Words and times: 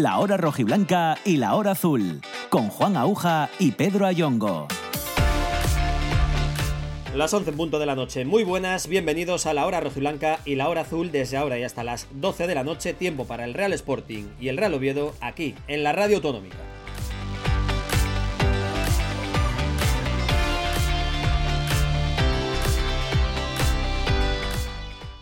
La 0.00 0.18
Hora 0.18 0.36
Rojiblanca 0.36 1.16
y 1.24 1.38
La 1.38 1.54
Hora 1.54 1.70
Azul, 1.70 2.20
con 2.50 2.68
Juan 2.68 2.98
Aguja 2.98 3.48
y 3.58 3.72
Pedro 3.72 4.04
Ayongo. 4.04 4.68
Las 7.14 7.32
11 7.32 7.50
en 7.50 7.56
punto 7.56 7.78
de 7.78 7.86
la 7.86 7.94
noche. 7.94 8.26
Muy 8.26 8.44
buenas, 8.44 8.88
bienvenidos 8.88 9.46
a 9.46 9.54
la 9.54 9.64
hora 9.64 9.80
rojiblanca 9.80 10.38
y 10.44 10.56
la 10.56 10.68
hora 10.68 10.82
azul 10.82 11.12
desde 11.12 11.38
ahora 11.38 11.58
y 11.58 11.62
hasta 11.62 11.82
las 11.82 12.08
12 12.12 12.46
de 12.46 12.54
la 12.54 12.62
noche, 12.62 12.92
tiempo 12.92 13.24
para 13.24 13.46
el 13.46 13.54
Real 13.54 13.72
Sporting 13.72 14.24
y 14.38 14.48
el 14.48 14.58
Real 14.58 14.74
Oviedo 14.74 15.14
aquí 15.22 15.54
en 15.66 15.82
la 15.82 15.94
Radio 15.94 16.16
Autonómica. 16.16 16.65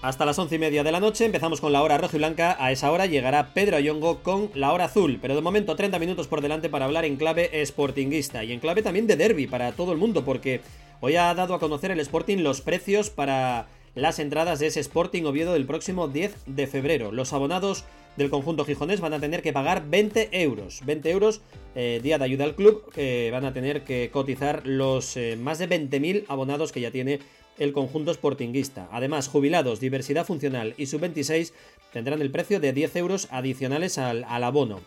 Hasta 0.04 0.26
las 0.26 0.38
once 0.38 0.56
y 0.56 0.58
media 0.58 0.84
de 0.84 0.92
la 0.92 1.00
noche 1.00 1.24
empezamos 1.24 1.62
con 1.62 1.72
la 1.72 1.82
hora 1.82 1.96
roja 1.96 2.14
y 2.14 2.18
blanca. 2.18 2.58
A 2.60 2.70
esa 2.72 2.92
hora 2.92 3.06
llegará 3.06 3.54
Pedro 3.54 3.78
Ayongo 3.78 4.22
con 4.22 4.50
la 4.52 4.70
hora 4.70 4.84
azul. 4.84 5.18
Pero 5.18 5.34
de 5.34 5.40
momento 5.40 5.76
30 5.76 5.98
minutos 5.98 6.26
por 6.26 6.42
delante 6.42 6.68
para 6.68 6.84
hablar 6.84 7.06
en 7.06 7.16
clave 7.16 7.64
sportinguista 7.64 8.44
y 8.44 8.52
en 8.52 8.60
clave 8.60 8.82
también 8.82 9.06
de 9.06 9.16
derby 9.16 9.46
para 9.46 9.72
todo 9.72 9.92
el 9.92 9.98
mundo 9.98 10.22
porque 10.22 10.60
hoy 11.00 11.16
ha 11.16 11.32
dado 11.32 11.54
a 11.54 11.58
conocer 11.58 11.90
el 11.90 12.00
Sporting 12.00 12.42
los 12.42 12.60
precios 12.60 13.08
para 13.08 13.66
las 13.94 14.18
entradas 14.18 14.58
de 14.58 14.66
ese 14.66 14.80
Sporting 14.80 15.22
Oviedo 15.22 15.54
del 15.54 15.64
próximo 15.64 16.06
10 16.06 16.36
de 16.44 16.66
febrero. 16.66 17.10
Los 17.10 17.32
abonados 17.32 17.86
del 18.18 18.28
conjunto 18.28 18.66
gijonés 18.66 19.00
van 19.00 19.14
a 19.14 19.20
tener 19.20 19.40
que 19.40 19.54
pagar 19.54 19.88
20 19.88 20.28
euros. 20.42 20.82
20 20.84 21.10
euros 21.10 21.40
eh, 21.74 22.00
día 22.02 22.18
de 22.18 22.24
ayuda 22.24 22.44
al 22.44 22.54
club 22.54 22.92
que 22.92 23.30
van 23.32 23.46
a 23.46 23.54
tener 23.54 23.84
que 23.84 24.10
cotizar 24.12 24.66
los 24.66 25.16
eh, 25.16 25.38
más 25.40 25.58
de 25.58 25.66
20.000 25.66 26.26
abonados 26.28 26.72
que 26.72 26.82
ya 26.82 26.90
tiene 26.90 27.20
el 27.58 27.72
conjunto 27.72 28.12
sportinguista. 28.12 28.88
Además, 28.90 29.28
jubilados, 29.28 29.80
diversidad 29.80 30.26
funcional 30.26 30.74
y 30.76 30.86
sub-26 30.86 31.52
tendrán 31.92 32.20
el 32.20 32.30
precio 32.30 32.60
de 32.60 32.72
10 32.72 32.96
euros 32.96 33.28
adicionales 33.30 33.98
al, 33.98 34.24
al 34.24 34.44
abono. 34.44 34.80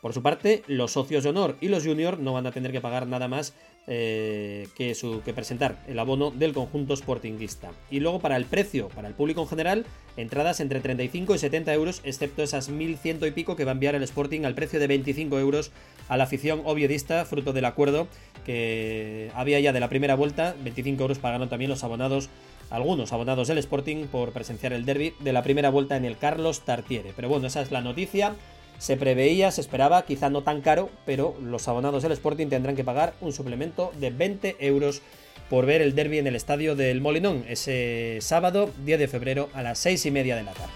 Por 0.00 0.12
su 0.12 0.22
parte, 0.22 0.62
los 0.66 0.92
socios 0.92 1.24
de 1.24 1.30
honor 1.30 1.56
y 1.60 1.68
los 1.68 1.86
junior 1.86 2.18
no 2.18 2.32
van 2.32 2.46
a 2.46 2.52
tener 2.52 2.72
que 2.72 2.80
pagar 2.80 3.06
nada 3.06 3.28
más 3.28 3.54
eh, 3.86 4.66
que, 4.76 4.94
su, 4.94 5.20
que 5.22 5.34
presentar 5.34 5.84
el 5.86 5.98
abono 5.98 6.30
del 6.30 6.54
conjunto 6.54 6.96
sportinguista. 6.96 7.70
Y 7.90 8.00
luego 8.00 8.18
para 8.18 8.36
el 8.36 8.46
precio, 8.46 8.88
para 8.88 9.08
el 9.08 9.14
público 9.14 9.42
en 9.42 9.48
general, 9.48 9.86
entradas 10.16 10.60
entre 10.60 10.80
35 10.80 11.34
y 11.34 11.38
70 11.38 11.74
euros, 11.74 12.00
excepto 12.04 12.42
esas 12.42 12.70
1100 12.70 13.20
y 13.26 13.30
pico 13.32 13.56
que 13.56 13.64
va 13.64 13.72
a 13.72 13.74
enviar 13.74 13.94
el 13.94 14.02
Sporting 14.02 14.44
al 14.44 14.54
precio 14.54 14.80
de 14.80 14.86
25 14.86 15.38
euros 15.38 15.70
a 16.08 16.16
la 16.16 16.24
afición 16.24 16.62
oviedista, 16.64 17.24
fruto 17.26 17.52
del 17.52 17.66
acuerdo 17.66 18.08
que 18.46 19.30
había 19.34 19.60
ya 19.60 19.72
de 19.72 19.80
la 19.80 19.88
primera 19.88 20.14
vuelta. 20.14 20.54
25 20.62 21.02
euros 21.02 21.18
pagaron 21.18 21.48
también 21.48 21.70
los 21.70 21.84
abonados 21.84 22.30
algunos 22.70 23.12
abonados 23.12 23.48
del 23.48 23.58
Sporting 23.58 24.06
por 24.06 24.32
presenciar 24.32 24.72
el 24.72 24.84
derby 24.84 25.14
de 25.20 25.32
la 25.32 25.42
primera 25.42 25.70
vuelta 25.70 25.96
en 25.96 26.04
el 26.04 26.16
Carlos 26.16 26.62
Tartiere. 26.62 27.12
Pero 27.14 27.28
bueno, 27.28 27.46
esa 27.46 27.60
es 27.60 27.70
la 27.70 27.82
noticia 27.82 28.34
se 28.78 28.96
preveía, 28.96 29.50
se 29.50 29.60
esperaba, 29.60 30.04
quizá 30.04 30.30
no 30.30 30.42
tan 30.42 30.60
caro, 30.60 30.90
pero 31.06 31.36
los 31.40 31.68
abonados 31.68 32.02
del 32.02 32.12
Sporting 32.12 32.48
tendrán 32.48 32.76
que 32.76 32.84
pagar 32.84 33.14
un 33.20 33.32
suplemento 33.32 33.92
de 33.98 34.10
20 34.10 34.56
euros 34.60 35.02
por 35.50 35.66
ver 35.66 35.82
el 35.82 35.94
derby 35.94 36.18
en 36.18 36.26
el 36.26 36.36
estadio 36.36 36.74
del 36.74 37.00
Molinón 37.00 37.44
ese 37.48 38.18
sábado 38.20 38.70
10 38.84 38.98
de 38.98 39.08
febrero 39.08 39.50
a 39.52 39.62
las 39.62 39.78
6 39.78 40.06
y 40.06 40.10
media 40.10 40.36
de 40.36 40.42
la 40.42 40.52
tarde. 40.52 40.72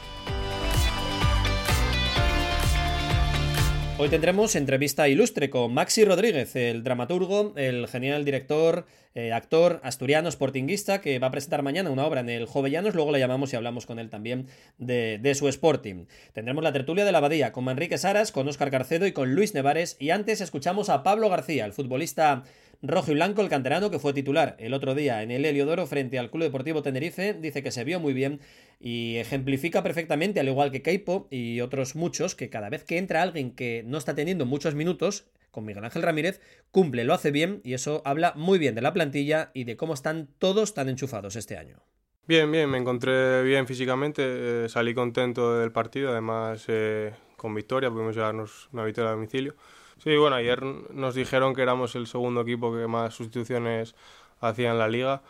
Hoy 4.00 4.08
tendremos 4.08 4.54
entrevista 4.54 5.08
ilustre 5.08 5.50
con 5.50 5.74
Maxi 5.74 6.04
Rodríguez, 6.04 6.54
el 6.54 6.84
dramaturgo, 6.84 7.52
el 7.56 7.88
genial 7.88 8.24
director, 8.24 8.86
eh, 9.18 9.32
actor 9.32 9.80
asturiano, 9.82 10.30
sportinguista, 10.30 11.00
que 11.00 11.18
va 11.18 11.26
a 11.26 11.30
presentar 11.32 11.64
mañana 11.64 11.90
una 11.90 12.06
obra 12.06 12.20
en 12.20 12.28
el 12.28 12.46
Jovellanos. 12.46 12.94
Luego 12.94 13.10
le 13.10 13.18
llamamos 13.18 13.52
y 13.52 13.56
hablamos 13.56 13.84
con 13.84 13.98
él 13.98 14.10
también 14.10 14.46
de, 14.78 15.34
su 15.34 15.48
Sporting. 15.48 16.04
Tendremos 16.34 16.62
la 16.62 16.72
tertulia 16.72 17.04
de 17.04 17.10
la 17.10 17.18
Abadía 17.18 17.50
con 17.50 17.64
Manrique 17.64 17.98
Saras, 17.98 18.30
con 18.30 18.46
Óscar 18.46 18.70
Carcedo 18.70 19.08
y 19.08 19.12
con 19.12 19.34
Luis 19.34 19.54
Nevares. 19.54 19.96
Y 19.98 20.10
antes 20.10 20.40
escuchamos 20.40 20.88
a 20.88 21.02
Pablo 21.02 21.28
García, 21.30 21.64
el 21.64 21.72
futbolista 21.72 22.44
rojo 22.80 23.10
y 23.10 23.14
blanco, 23.14 23.42
el 23.42 23.48
canterano 23.48 23.90
que 23.90 23.98
fue 23.98 24.12
titular 24.12 24.54
el 24.60 24.72
otro 24.72 24.94
día 24.94 25.20
en 25.24 25.32
el 25.32 25.44
Heliodoro 25.44 25.88
frente 25.88 26.20
al 26.20 26.30
Club 26.30 26.44
Deportivo 26.44 26.82
Tenerife, 26.82 27.34
dice 27.34 27.64
que 27.64 27.72
se 27.72 27.82
vio 27.82 27.98
muy 27.98 28.12
bien 28.12 28.38
y 28.78 29.16
ejemplifica 29.16 29.82
perfectamente, 29.82 30.38
al 30.38 30.46
igual 30.46 30.70
que 30.70 30.82
Keipo 30.82 31.26
y 31.28 31.60
otros 31.60 31.96
muchos, 31.96 32.36
que 32.36 32.50
cada 32.50 32.70
vez 32.70 32.84
que 32.84 32.98
entra 32.98 33.22
alguien 33.22 33.50
que 33.50 33.82
no 33.84 33.98
está 33.98 34.14
teniendo 34.14 34.46
muchos 34.46 34.76
minutos, 34.76 35.24
con 35.58 35.64
Miguel 35.64 35.84
Ángel 35.84 36.02
Ramírez, 36.02 36.40
cumple, 36.70 37.02
lo 37.02 37.14
hace 37.14 37.32
bien 37.32 37.60
y 37.64 37.74
eso 37.74 38.00
habla 38.04 38.32
muy 38.36 38.60
bien 38.60 38.76
de 38.76 38.80
la 38.80 38.92
plantilla 38.92 39.50
y 39.54 39.64
de 39.64 39.76
cómo 39.76 39.92
están 39.92 40.28
todos 40.38 40.72
tan 40.72 40.88
enchufados 40.88 41.34
este 41.34 41.56
año. 41.56 41.82
Bien, 42.28 42.48
bien, 42.52 42.70
me 42.70 42.78
encontré 42.78 43.42
bien 43.42 43.66
físicamente, 43.66 44.22
eh, 44.24 44.68
salí 44.68 44.94
contento 44.94 45.58
del 45.58 45.72
partido, 45.72 46.12
además 46.12 46.64
eh, 46.68 47.12
con 47.36 47.56
victoria, 47.56 47.90
pudimos 47.90 48.14
llevarnos 48.14 48.68
una 48.72 48.84
victoria 48.84 49.10
a 49.10 49.14
domicilio. 49.14 49.56
Sí, 49.96 50.16
bueno, 50.16 50.36
ayer 50.36 50.62
nos 50.62 51.16
dijeron 51.16 51.56
que 51.56 51.62
éramos 51.62 51.96
el 51.96 52.06
segundo 52.06 52.42
equipo 52.42 52.72
que 52.72 52.86
más 52.86 53.14
sustituciones 53.14 53.96
hacía 54.40 54.70
en 54.70 54.78
la 54.78 54.86
liga 54.86 55.22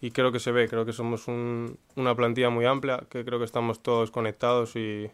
y 0.00 0.12
creo 0.12 0.32
que 0.32 0.40
se 0.40 0.50
ve, 0.50 0.66
creo 0.66 0.86
que 0.86 0.94
somos 0.94 1.28
un, 1.28 1.78
una 1.94 2.14
plantilla 2.14 2.48
muy 2.48 2.64
amplia, 2.64 3.04
que 3.10 3.22
creo 3.22 3.38
que 3.38 3.44
estamos 3.44 3.82
todos 3.82 4.10
conectados 4.10 4.76
y 4.76 5.10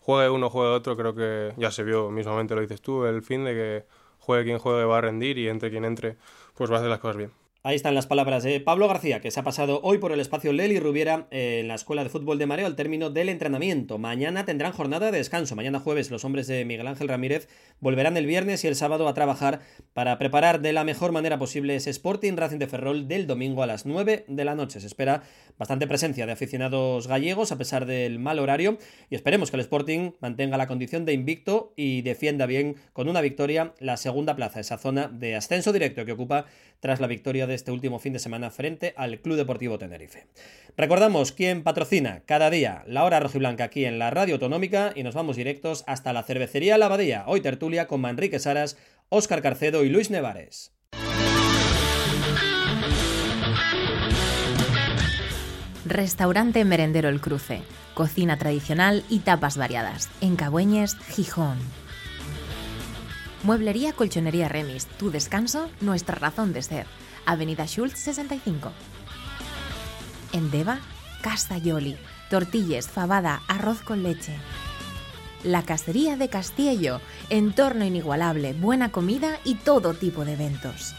juegue 0.00 0.30
uno, 0.30 0.50
juegue 0.50 0.70
otro, 0.70 0.96
creo 0.96 1.14
que 1.14 1.52
ya 1.56 1.70
se 1.70 1.84
vio, 1.84 2.10
mismamente 2.10 2.56
lo 2.56 2.62
dices 2.62 2.80
tú, 2.80 3.04
el 3.04 3.22
fin 3.22 3.44
de 3.44 3.52
que 3.52 3.97
juegue 4.28 4.44
quien 4.44 4.58
juegue 4.58 4.84
va 4.84 4.98
a 4.98 5.00
rendir 5.00 5.38
y 5.38 5.48
entre 5.48 5.70
quien 5.70 5.86
entre 5.86 6.18
pues 6.54 6.70
va 6.70 6.76
a 6.76 6.78
hacer 6.80 6.90
las 6.90 7.00
cosas 7.00 7.16
bien. 7.16 7.32
Ahí 7.64 7.74
están 7.74 7.96
las 7.96 8.06
palabras 8.06 8.44
de 8.44 8.60
Pablo 8.60 8.86
García, 8.86 9.20
que 9.20 9.32
se 9.32 9.40
ha 9.40 9.42
pasado 9.42 9.80
hoy 9.82 9.98
por 9.98 10.12
el 10.12 10.20
espacio 10.20 10.52
Leli 10.52 10.78
Rubiera 10.78 11.26
en 11.32 11.66
la 11.66 11.74
Escuela 11.74 12.04
de 12.04 12.08
Fútbol 12.08 12.38
de 12.38 12.46
Mareo 12.46 12.66
al 12.66 12.76
término 12.76 13.10
del 13.10 13.28
entrenamiento. 13.28 13.98
Mañana 13.98 14.44
tendrán 14.44 14.70
jornada 14.70 15.10
de 15.10 15.18
descanso. 15.18 15.56
Mañana 15.56 15.80
jueves 15.80 16.12
los 16.12 16.24
hombres 16.24 16.46
de 16.46 16.64
Miguel 16.64 16.86
Ángel 16.86 17.08
Ramírez 17.08 17.48
volverán 17.80 18.16
el 18.16 18.26
viernes 18.26 18.62
y 18.62 18.68
el 18.68 18.76
sábado 18.76 19.08
a 19.08 19.14
trabajar 19.14 19.58
para 19.92 20.18
preparar 20.18 20.60
de 20.60 20.72
la 20.72 20.84
mejor 20.84 21.10
manera 21.10 21.40
posible 21.40 21.74
ese 21.74 21.90
Sporting 21.90 22.36
Racing 22.36 22.58
de 22.58 22.68
Ferrol 22.68 23.08
del 23.08 23.26
domingo 23.26 23.64
a 23.64 23.66
las 23.66 23.86
9 23.86 24.26
de 24.28 24.44
la 24.44 24.54
noche. 24.54 24.78
Se 24.78 24.86
espera 24.86 25.24
bastante 25.58 25.88
presencia 25.88 26.26
de 26.26 26.32
aficionados 26.32 27.08
gallegos 27.08 27.50
a 27.50 27.58
pesar 27.58 27.86
del 27.86 28.20
mal 28.20 28.38
horario 28.38 28.78
y 29.10 29.16
esperemos 29.16 29.50
que 29.50 29.56
el 29.56 29.62
Sporting 29.62 30.12
mantenga 30.20 30.56
la 30.58 30.68
condición 30.68 31.04
de 31.04 31.12
invicto 31.12 31.72
y 31.74 32.02
defienda 32.02 32.46
bien 32.46 32.76
con 32.92 33.08
una 33.08 33.20
victoria 33.20 33.74
la 33.80 33.96
segunda 33.96 34.36
plaza, 34.36 34.60
esa 34.60 34.78
zona 34.78 35.08
de 35.08 35.34
ascenso 35.34 35.72
directo 35.72 36.04
que 36.04 36.12
ocupa 36.12 36.46
tras 36.80 37.00
la 37.00 37.06
victoria 37.06 37.46
de 37.46 37.54
este 37.54 37.70
último 37.70 37.98
fin 37.98 38.12
de 38.12 38.18
semana 38.18 38.50
frente 38.50 38.94
al 38.96 39.20
Club 39.20 39.36
Deportivo 39.36 39.78
Tenerife. 39.78 40.26
Recordamos 40.76 41.32
quién 41.32 41.62
patrocina 41.62 42.22
cada 42.26 42.50
día 42.50 42.84
la 42.86 43.04
hora 43.04 43.20
rojiblanca 43.20 43.64
aquí 43.64 43.84
en 43.84 43.98
la 43.98 44.10
radio 44.10 44.34
autonómica 44.34 44.92
y 44.94 45.02
nos 45.02 45.14
vamos 45.14 45.36
directos 45.36 45.84
hasta 45.86 46.12
la 46.12 46.22
cervecería 46.22 46.78
La 46.78 46.86
Abadía. 46.86 47.24
Hoy 47.26 47.40
tertulia 47.40 47.86
con 47.86 48.00
Manrique 48.00 48.38
Saras, 48.38 48.76
Óscar 49.08 49.42
Carcedo 49.42 49.84
y 49.84 49.88
Luis 49.88 50.10
Nevares. 50.10 50.72
Restaurante 55.88 56.64
Merendero 56.64 57.08
El 57.08 57.20
Cruce. 57.20 57.62
Cocina 57.94 58.36
tradicional 58.36 59.04
y 59.08 59.20
tapas 59.20 59.56
variadas. 59.56 60.10
En 60.20 60.36
Cabueñes, 60.36 60.96
Gijón. 61.08 61.58
Mueblería 63.44 63.92
Colchonería 63.92 64.48
Remis. 64.48 64.86
Tu 64.86 65.10
descanso, 65.10 65.70
nuestra 65.80 66.16
razón 66.16 66.52
de 66.52 66.62
ser. 66.62 66.86
Avenida 67.24 67.66
Schultz 67.66 67.98
65. 67.98 68.72
En 70.32 70.50
Deva, 70.50 70.80
Casa 71.22 71.58
Yoli. 71.58 71.96
Tortillas, 72.30 72.88
fabada, 72.88 73.40
arroz 73.46 73.80
con 73.82 74.02
leche. 74.02 74.36
La 75.44 75.62
Cacería 75.62 76.16
de 76.16 76.28
Castillo. 76.28 77.00
Entorno 77.30 77.84
inigualable, 77.84 78.54
buena 78.54 78.90
comida 78.90 79.38
y 79.44 79.54
todo 79.54 79.94
tipo 79.94 80.24
de 80.24 80.32
eventos. 80.32 80.94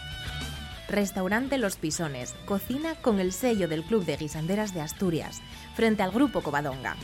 Restaurante 0.87 1.57
Los 1.57 1.75
Pisones. 1.75 2.35
Cocina 2.45 2.95
con 2.95 3.19
el 3.19 3.33
sello 3.33 3.67
del 3.67 3.83
Club 3.83 4.05
de 4.05 4.15
Guisanderas 4.15 4.73
de 4.73 4.79
Asturias. 4.81 5.41
Frente 5.75 6.03
al 6.03 6.11
Grupo 6.11 6.41
Covadonga. 6.41 6.95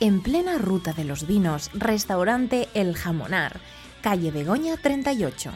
En 0.00 0.20
plena 0.20 0.58
ruta 0.58 0.92
de 0.92 1.04
los 1.04 1.28
vinos, 1.28 1.70
restaurante 1.74 2.68
El 2.74 2.96
Jamonar 2.96 3.60
calle 4.02 4.32
Begoña 4.32 4.76
38. 4.76 5.52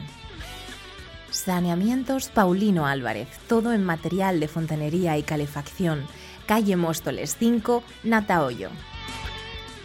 Saneamientos 1.30 2.28
Paulino 2.28 2.86
Álvarez, 2.86 3.28
todo 3.48 3.72
en 3.72 3.82
material 3.84 4.38
de 4.38 4.46
fontanería 4.46 5.18
y 5.18 5.24
calefacción, 5.24 6.06
calle 6.46 6.76
Móstoles 6.76 7.36
5, 7.38 7.82
Natahoyo. 8.04 8.70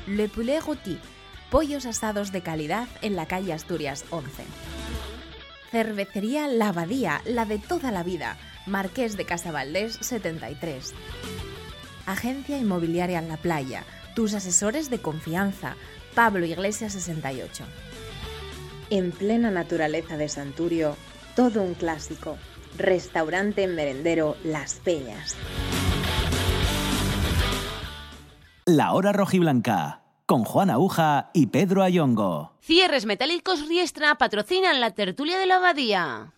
Le 0.05 0.29
Poulet 0.29 0.61
Routy, 0.61 0.99
pollos 1.49 1.87
asados 1.87 2.31
de 2.31 2.41
calidad 2.41 2.87
en 3.01 3.15
la 3.15 3.25
calle 3.25 3.51
Asturias 3.51 4.05
11. 4.11 4.43
Cervecería 5.71 6.47
La 6.47 6.67
Abadía, 6.67 7.21
la 7.25 7.45
de 7.45 7.57
toda 7.57 7.91
la 7.91 8.03
vida, 8.03 8.37
Marqués 8.67 9.17
de 9.17 9.25
Casavaldés 9.25 9.97
73. 10.01 10.93
Agencia 12.05 12.59
Inmobiliaria 12.59 13.21
La 13.23 13.37
Playa, 13.37 13.85
tus 14.15 14.35
asesores 14.35 14.91
de 14.91 14.99
confianza, 14.99 15.75
Pablo 16.13 16.45
Iglesias 16.45 16.93
68 16.93 17.65
en 18.91 19.11
plena 19.11 19.49
naturaleza 19.49 20.17
de 20.17 20.29
Santurio, 20.29 20.95
todo 21.35 21.63
un 21.63 21.73
clásico. 21.73 22.37
Restaurante 22.77 23.65
merendero 23.67 24.35
Las 24.43 24.75
Peñas. 24.75 25.35
La 28.65 28.93
hora 28.93 29.11
rojiblanca 29.11 30.01
con 30.25 30.43
Juan 30.43 30.69
Aguja 30.69 31.29
y 31.33 31.47
Pedro 31.47 31.83
Ayongo. 31.83 32.53
Cierres 32.61 33.05
Metálicos 33.05 33.67
Riestra 33.67 34.15
patrocinan 34.15 34.79
la 34.79 34.91
tertulia 34.91 35.37
de 35.37 35.45
la 35.45 35.57
abadía. 35.57 36.31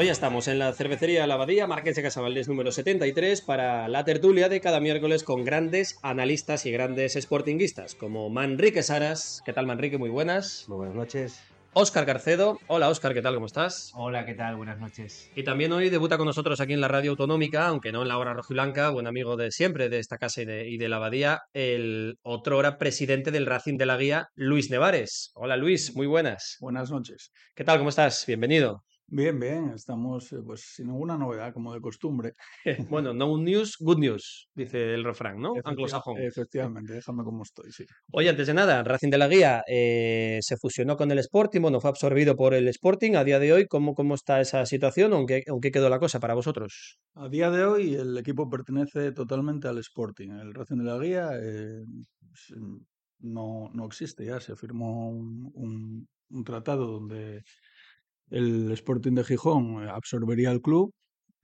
Hoy 0.00 0.10
estamos 0.10 0.46
en 0.46 0.60
la 0.60 0.72
cervecería 0.74 1.26
La 1.26 1.34
Abadía, 1.34 1.66
Marqués 1.66 1.96
de 1.96 2.04
Casabaldés 2.04 2.46
número 2.46 2.70
73, 2.70 3.42
para 3.42 3.88
la 3.88 4.04
tertulia 4.04 4.48
de 4.48 4.60
cada 4.60 4.78
miércoles 4.78 5.24
con 5.24 5.44
grandes 5.44 5.98
analistas 6.04 6.66
y 6.66 6.70
grandes 6.70 7.14
sportinguistas, 7.14 7.96
como 7.96 8.30
Manrique 8.30 8.84
Saras. 8.84 9.42
¿Qué 9.44 9.52
tal, 9.52 9.66
Manrique? 9.66 9.98
Muy 9.98 10.08
buenas. 10.08 10.66
Muy 10.68 10.76
buenas 10.76 10.94
noches. 10.94 11.42
Óscar 11.72 12.06
Carcedo. 12.06 12.60
Hola, 12.68 12.90
Óscar, 12.90 13.12
¿qué 13.12 13.22
tal? 13.22 13.34
¿Cómo 13.34 13.46
estás? 13.46 13.90
Hola, 13.96 14.24
¿qué 14.24 14.34
tal? 14.34 14.54
Buenas 14.54 14.78
noches. 14.78 15.32
Y 15.34 15.42
también 15.42 15.72
hoy 15.72 15.90
debuta 15.90 16.16
con 16.16 16.26
nosotros 16.26 16.60
aquí 16.60 16.74
en 16.74 16.80
la 16.80 16.86
radio 16.86 17.10
autonómica, 17.10 17.66
aunque 17.66 17.90
no 17.90 18.02
en 18.02 18.08
la 18.08 18.18
hora 18.18 18.34
rojiblanca, 18.34 18.90
buen 18.90 19.08
amigo 19.08 19.36
de 19.36 19.50
siempre 19.50 19.88
de 19.88 19.98
esta 19.98 20.16
casa 20.16 20.42
y 20.42 20.44
de, 20.44 20.68
y 20.68 20.78
de 20.78 20.88
la 20.88 20.98
abadía, 20.98 21.40
el 21.54 22.20
otrora 22.22 22.78
presidente 22.78 23.32
del 23.32 23.46
Racing 23.46 23.76
de 23.76 23.86
la 23.86 23.96
Guía, 23.96 24.28
Luis 24.36 24.70
Nevares. 24.70 25.32
Hola, 25.34 25.56
Luis, 25.56 25.96
muy 25.96 26.06
buenas. 26.06 26.56
Buenas 26.60 26.88
noches. 26.88 27.32
¿Qué 27.56 27.64
tal? 27.64 27.78
¿Cómo 27.78 27.90
estás? 27.90 28.24
Bienvenido. 28.28 28.84
Bien, 29.10 29.40
bien, 29.40 29.70
estamos 29.70 30.30
eh, 30.34 30.36
pues 30.44 30.60
sin 30.74 30.88
ninguna 30.88 31.16
novedad, 31.16 31.54
como 31.54 31.72
de 31.72 31.80
costumbre. 31.80 32.34
bueno, 32.90 33.14
no 33.14 33.38
news, 33.38 33.76
good 33.80 33.98
news, 33.98 34.48
dice 34.54 34.92
el 34.92 35.02
refrán, 35.02 35.38
¿no? 35.40 35.54
Efectiva- 35.54 35.70
Anglosajón. 35.70 36.18
Efectivamente, 36.18 36.92
déjame 36.92 37.24
como 37.24 37.42
estoy, 37.42 37.72
sí. 37.72 37.86
Oye, 38.12 38.28
antes 38.28 38.46
de 38.46 38.52
nada, 38.52 38.82
Racing 38.84 39.08
de 39.08 39.16
la 39.16 39.28
Guía 39.28 39.62
eh, 39.66 40.38
se 40.42 40.58
fusionó 40.58 40.98
con 40.98 41.10
el 41.10 41.18
Sporting, 41.20 41.62
bueno, 41.62 41.80
fue 41.80 41.88
absorbido 41.88 42.36
por 42.36 42.52
el 42.52 42.68
Sporting. 42.68 43.14
A 43.14 43.24
día 43.24 43.38
de 43.38 43.50
hoy, 43.54 43.66
¿cómo, 43.66 43.94
cómo 43.94 44.14
está 44.14 44.42
esa 44.42 44.66
situación? 44.66 45.14
¿O 45.14 45.20
en 45.20 45.26
qué, 45.26 45.42
en 45.46 45.60
qué 45.60 45.70
quedó 45.70 45.88
la 45.88 45.98
cosa 46.00 46.20
para 46.20 46.34
vosotros? 46.34 46.98
A 47.14 47.30
día 47.30 47.50
de 47.50 47.64
hoy 47.64 47.94
el 47.94 48.16
equipo 48.18 48.50
pertenece 48.50 49.12
totalmente 49.12 49.68
al 49.68 49.78
Sporting. 49.78 50.32
El 50.32 50.52
Racing 50.52 50.76
de 50.76 50.84
la 50.84 50.98
Guía 50.98 51.30
eh, 51.40 51.82
s- 52.34 52.54
no, 53.20 53.70
no 53.72 53.86
existe 53.86 54.26
ya. 54.26 54.38
Se 54.38 54.54
firmó 54.54 55.08
un, 55.08 55.50
un- 55.54 56.08
un 56.30 56.44
tratado 56.44 56.86
donde 56.86 57.42
el 58.30 58.70
Sporting 58.72 59.12
de 59.14 59.24
Gijón 59.24 59.88
absorbería 59.88 60.50
el 60.50 60.60
club, 60.60 60.92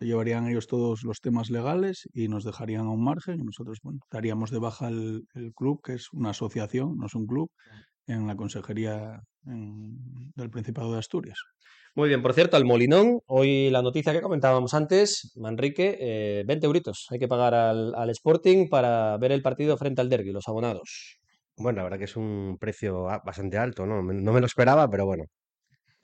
llevarían 0.00 0.48
ellos 0.48 0.66
todos 0.66 1.02
los 1.04 1.20
temas 1.20 1.50
legales 1.50 2.08
y 2.12 2.28
nos 2.28 2.44
dejarían 2.44 2.86
a 2.86 2.90
un 2.90 3.02
margen 3.04 3.40
y 3.40 3.44
nosotros, 3.44 3.78
bueno, 3.82 4.00
daríamos 4.10 4.50
de 4.50 4.58
baja 4.58 4.88
el, 4.88 5.22
el 5.34 5.52
club, 5.54 5.80
que 5.82 5.94
es 5.94 6.08
una 6.12 6.30
asociación, 6.30 6.96
no 6.98 7.06
es 7.06 7.14
un 7.14 7.26
club, 7.26 7.50
en 8.06 8.26
la 8.26 8.36
Consejería 8.36 9.20
en- 9.46 10.32
del 10.36 10.50
Principado 10.50 10.92
de 10.92 10.98
Asturias. 10.98 11.38
Muy 11.94 12.08
bien, 12.08 12.22
por 12.22 12.34
cierto, 12.34 12.56
al 12.56 12.64
Molinón, 12.64 13.20
hoy 13.26 13.70
la 13.70 13.80
noticia 13.82 14.12
que 14.12 14.20
comentábamos 14.20 14.74
antes, 14.74 15.32
Manrique, 15.36 15.96
eh, 16.00 16.44
20 16.46 16.66
euritos 16.66 17.06
hay 17.10 17.18
que 17.20 17.28
pagar 17.28 17.54
al, 17.54 17.94
al 17.94 18.10
Sporting 18.10 18.68
para 18.68 19.16
ver 19.18 19.32
el 19.32 19.42
partido 19.42 19.76
frente 19.76 20.00
al 20.00 20.08
Derby, 20.10 20.32
los 20.32 20.48
abonados. 20.48 21.18
Bueno, 21.56 21.78
la 21.78 21.84
verdad 21.84 21.98
que 21.98 22.04
es 22.04 22.16
un 22.16 22.56
precio 22.60 23.04
bastante 23.24 23.58
alto, 23.58 23.86
¿no? 23.86 24.02
No 24.02 24.32
me 24.32 24.40
lo 24.40 24.46
esperaba, 24.46 24.88
pero 24.90 25.06
bueno, 25.06 25.24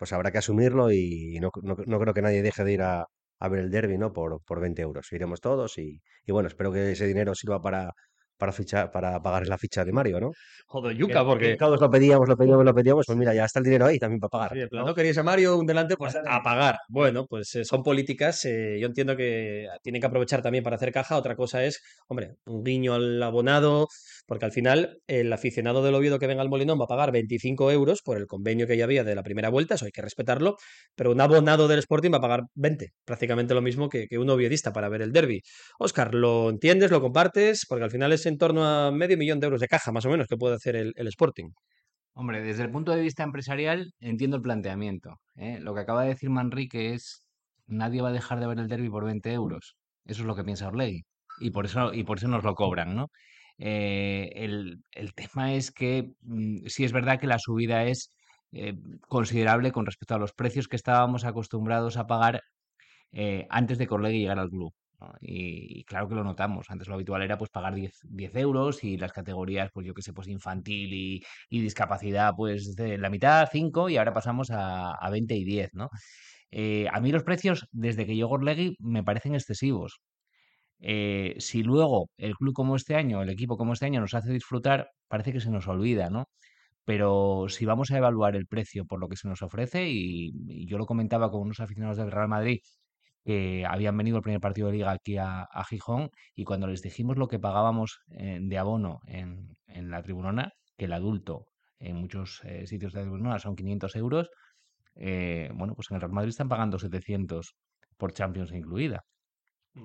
pues 0.00 0.12
habrá 0.14 0.32
que 0.32 0.38
asumirlo 0.38 0.92
y 0.92 1.38
no, 1.40 1.52
no- 1.62 1.76
no 1.86 2.00
creo 2.00 2.14
que 2.14 2.22
nadie 2.22 2.42
deje 2.42 2.64
de 2.64 2.72
ir 2.74 2.82
a, 2.82 3.06
ver 3.50 3.60
el 3.60 3.70
derby, 3.70 3.98
¿no? 3.98 4.12
Por, 4.12 4.42
por 4.44 4.60
20 4.60 4.82
euros. 4.82 5.12
Iremos 5.12 5.40
todos 5.42 5.78
y, 5.78 6.02
y 6.26 6.32
bueno, 6.32 6.48
espero 6.48 6.72
que 6.72 6.92
ese 6.92 7.06
dinero 7.06 7.34
sirva 7.36 7.60
para, 7.62 7.92
para, 8.40 8.52
fichar, 8.52 8.90
para 8.90 9.22
pagar 9.22 9.46
la 9.46 9.58
ficha 9.58 9.84
de 9.84 9.92
Mario, 9.92 10.18
¿no? 10.18 10.32
Joder, 10.66 10.96
yuca, 10.96 11.20
que 11.20 11.24
porque 11.24 11.56
todos 11.56 11.80
lo 11.80 11.90
pedíamos, 11.90 12.28
lo 12.28 12.36
pedíamos, 12.36 12.64
lo 12.64 12.74
pedíamos, 12.74 13.06
pues 13.06 13.18
mira, 13.18 13.34
ya 13.34 13.44
está 13.44 13.58
el 13.60 13.64
dinero 13.64 13.86
ahí 13.86 13.98
también 13.98 14.18
para 14.18 14.30
pagar. 14.30 14.52
Sí, 14.52 14.60
en 14.60 14.68
plan, 14.68 14.84
¿no? 14.84 14.94
queríais 14.94 15.18
a 15.18 15.22
Mario, 15.22 15.56
un 15.56 15.66
delante, 15.66 15.96
pues 15.96 16.16
a 16.16 16.42
pagar. 16.42 16.78
Bueno, 16.88 17.26
pues 17.28 17.54
eh, 17.54 17.64
son 17.64 17.82
políticas. 17.82 18.44
eh, 18.46 18.78
yo 18.80 18.86
entiendo 18.86 19.16
que 19.16 19.68
tienen 19.82 20.00
que 20.00 20.06
aprovechar 20.06 20.42
también 20.42 20.64
para 20.64 20.76
hacer 20.76 20.92
caja. 20.92 21.16
Otra 21.16 21.36
cosa 21.36 21.64
es, 21.64 21.82
hombre, 22.08 22.36
un 22.46 22.64
guiño 22.64 22.94
al 22.94 23.22
abonado, 23.22 23.88
porque 24.26 24.46
al 24.46 24.52
final 24.52 24.98
el 25.06 25.32
aficionado 25.32 25.82
del 25.82 25.94
Oviedo 25.94 26.18
que 26.18 26.26
venga 26.26 26.42
al 26.42 26.48
Molinón 26.48 26.80
va 26.80 26.84
a 26.84 26.88
pagar 26.88 27.12
25 27.12 27.70
euros 27.70 28.00
por 28.02 28.16
el 28.16 28.26
convenio 28.26 28.66
que 28.66 28.76
ya 28.76 28.84
había 28.84 29.04
de 29.04 29.14
la 29.14 29.22
primera 29.22 29.50
vuelta, 29.50 29.74
eso 29.74 29.84
hay 29.84 29.90
que 29.92 30.02
respetarlo, 30.02 30.56
pero 30.94 31.10
un 31.10 31.20
abonado 31.20 31.68
del 31.68 31.80
Sporting 31.80 32.12
va 32.12 32.18
a 32.18 32.22
pagar 32.22 32.42
20, 32.54 32.92
prácticamente 33.04 33.54
lo 33.54 33.62
mismo 33.62 33.88
que, 33.88 34.06
que 34.06 34.18
un 34.18 34.30
oviedista 34.30 34.72
para 34.72 34.88
ver 34.88 35.02
el 35.02 35.12
derby. 35.12 35.42
Óscar, 35.78 36.14
¿lo 36.14 36.48
entiendes, 36.48 36.90
lo 36.90 37.00
compartes? 37.00 37.66
Porque 37.68 37.84
al 37.84 37.90
final 37.90 38.12
es 38.12 38.24
en 38.30 38.38
torno 38.38 38.64
a 38.64 38.90
medio 38.90 39.18
millón 39.18 39.40
de 39.40 39.46
euros 39.46 39.60
de 39.60 39.68
caja, 39.68 39.92
más 39.92 40.06
o 40.06 40.10
menos, 40.10 40.26
que 40.26 40.36
puede 40.36 40.54
hacer 40.54 40.76
el, 40.76 40.94
Sporting. 41.08 41.50
Hombre, 42.14 42.42
desde 42.42 42.62
el 42.62 42.70
punto 42.70 42.92
de 42.92 43.02
vista 43.02 43.22
empresarial 43.22 43.92
entiendo 44.00 44.36
el 44.36 44.42
planteamiento. 44.42 45.16
¿eh? 45.36 45.58
Lo 45.60 45.74
que 45.74 45.80
acaba 45.80 46.02
de 46.02 46.10
decir 46.10 46.30
Manrique 46.30 46.94
es 46.94 47.26
nadie 47.66 48.02
va 48.02 48.08
a 48.08 48.12
dejar 48.12 48.40
de 48.40 48.46
ver 48.46 48.58
el 48.58 48.68
derby 48.68 48.88
por 48.88 49.04
20 49.04 49.32
euros. 49.32 49.76
Eso 50.04 50.22
es 50.22 50.26
lo 50.26 50.34
que 50.34 50.44
piensa 50.44 50.68
Orlegui. 50.68 51.02
Y 51.40 51.50
por 51.50 51.66
eso, 51.66 51.92
y 51.92 52.04
por 52.04 52.18
eso 52.18 52.28
nos 52.28 52.44
lo 52.44 52.54
cobran, 52.54 52.94
¿no? 52.94 53.08
Eh, 53.58 54.30
el, 54.34 54.82
el 54.92 55.14
tema 55.14 55.52
es 55.54 55.70
que 55.70 56.12
mm, 56.22 56.66
sí 56.66 56.84
es 56.84 56.92
verdad 56.92 57.20
que 57.20 57.26
la 57.26 57.38
subida 57.38 57.84
es 57.84 58.10
eh, 58.52 58.74
considerable 59.08 59.70
con 59.70 59.86
respecto 59.86 60.14
a 60.14 60.18
los 60.18 60.32
precios 60.32 60.66
que 60.68 60.76
estábamos 60.76 61.24
acostumbrados 61.24 61.96
a 61.96 62.06
pagar 62.06 62.42
antes 63.50 63.76
de 63.78 63.88
que 63.88 63.94
Orlegui 63.94 64.20
llegara 64.20 64.42
al 64.42 64.50
club. 64.50 64.72
Y, 65.20 65.84
claro 65.84 66.08
que 66.08 66.14
lo 66.14 66.24
notamos. 66.24 66.66
Antes 66.70 66.88
lo 66.88 66.94
habitual 66.94 67.22
era 67.22 67.38
pues 67.38 67.50
pagar 67.50 67.74
10, 67.74 67.92
10 68.04 68.36
euros 68.36 68.84
y 68.84 68.96
las 68.96 69.12
categorías, 69.12 69.70
pues 69.72 69.86
yo 69.86 69.94
qué 69.94 70.02
sé, 70.02 70.12
pues 70.12 70.28
infantil 70.28 70.92
y, 70.92 71.22
y 71.48 71.60
discapacidad, 71.60 72.32
pues 72.36 72.74
de 72.76 72.98
la 72.98 73.10
mitad, 73.10 73.48
5, 73.50 73.88
y 73.88 73.96
ahora 73.96 74.12
pasamos 74.12 74.50
a, 74.50 74.92
a 74.92 75.10
20 75.10 75.34
y 75.36 75.44
10, 75.44 75.70
¿no? 75.74 75.88
Eh, 76.50 76.86
a 76.92 77.00
mí 77.00 77.12
los 77.12 77.24
precios, 77.24 77.66
desde 77.72 78.06
que 78.06 78.16
llegó 78.16 78.34
Orlegui, 78.34 78.76
me 78.80 79.04
parecen 79.04 79.34
excesivos. 79.34 80.00
Eh, 80.80 81.34
si 81.38 81.62
luego 81.62 82.10
el 82.16 82.34
club 82.36 82.54
como 82.54 82.76
este 82.76 82.94
año, 82.96 83.22
el 83.22 83.30
equipo 83.30 83.56
como 83.56 83.74
este 83.74 83.86
año 83.86 84.00
nos 84.00 84.14
hace 84.14 84.32
disfrutar, 84.32 84.90
parece 85.08 85.32
que 85.32 85.40
se 85.40 85.50
nos 85.50 85.68
olvida, 85.68 86.10
¿no? 86.10 86.26
Pero 86.84 87.46
si 87.48 87.66
vamos 87.66 87.90
a 87.92 87.98
evaluar 87.98 88.36
el 88.36 88.46
precio 88.46 88.86
por 88.86 89.00
lo 89.00 89.08
que 89.08 89.16
se 89.16 89.28
nos 89.28 89.42
ofrece, 89.42 89.88
y, 89.90 90.32
y 90.48 90.66
yo 90.66 90.78
lo 90.78 90.86
comentaba 90.86 91.30
con 91.30 91.42
unos 91.42 91.60
aficionados 91.60 91.98
del 91.98 92.10
Real 92.12 92.28
Madrid 92.28 92.60
que 93.24 93.64
habían 93.66 93.96
venido 93.96 94.16
el 94.18 94.22
primer 94.22 94.40
partido 94.40 94.68
de 94.68 94.74
liga 94.74 94.92
aquí 94.92 95.16
a, 95.18 95.42
a 95.42 95.64
Gijón, 95.64 96.10
y 96.34 96.44
cuando 96.44 96.66
les 96.66 96.82
dijimos 96.82 97.16
lo 97.18 97.28
que 97.28 97.38
pagábamos 97.38 98.00
eh, 98.10 98.38
de 98.40 98.58
abono 98.58 99.00
en, 99.06 99.56
en 99.66 99.90
la 99.90 100.02
tribunona, 100.02 100.52
que 100.76 100.86
el 100.86 100.92
adulto 100.92 101.46
en 101.78 101.96
muchos 101.96 102.40
eh, 102.44 102.66
sitios 102.66 102.92
de 102.92 103.00
la 103.00 103.04
tribunona 103.04 103.38
son 103.38 103.56
500 103.56 103.96
euros, 103.96 104.30
eh, 104.96 105.50
bueno, 105.54 105.74
pues 105.74 105.90
en 105.90 105.96
el 105.96 106.00
Real 106.02 106.12
Madrid 106.12 106.30
están 106.30 106.48
pagando 106.48 106.78
700 106.78 107.54
por 107.96 108.12
Champions 108.12 108.52
incluida 108.52 109.02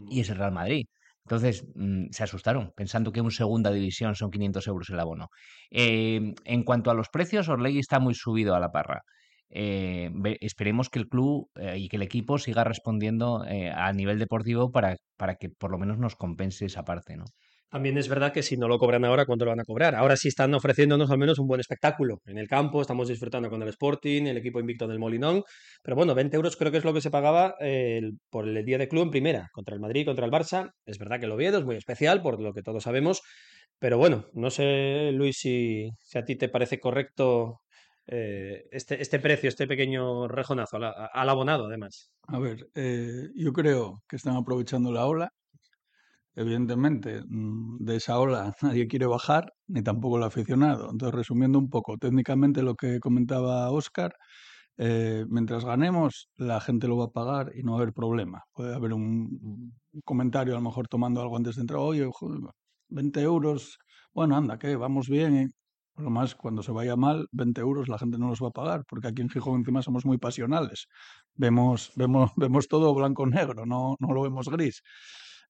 y 0.09 0.19
es 0.21 0.29
el 0.29 0.37
Real 0.37 0.51
Madrid. 0.51 0.85
Entonces 1.25 1.65
mm, 1.75 2.07
se 2.11 2.23
asustaron 2.23 2.71
pensando 2.75 3.11
que 3.11 3.19
en 3.19 3.31
segunda 3.31 3.71
división 3.71 4.15
son 4.15 4.31
500 4.31 4.67
euros 4.67 4.89
el 4.89 4.99
abono. 4.99 5.29
Eh, 5.71 6.33
en 6.45 6.63
cuanto 6.63 6.91
a 6.91 6.93
los 6.93 7.09
precios, 7.09 7.49
Orlegui 7.49 7.79
está 7.79 7.99
muy 7.99 8.13
subido 8.15 8.55
a 8.55 8.59
la 8.59 8.71
parra. 8.71 9.01
Eh, 9.49 10.11
esperemos 10.41 10.89
que 10.89 10.99
el 10.99 11.07
club 11.07 11.49
eh, 11.55 11.77
y 11.77 11.87
que 11.87 11.97
el 11.97 12.01
equipo 12.01 12.37
siga 12.37 12.63
respondiendo 12.63 13.45
eh, 13.45 13.69
a 13.69 13.93
nivel 13.93 14.19
deportivo 14.19 14.71
para, 14.71 14.95
para 15.17 15.35
que 15.35 15.49
por 15.49 15.71
lo 15.71 15.77
menos 15.77 15.97
nos 15.97 16.15
compense 16.15 16.65
esa 16.65 16.83
parte, 16.83 17.15
¿no? 17.15 17.25
También 17.69 17.97
es 17.97 18.07
verdad 18.07 18.31
que 18.31 18.43
si 18.43 18.57
no 18.57 18.67
lo 18.67 18.77
cobran 18.77 19.03
ahora, 19.03 19.25
¿cuánto 19.25 19.43
lo 19.43 19.51
van 19.51 19.59
a 19.59 19.65
cobrar? 19.65 19.95
Ahora 19.95 20.15
sí 20.15 20.29
están 20.29 20.53
ofreciéndonos 20.53 21.11
al 21.11 21.17
menos 21.17 21.39
un 21.39 21.47
buen 21.47 21.59
espectáculo. 21.59 22.21
En 22.25 22.37
el 22.37 22.47
campo 22.47 22.81
estamos 22.81 23.09
disfrutando 23.09 23.49
con 23.49 23.61
el 23.63 23.69
Sporting, 23.69 24.27
el 24.27 24.37
equipo 24.37 24.61
invicto 24.61 24.87
del 24.87 24.99
Molinón. 24.99 25.43
Pero 25.83 25.97
bueno, 25.97 26.15
20 26.15 26.37
euros 26.37 26.55
creo 26.55 26.71
que 26.71 26.77
es 26.77 26.85
lo 26.85 26.93
que 26.93 27.01
se 27.01 27.11
pagaba 27.11 27.55
por 28.29 28.47
el 28.47 28.63
día 28.63 28.77
de 28.77 28.87
club 28.87 29.03
en 29.03 29.09
primera, 29.09 29.49
contra 29.51 29.75
el 29.75 29.81
Madrid, 29.81 30.05
contra 30.05 30.25
el 30.25 30.31
Barça. 30.31 30.71
Es 30.85 30.99
verdad 30.99 31.19
que 31.19 31.25
el 31.25 31.31
Oviedo 31.33 31.57
es 31.57 31.65
muy 31.65 31.75
especial, 31.75 32.21
por 32.21 32.39
lo 32.39 32.53
que 32.53 32.61
todos 32.61 32.83
sabemos. 32.83 33.21
Pero 33.79 33.97
bueno, 33.97 34.25
no 34.33 34.51
sé, 34.51 35.11
Luis, 35.11 35.37
si, 35.37 35.89
si 35.99 36.17
a 36.17 36.23
ti 36.23 36.37
te 36.37 36.47
parece 36.47 36.79
correcto 36.79 37.59
eh, 38.07 38.67
este, 38.71 39.01
este 39.01 39.19
precio, 39.19 39.49
este 39.49 39.67
pequeño 39.67 40.27
rejonazo 40.27 40.77
al, 40.77 41.29
abonado, 41.29 41.65
además. 41.65 42.11
A 42.27 42.39
ver, 42.39 42.69
eh, 42.75 43.29
yo 43.35 43.51
creo 43.53 44.03
que 44.07 44.15
están 44.15 44.35
aprovechando 44.35 44.91
la 44.91 45.05
ola. 45.05 45.29
Evidentemente, 46.35 47.21
mm, 47.25 47.77
de 47.85 47.95
esa 47.95 48.19
ola 48.19 48.53
nadie 48.61 48.87
quiere 48.87 49.05
bajar, 49.05 49.53
ni 49.67 49.81
tampoco 49.81 50.17
el 50.17 50.23
aficionado. 50.23 50.89
Entonces, 50.91 51.15
resumiendo 51.15 51.57
un 51.57 51.69
poco, 51.69 51.97
técnicamente 51.97 52.61
lo 52.61 52.75
que 52.75 52.99
comentaba 52.99 53.71
Óscar, 53.71 54.13
eh, 54.77 55.25
mientras 55.29 55.63
ganemos, 55.63 56.29
la 56.35 56.59
gente 56.59 56.87
lo 56.87 56.97
va 56.97 57.05
a 57.05 57.11
pagar 57.11 57.51
y 57.55 57.63
no 57.63 57.71
va 57.73 57.79
a 57.79 57.81
haber 57.81 57.93
problema. 57.93 58.43
Puede 58.53 58.75
haber 58.75 58.93
un, 58.93 59.73
comentario, 60.03 60.53
a 60.53 60.57
lo 60.57 60.61
mejor 60.63 60.87
tomando 60.87 61.21
algo 61.21 61.37
antes 61.37 61.55
de 61.55 61.61
entrar, 61.61 61.79
oye, 61.79 62.07
joder, 62.11 62.41
20 62.89 63.21
euros, 63.21 63.79
bueno, 64.13 64.35
anda, 64.35 64.57
que 64.57 64.75
vamos 64.75 65.07
bien. 65.09 65.53
¿Eh?". 65.97 66.03
Lo 66.03 66.09
más, 66.09 66.35
cuando 66.35 66.63
se 66.63 66.71
vaya 66.71 66.95
mal, 66.95 67.27
20 67.31 67.61
euros 67.61 67.87
la 67.89 67.97
gente 67.97 68.17
no 68.17 68.29
los 68.29 68.41
va 68.41 68.47
a 68.49 68.51
pagar, 68.51 68.83
porque 68.87 69.07
aquí 69.07 69.21
en 69.21 69.29
Gijón 69.29 69.59
encima 69.59 69.81
somos 69.81 70.05
muy 70.05 70.17
pasionales. 70.17 70.87
Vemos, 71.35 71.91
vemos, 71.95 72.31
vemos 72.37 72.67
todo 72.67 72.93
blanco-negro, 72.93 73.65
no, 73.65 73.95
no 73.99 74.13
lo 74.13 74.21
vemos 74.23 74.49
gris. 74.49 74.81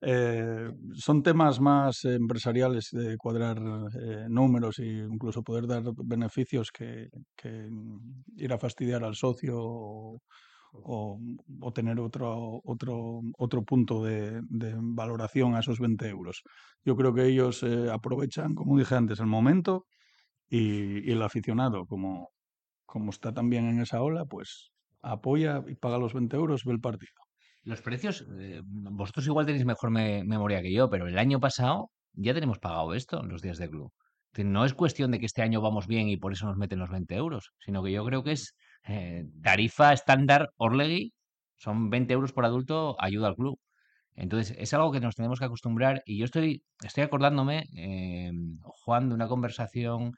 eh, 0.02 0.70
son 0.94 1.24
temas 1.24 1.60
más 1.60 2.04
empresariales 2.06 2.90
de 2.92 3.18
cuadrar 3.18 3.58
eh, 4.02 4.28
números 4.30 4.80
e 4.80 4.86
incluso 4.86 5.44
poder 5.44 5.68
dar 5.68 5.84
beneficios 6.04 6.72
que, 6.72 7.10
que 7.36 7.70
ir 8.38 8.54
a 8.54 8.58
fastidiar 8.58 9.04
al 9.04 9.16
socio 9.16 9.56
o, 9.58 10.20
o, 10.74 11.20
o 11.62 11.74
tener 11.74 12.00
otro, 12.00 12.62
otro, 12.66 13.22
otro 13.38 13.64
punto 13.64 14.04
de, 14.04 14.42
de 14.50 14.76
valoración 14.78 15.56
a 15.56 15.60
esos 15.60 15.80
20 15.80 16.08
euros. 16.10 16.44
Yo 16.84 16.96
creo 16.96 17.14
que 17.14 17.26
ellos 17.26 17.64
eh, 17.64 17.90
aprovechan, 17.92 18.54
como 18.56 18.78
dije 18.78 18.96
antes, 18.96 19.20
el 19.20 19.28
momento 19.28 19.86
y, 20.50 21.12
el 21.12 21.22
aficionado, 21.22 21.86
como, 21.86 22.30
como 22.86 23.12
está 23.12 23.34
también 23.34 23.68
en 23.70 23.82
esa 23.82 24.02
ola, 24.02 24.26
pues 24.26 24.72
apoya 25.02 25.64
y 25.68 25.76
paga 25.76 25.98
los 25.98 26.14
20 26.14 26.36
euros, 26.38 26.66
ve 26.66 26.74
el 26.74 26.82
partido. 26.82 27.14
Los 27.64 27.82
precios, 27.82 28.26
eh, 28.40 28.62
vosotros 28.66 29.26
igual 29.28 29.46
tenéis 29.46 29.66
mejor 29.66 29.92
me- 29.92 30.24
memoria 30.24 30.62
que 30.62 30.74
yo, 30.74 30.90
pero 30.90 31.08
el 31.08 31.18
año 31.18 31.40
pasado 31.40 31.92
ya 32.14 32.34
tenemos 32.34 32.60
pagado 32.60 32.94
esto 32.94 33.22
en 33.22 33.30
los 33.30 33.42
días 33.42 33.58
de 33.58 33.70
club. 33.70 33.92
No 34.38 34.66
es 34.66 34.74
cuestión 34.74 35.12
de 35.12 35.20
que 35.20 35.26
este 35.26 35.42
año 35.42 35.62
vamos 35.62 35.88
bien 35.88 36.10
y 36.10 36.18
por 36.18 36.34
eso 36.34 36.46
nos 36.46 36.58
meten 36.58 36.80
los 36.80 36.90
20 36.90 37.16
euros, 37.16 37.52
sino 37.60 37.82
que 37.84 37.92
yo 37.92 38.04
creo 38.06 38.24
que 38.24 38.34
es 38.34 38.56
eh, 38.88 39.26
tarifa 39.42 39.94
estándar 39.94 40.50
Orlegui, 40.58 41.14
son 41.56 41.90
20 41.90 42.14
euros 42.14 42.34
por 42.34 42.46
adulto, 42.46 42.96
ayuda 43.00 43.28
al 43.30 43.36
club. 43.36 43.60
Entonces, 44.16 44.56
es 44.60 44.74
algo 44.74 44.92
que 44.92 45.00
nos 45.00 45.16
tenemos 45.16 45.40
que 45.40 45.46
acostumbrar 45.46 46.02
y 46.06 46.18
yo 46.18 46.26
estoy, 46.26 46.64
estoy 46.84 47.04
acordándome, 47.04 47.66
eh, 47.78 48.32
Juan, 48.64 49.10
de 49.10 49.16
una 49.16 49.28
conversación 49.28 50.14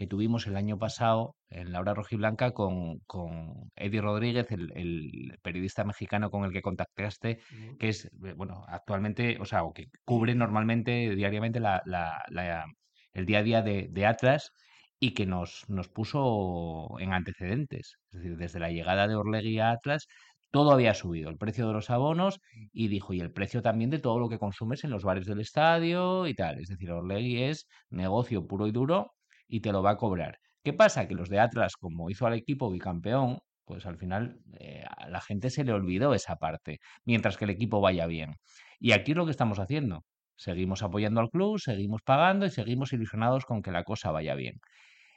que 0.00 0.06
tuvimos 0.06 0.46
el 0.46 0.56
año 0.56 0.78
pasado 0.78 1.36
en 1.50 1.72
la 1.72 1.80
hora 1.80 1.94
rojiblanca 1.94 2.52
con, 2.52 3.00
con 3.06 3.70
Eddie 3.76 4.00
Rodríguez, 4.00 4.50
el, 4.50 4.72
el 4.74 5.38
periodista 5.42 5.84
mexicano 5.84 6.30
con 6.30 6.44
el 6.44 6.52
que 6.52 6.62
contactaste, 6.62 7.38
que 7.78 7.88
es, 7.90 8.06
eh, 8.06 8.32
bueno, 8.36 8.64
actualmente, 8.68 9.36
o 9.40 9.44
sea, 9.44 9.62
o 9.64 9.72
que 9.74 9.86
cubre 10.06 10.34
normalmente, 10.34 11.14
diariamente, 11.14 11.60
la, 11.60 11.82
la- 11.84 12.22
la- 12.30 12.64
el 13.12 13.26
día 13.26 13.40
a 13.40 13.42
día 13.42 13.62
de, 13.62 13.88
de 13.90 14.06
Atlas 14.06 14.52
y 14.98 15.12
que 15.14 15.26
nos, 15.26 15.64
nos 15.68 15.88
puso 15.88 16.98
en 16.98 17.12
antecedentes. 17.12 17.96
Es 18.10 18.20
decir, 18.20 18.36
desde 18.38 18.60
la 18.60 18.70
llegada 18.70 19.06
de 19.08 19.16
Orlegui 19.16 19.58
a 19.58 19.70
Atlas, 19.72 20.06
todo 20.50 20.72
había 20.72 20.94
subido, 20.94 21.30
el 21.30 21.36
precio 21.38 21.66
de 21.66 21.72
los 21.74 21.90
abonos 21.90 22.40
y 22.72 22.88
dijo, 22.88 23.12
y 23.12 23.20
el 23.20 23.32
precio 23.32 23.62
también 23.62 23.90
de 23.90 23.98
todo 24.00 24.18
lo 24.18 24.28
que 24.28 24.38
consumes 24.38 24.82
en 24.84 24.90
los 24.90 25.04
bares 25.04 25.26
del 25.26 25.40
estadio 25.40 26.26
y 26.26 26.34
tal. 26.34 26.58
Es 26.60 26.68
decir, 26.68 26.90
Orlegui 26.90 27.42
es 27.42 27.66
negocio 27.90 28.46
puro 28.46 28.66
y 28.66 28.72
duro 28.72 29.12
y 29.50 29.60
te 29.60 29.72
lo 29.72 29.82
va 29.82 29.92
a 29.92 29.96
cobrar. 29.96 30.38
¿Qué 30.64 30.72
pasa? 30.72 31.08
Que 31.08 31.14
los 31.14 31.28
de 31.28 31.40
Atlas, 31.40 31.76
como 31.76 32.10
hizo 32.10 32.26
al 32.26 32.34
equipo 32.34 32.70
bicampeón, 32.70 33.38
pues 33.64 33.86
al 33.86 33.96
final 33.98 34.40
eh, 34.58 34.84
a 34.96 35.08
la 35.08 35.20
gente 35.20 35.50
se 35.50 35.64
le 35.64 35.72
olvidó 35.72 36.14
esa 36.14 36.36
parte, 36.36 36.78
mientras 37.04 37.36
que 37.36 37.44
el 37.44 37.50
equipo 37.50 37.80
vaya 37.80 38.06
bien. 38.06 38.36
Y 38.78 38.92
aquí 38.92 39.12
es 39.12 39.16
lo 39.16 39.24
que 39.24 39.30
estamos 39.30 39.58
haciendo. 39.58 40.04
Seguimos 40.36 40.82
apoyando 40.82 41.20
al 41.20 41.30
club, 41.30 41.58
seguimos 41.58 42.02
pagando 42.02 42.46
y 42.46 42.50
seguimos 42.50 42.92
ilusionados 42.92 43.44
con 43.44 43.62
que 43.62 43.70
la 43.70 43.84
cosa 43.84 44.10
vaya 44.10 44.34
bien. 44.34 44.54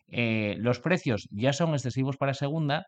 Eh, 0.07 0.55
los 0.59 0.79
precios 0.79 1.27
ya 1.31 1.53
son 1.53 1.73
excesivos 1.73 2.17
para 2.17 2.33
segunda. 2.33 2.85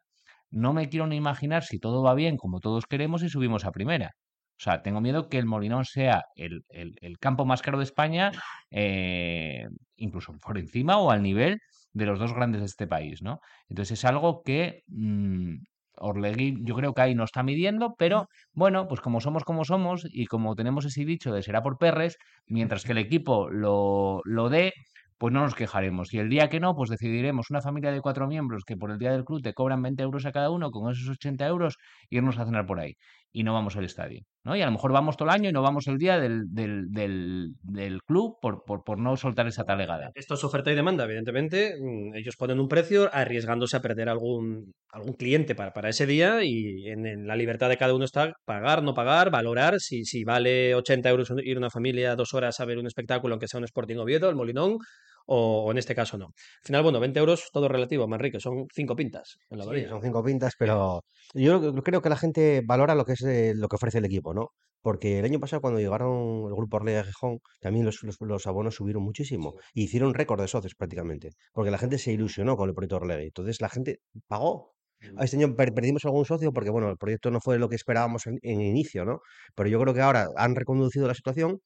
No 0.51 0.73
me 0.73 0.89
quiero 0.89 1.07
ni 1.07 1.15
imaginar 1.15 1.63
si 1.63 1.79
todo 1.79 2.03
va 2.03 2.13
bien 2.13 2.37
como 2.37 2.59
todos 2.59 2.85
queremos 2.85 3.23
y 3.23 3.29
subimos 3.29 3.65
a 3.65 3.71
primera. 3.71 4.11
O 4.57 4.63
sea, 4.63 4.81
tengo 4.81 5.01
miedo 5.01 5.27
que 5.29 5.37
el 5.37 5.45
Molinón 5.45 5.85
sea 5.85 6.23
el, 6.35 6.63
el- 6.69 6.95
el 7.01 7.17
campo 7.19 7.45
más 7.45 7.61
caro 7.61 7.77
de 7.77 7.83
España, 7.83 8.31
eh, 8.71 9.67
incluso 9.97 10.33
por 10.41 10.57
encima 10.57 10.97
o 10.97 11.11
al 11.11 11.21
nivel 11.23 11.59
de 11.93 12.05
los 12.05 12.19
dos 12.19 12.33
grandes 12.33 12.61
de 12.61 12.67
este 12.67 12.87
país, 12.87 13.21
¿no? 13.21 13.39
Entonces 13.69 13.99
es 13.99 14.05
algo 14.05 14.41
que 14.43 14.83
mm, 14.87 15.55
Orlegui 15.97 16.57
yo 16.65 16.75
creo 16.75 16.93
que 16.93 17.01
ahí 17.01 17.15
no 17.15 17.23
está 17.23 17.41
midiendo, 17.43 17.95
pero 17.97 18.27
bueno, 18.53 18.87
pues 18.87 18.99
como 19.01 19.21
somos 19.21 19.43
como 19.45 19.63
somos 19.63 20.05
y 20.09 20.25
como 20.25 20.55
tenemos 20.55 20.83
ese 20.85 21.05
dicho 21.05 21.33
de 21.33 21.41
será 21.43 21.63
por 21.63 21.77
perres, 21.77 22.17
mientras 22.47 22.83
que 22.83 22.91
el 22.91 22.97
equipo 23.07 23.49
lo, 23.49 24.21
lo 24.25 24.49
dé, 24.49 24.73
pues 25.17 25.33
no 25.33 25.41
nos 25.41 25.55
quejaremos. 25.55 26.13
Y 26.13 26.19
el 26.19 26.29
día 26.29 26.49
que 26.49 26.59
no, 26.59 26.75
pues 26.75 26.89
decidiremos 26.89 27.49
una 27.49 27.61
familia 27.61 27.91
de 27.91 28.01
cuatro 28.01 28.27
miembros 28.27 28.63
que 28.65 28.75
por 28.77 28.91
el 28.91 28.97
día 28.99 29.11
del 29.13 29.23
club 29.23 29.41
te 29.41 29.53
cobran 29.53 29.81
20 29.81 30.03
euros 30.03 30.25
a 30.25 30.31
cada 30.33 30.49
uno, 30.51 30.69
con 30.71 30.91
esos 30.91 31.07
80 31.09 31.47
euros, 31.47 31.77
irnos 32.09 32.37
a 32.37 32.45
cenar 32.45 32.65
por 32.65 32.79
ahí. 32.81 32.95
Y 33.37 33.43
no 33.43 33.53
vamos 33.53 33.75
al 33.75 33.83
estadio, 33.83 34.21
¿no? 34.45 34.55
Y 34.55 34.61
a 34.61 34.65
lo 34.65 34.71
mejor 34.71 34.93
vamos 34.93 35.17
todo 35.17 35.27
el 35.27 35.35
año 35.35 35.49
y 35.49 35.51
no 35.51 35.61
vamos 35.61 35.87
el 35.87 35.97
día 35.97 36.17
del, 36.19 36.43
del, 36.51 36.85
del, 36.89 37.49
del 37.63 38.01
club 38.03 38.37
por, 38.41 38.63
por, 38.63 38.85
por 38.85 38.97
no 38.97 39.17
soltar 39.17 39.45
esa 39.45 39.65
talegada. 39.65 40.11
Esto 40.15 40.35
es 40.35 40.43
oferta 40.45 40.71
y 40.71 40.75
demanda, 40.75 41.03
evidentemente. 41.03 41.75
mm, 41.77 42.15
Ellos 42.15 42.37
ponen 42.37 42.61
un 42.61 42.69
precio 42.69 43.09
arriesgándose 43.11 43.75
a 43.75 43.81
perder 43.81 44.07
algún, 44.07 44.71
algún 44.89 45.15
cliente 45.15 45.53
para, 45.53 45.73
para 45.73 45.89
ese 45.89 46.05
día 46.05 46.45
y 46.45 46.87
en, 46.87 47.05
en 47.05 47.27
la 47.27 47.35
libertad 47.35 47.67
de 47.67 47.75
cada 47.75 47.93
uno 47.93 48.05
está 48.05 48.31
pagar, 48.45 48.83
no 48.83 48.93
pagar, 48.93 49.31
valorar 49.31 49.81
si, 49.81 50.05
si 50.05 50.23
vale 50.23 50.73
80 50.73 51.09
euros 51.09 51.33
ir 51.43 51.57
una 51.57 51.69
familia 51.69 52.15
dos 52.15 52.33
horas 52.33 52.61
a 52.61 52.65
ver 52.65 52.77
un 52.77 52.87
espectáculo, 52.87 53.33
aunque 53.33 53.49
sea 53.49 53.57
un 53.57 53.65
Sporting 53.65 53.97
Oviedo, 53.97 54.29
el 54.29 54.35
Molinón, 54.37 54.77
o, 55.25 55.65
o 55.65 55.71
en 55.71 55.77
este 55.77 55.95
caso 55.95 56.17
no. 56.17 56.25
Al 56.27 56.33
final, 56.63 56.83
bueno, 56.83 56.99
20 56.99 57.19
euros, 57.19 57.49
todo 57.51 57.67
relativo, 57.67 58.07
Manrique, 58.07 58.39
son 58.39 58.67
cinco 58.73 58.95
pintas 58.95 59.37
en 59.49 59.57
la 59.59 59.63
Sí, 59.63 59.69
varilla. 59.69 59.89
son 59.89 60.01
cinco 60.01 60.23
pintas, 60.23 60.53
pero 60.59 61.01
yo 61.33 61.73
creo 61.83 62.01
que 62.01 62.09
la 62.09 62.17
gente 62.17 62.61
valora 62.65 62.93
lo 62.95 63.05
que 63.05 63.13
es 63.13 63.21
eh, 63.23 63.53
lo 63.55 63.67
que 63.67 63.75
ofrece 63.77 63.97
el 63.99 64.05
equipo, 64.05 64.33
¿no? 64.33 64.49
Porque 64.81 65.17
el 65.19 65.25
año 65.25 65.39
pasado, 65.39 65.61
cuando 65.61 65.79
llegaron 65.79 66.45
el 66.47 66.53
grupo 66.55 66.77
Orlega 66.77 66.99
de 66.99 67.05
Gijón, 67.05 67.39
también 67.59 67.85
los, 67.85 68.03
los, 68.03 68.17
los 68.21 68.45
abonos 68.45 68.75
subieron 68.75 69.01
muchísimo. 69.03 69.55
Y 69.73 69.83
hicieron 69.85 70.13
récord 70.13 70.39
de 70.41 70.47
socios 70.47 70.75
prácticamente. 70.75 71.31
Porque 71.53 71.71
la 71.71 71.79
gente 71.79 71.97
se 71.97 72.11
ilusionó 72.11 72.55
con 72.55 72.69
el 72.69 72.75
proyecto 72.75 72.97
Orlega. 72.97 73.23
Entonces 73.23 73.61
la 73.61 73.69
gente 73.69 73.99
pagó. 74.27 74.75
Este 75.19 75.37
año 75.37 75.55
per- 75.55 75.73
perdimos 75.73 76.05
algún 76.05 76.25
socio 76.25 76.53
porque, 76.53 76.69
bueno, 76.69 76.89
el 76.89 76.97
proyecto 76.97 77.31
no 77.31 77.41
fue 77.41 77.57
lo 77.57 77.67
que 77.69 77.75
esperábamos 77.75 78.27
en, 78.27 78.37
en 78.43 78.61
inicio, 78.61 79.05
¿no? 79.05 79.19
Pero 79.55 79.69
yo 79.69 79.79
creo 79.81 79.93
que 79.95 80.01
ahora 80.01 80.27
han 80.35 80.55
reconducido 80.55 81.07
la 81.07 81.15
situación 81.15 81.59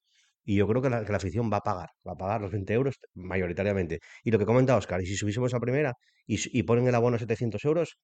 y 0.49 0.55
yo 0.55 0.67
creo 0.67 0.81
que 0.81 0.89
la, 0.89 1.03
que 1.05 1.11
la 1.11 1.17
afición 1.17 1.51
va 1.53 1.57
a 1.57 1.61
pagar. 1.69 1.89
Va 2.07 2.13
a 2.13 2.15
pagar 2.17 2.41
los 2.41 2.51
20 2.51 2.73
euros 2.73 2.95
mayoritariamente. 3.15 3.99
Y 4.23 4.31
lo 4.31 4.39
que 4.39 4.45
comenta 4.45 4.75
Oscar, 4.77 5.01
y 5.01 5.05
si 5.05 5.15
subiésemos 5.15 5.53
a 5.53 5.59
primera 5.59 5.93
y, 6.25 6.35
y 6.57 6.63
ponen 6.63 6.87
el 6.87 6.95
abono 6.95 7.15
a 7.17 7.19
700 7.19 7.63
euros, 7.65 7.97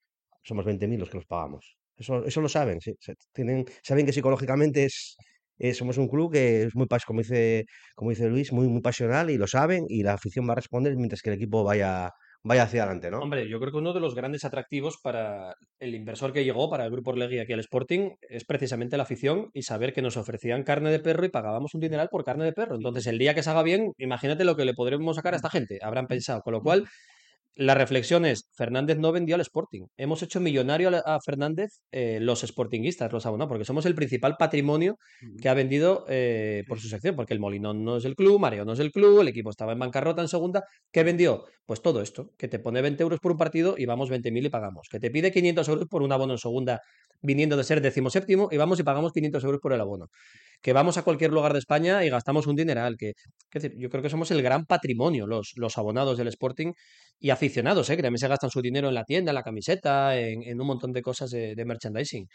somos 0.43 0.65
20.000 0.65 0.99
los 0.99 1.09
que 1.09 1.17
los 1.17 1.25
pagamos. 1.25 1.77
Eso, 1.97 2.25
eso 2.25 2.41
lo 2.41 2.49
saben, 2.49 2.81
sí, 2.81 2.93
tienen, 3.33 3.65
saben 3.83 4.05
que 4.05 4.11
psicológicamente 4.13 4.85
es, 4.85 5.15
es- 5.57 5.77
somos 5.77 5.97
un 5.97 6.07
club 6.09 6.31
que 6.33 6.63
es 6.63 6.75
muy, 6.75 6.87
como 7.07 7.21
dice, 7.21 7.65
como 7.95 8.09
dice 8.11 8.27
Luis, 8.29 8.51
muy, 8.51 8.67
muy 8.67 8.81
pasional 8.81 9.29
y 9.29 9.37
lo 9.37 9.47
saben 9.47 9.85
y 9.87 10.03
la 10.03 10.13
afición 10.13 10.47
va 10.47 10.51
a 10.53 10.55
responder 10.55 10.95
mientras 10.97 11.21
que 11.21 11.29
el 11.29 11.35
equipo 11.37 11.63
vaya, 11.63 12.11
vaya 12.45 12.63
hacia 12.63 12.83
adelante, 12.83 13.09
¿no? 13.09 13.19
Hombre, 13.19 13.49
yo 13.49 13.59
creo 13.59 13.71
que 13.71 13.79
uno 13.79 13.91
de 13.91 13.99
los 13.99 14.13
grandes 14.13 14.45
atractivos 14.45 14.99
para 15.01 15.55
el 15.79 15.95
inversor 15.95 16.31
que 16.31 16.45
llegó, 16.45 16.69
para 16.69 16.85
el 16.85 16.91
Grupo 16.91 17.09
Orlegui 17.09 17.39
aquí 17.39 17.53
al 17.53 17.59
Sporting, 17.59 18.11
es 18.21 18.45
precisamente 18.45 18.97
la 18.97 19.03
afición 19.03 19.49
y 19.53 19.63
saber 19.63 19.93
que 19.93 20.03
nos 20.03 20.15
ofrecían 20.15 20.63
carne 20.63 20.91
de 20.91 20.99
perro 20.99 21.25
y 21.25 21.29
pagábamos 21.29 21.73
un 21.73 21.81
dineral 21.81 22.07
por 22.09 22.23
carne 22.23 22.45
de 22.45 22.53
perro. 22.53 22.75
Entonces, 22.75 23.07
el 23.07 23.17
día 23.17 23.33
que 23.33 23.41
se 23.41 23.49
haga 23.49 23.63
bien, 23.63 23.93
imagínate 23.97 24.45
lo 24.45 24.55
que 24.55 24.63
le 24.63 24.75
podremos 24.75 25.15
sacar 25.15 25.33
a 25.33 25.37
esta 25.37 25.49
gente, 25.49 25.79
habrán 25.81 26.05
pensado. 26.05 26.41
Con 26.41 26.53
lo 26.53 26.61
cual, 26.61 26.85
la 27.55 27.73
reflexión 27.73 28.25
es, 28.25 28.49
Fernández 28.53 28.97
no 28.97 29.11
vendió 29.11 29.35
al 29.35 29.41
Sporting. 29.41 29.85
Hemos 29.95 30.21
hecho 30.21 30.41
millonario 30.41 30.89
a 31.05 31.19
Fernández 31.21 31.81
eh, 31.91 32.19
los 32.21 32.41
sportinguistas, 32.41 33.11
los 33.13 33.25
abonados, 33.25 33.49
porque 33.49 33.65
somos 33.65 33.85
el 33.85 33.95
principal 33.95 34.35
patrimonio 34.37 34.97
que 35.41 35.47
ha 35.47 35.53
vendido 35.53 36.05
eh, 36.09 36.63
por 36.67 36.79
su 36.79 36.89
sección, 36.89 37.15
porque 37.15 37.33
el 37.33 37.39
Molinón 37.39 37.85
no 37.85 37.97
es 37.97 38.05
el 38.05 38.15
club, 38.15 38.39
Mareo 38.39 38.65
no 38.65 38.73
es 38.73 38.79
el 38.79 38.91
club, 38.91 39.21
el 39.21 39.29
equipo 39.29 39.49
estaba 39.49 39.71
en 39.71 39.79
bancarrota 39.79 40.21
en 40.21 40.27
segunda. 40.27 40.65
¿Qué 40.91 41.03
vendió? 41.03 41.45
Pues 41.65 41.81
todo 41.81 42.01
esto, 42.01 42.31
que 42.37 42.47
te 42.47 42.59
pone 42.59 42.81
20 42.81 43.01
euros 43.03 43.19
por 43.19 43.31
un 43.31 43.37
partido 43.37 43.75
y 43.77 43.85
vamos 43.85 44.09
20.000 44.09 44.45
y 44.45 44.49
pagamos. 44.49 44.89
Que 44.89 44.99
te 44.99 45.09
pide 45.09 45.31
500 45.31 45.67
euros 45.69 45.87
por 45.87 46.03
un 46.03 46.11
abono 46.11 46.33
en 46.33 46.39
segunda 46.39 46.81
viniendo 47.21 47.57
de 47.57 47.63
ser 47.63 47.81
decimoséptimo 47.81 48.49
y 48.51 48.57
vamos 48.57 48.79
y 48.79 48.83
pagamos 48.83 49.13
500 49.13 49.43
euros 49.43 49.61
por 49.61 49.73
el 49.73 49.81
abono. 49.81 50.09
Que 50.65 50.73
vamos 50.73 50.97
a 50.97 51.03
cualquier 51.03 51.31
lugar 51.31 51.53
de 51.53 51.59
España 51.59 52.03
y 52.03 52.09
gastamos 52.09 52.47
un 52.47 52.55
dineral. 52.55 52.95
Que, 52.97 53.13
que 53.51 53.59
decir, 53.59 53.73
yo 53.77 53.87
creo 53.91 54.01
que 54.01 54.09
somos 54.09 54.31
el 54.31 54.41
gran 54.41 54.65
patrimonio, 54.65 55.27
los, 55.27 55.51
los 55.57 55.77
abonados 55.77 56.17
del 56.17 56.27
Sporting 56.29 56.71
y 57.19 57.29
aficionados, 57.29 57.89
¿eh? 57.89 57.95
que 57.95 58.01
también 58.01 58.17
se 58.19 58.27
gastan 58.27 58.49
su 58.49 58.61
dinero 58.61 58.87
en 58.89 58.95
la 58.95 59.03
tienda, 59.03 59.29
en 59.31 59.35
la 59.35 59.43
camiseta, 59.43 60.17
en, 60.17 60.41
en 60.41 60.59
un 60.59 60.67
montón 60.67 60.91
de 60.91 61.01
cosas 61.03 61.29
de, 61.29 61.53
de 61.55 61.65
merchandising. 61.65 62.27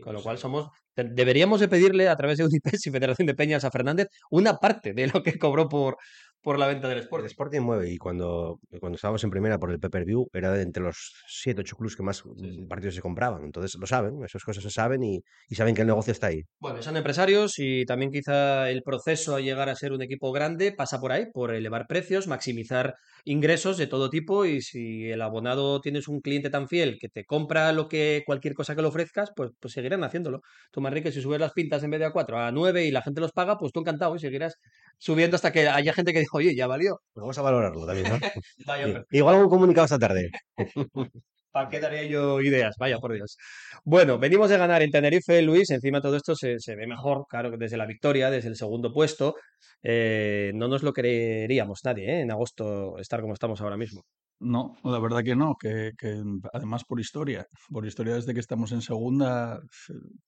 Con 0.00 0.12
lo 0.14 0.22
cual 0.22 0.36
somos, 0.36 0.68
de- 0.96 1.08
deberíamos 1.20 1.60
de 1.60 1.68
pedirle 1.68 2.08
a 2.08 2.16
través 2.16 2.36
de 2.38 2.44
Unipes 2.44 2.86
y 2.86 2.90
Federación 2.90 3.26
de 3.26 3.34
Peñas 3.34 3.64
a 3.64 3.70
Fernández 3.70 4.08
una 4.30 4.58
parte 4.58 4.92
de 4.92 5.06
lo 5.06 5.22
que 5.22 5.38
cobró 5.38 5.66
por, 5.68 5.96
por 6.42 6.58
la 6.58 6.66
venta 6.66 6.88
del 6.88 6.98
El 6.98 7.02
Sporting. 7.04 7.26
Sporting 7.26 7.60
mueve 7.60 7.90
y 7.90 7.98
cuando, 7.98 8.60
cuando 8.80 8.96
estábamos 8.96 9.22
en 9.24 9.30
primera 9.30 9.58
por 9.58 9.70
el 9.70 9.80
pay-per-view 9.80 10.28
era 10.32 10.52
de 10.52 10.62
entre 10.62 10.82
los 10.82 11.12
7 11.26 11.60
8 11.60 11.76
clubes 11.76 11.96
que 11.96 12.02
más 12.02 12.22
mm, 12.24 12.68
partidos 12.68 12.94
se 12.94 13.00
compraban. 13.00 13.44
Entonces 13.44 13.76
lo 13.78 13.86
saben, 13.86 14.22
esas 14.24 14.44
cosas 14.44 14.62
se 14.62 14.70
saben 14.70 15.02
y, 15.02 15.20
y 15.48 15.54
saben 15.54 15.74
que 15.74 15.82
el 15.82 15.88
negocio 15.88 16.12
está 16.12 16.28
ahí. 16.28 16.42
Bueno, 16.60 16.82
son 16.82 16.96
empresarios 16.96 17.58
y 17.58 17.84
también 17.84 18.10
quizá 18.12 18.70
el 18.70 18.82
proceso 18.82 19.34
a 19.34 19.40
llegar 19.40 19.68
a 19.68 19.74
ser 19.74 19.92
un 19.92 20.02
equipo 20.02 20.32
grande 20.32 20.72
pasa 20.72 21.00
por 21.00 21.12
ahí, 21.12 21.26
por 21.32 21.54
elevar 21.54 21.86
precios, 21.88 22.26
maximizar 22.26 22.94
ingresos 23.24 23.76
de 23.76 23.86
todo 23.86 24.08
tipo 24.08 24.44
y 24.44 24.62
si 24.62 25.10
el 25.10 25.20
abonado 25.22 25.80
tienes 25.80 26.08
un 26.08 26.20
cliente 26.20 26.50
tan 26.50 26.68
fiel 26.68 26.98
que 27.00 27.08
te 27.08 27.24
compra 27.24 27.72
lo 27.72 27.88
que 27.88 28.22
cualquier 28.24 28.54
cosa 28.54 28.74
que 28.74 28.82
le 28.82 28.88
ofrezcas, 28.88 29.32
pues, 29.34 29.50
pues 29.60 29.74
seguirán 29.74 30.04
haciendo 30.04 30.40
Tú, 30.70 30.80
Manrique, 30.80 31.12
si 31.12 31.20
subes 31.20 31.40
las 31.40 31.52
pintas 31.52 31.82
en 31.82 31.90
vez 31.90 32.00
de 32.00 32.06
a 32.06 32.12
4 32.12 32.38
a 32.38 32.52
9 32.52 32.84
y 32.84 32.90
la 32.90 33.02
gente 33.02 33.20
los 33.20 33.32
paga, 33.32 33.58
pues 33.58 33.72
tú 33.72 33.80
encantado 33.80 34.14
y 34.16 34.18
seguirás 34.18 34.58
subiendo 34.98 35.36
hasta 35.36 35.52
que 35.52 35.68
haya 35.68 35.92
gente 35.92 36.12
que 36.12 36.18
diga, 36.32 36.50
oye, 36.50 36.56
ya 36.56 36.66
valió. 36.66 37.00
Pues 37.12 37.22
vamos 37.22 37.38
a 37.38 37.42
valorarlo 37.42 37.86
también, 37.86 38.08
¿no? 38.08 38.18
Vaya, 38.66 39.04
Sí. 39.10 39.18
Igual 39.18 39.42
un 39.42 39.48
comunicado 39.48 39.84
esta 39.86 39.98
tarde. 39.98 40.30
¿Para 41.50 41.70
qué 41.70 41.80
daría 41.80 42.04
yo 42.04 42.40
ideas? 42.40 42.76
Vaya, 42.78 42.98
por 42.98 43.14
Dios. 43.14 43.36
Bueno, 43.84 44.18
venimos 44.18 44.50
de 44.50 44.58
ganar 44.58 44.82
en 44.82 44.90
Tenerife, 44.90 45.40
Luis. 45.42 45.70
Encima 45.70 46.00
todo 46.00 46.16
esto 46.16 46.34
se, 46.36 46.58
se 46.60 46.76
ve 46.76 46.86
mejor, 46.86 47.24
claro, 47.28 47.50
desde 47.58 47.76
la 47.76 47.86
victoria, 47.86 48.30
desde 48.30 48.48
el 48.48 48.56
segundo 48.56 48.92
puesto. 48.92 49.34
Eh, 49.82 50.52
no 50.54 50.68
nos 50.68 50.82
lo 50.82 50.92
creeríamos 50.92 51.80
nadie, 51.84 52.18
¿eh? 52.18 52.20
En 52.20 52.30
agosto 52.30 52.98
estar 52.98 53.20
como 53.20 53.32
estamos 53.32 53.60
ahora 53.60 53.76
mismo. 53.76 54.02
No, 54.40 54.76
la 54.84 55.00
verdad 55.00 55.24
que 55.24 55.34
no, 55.34 55.56
que, 55.60 55.92
que 55.98 56.22
además 56.52 56.84
por 56.84 57.00
historia, 57.00 57.46
por 57.70 57.84
historia 57.86 58.14
desde 58.14 58.34
que 58.34 58.40
estamos 58.40 58.70
en 58.70 58.82
segunda, 58.82 59.58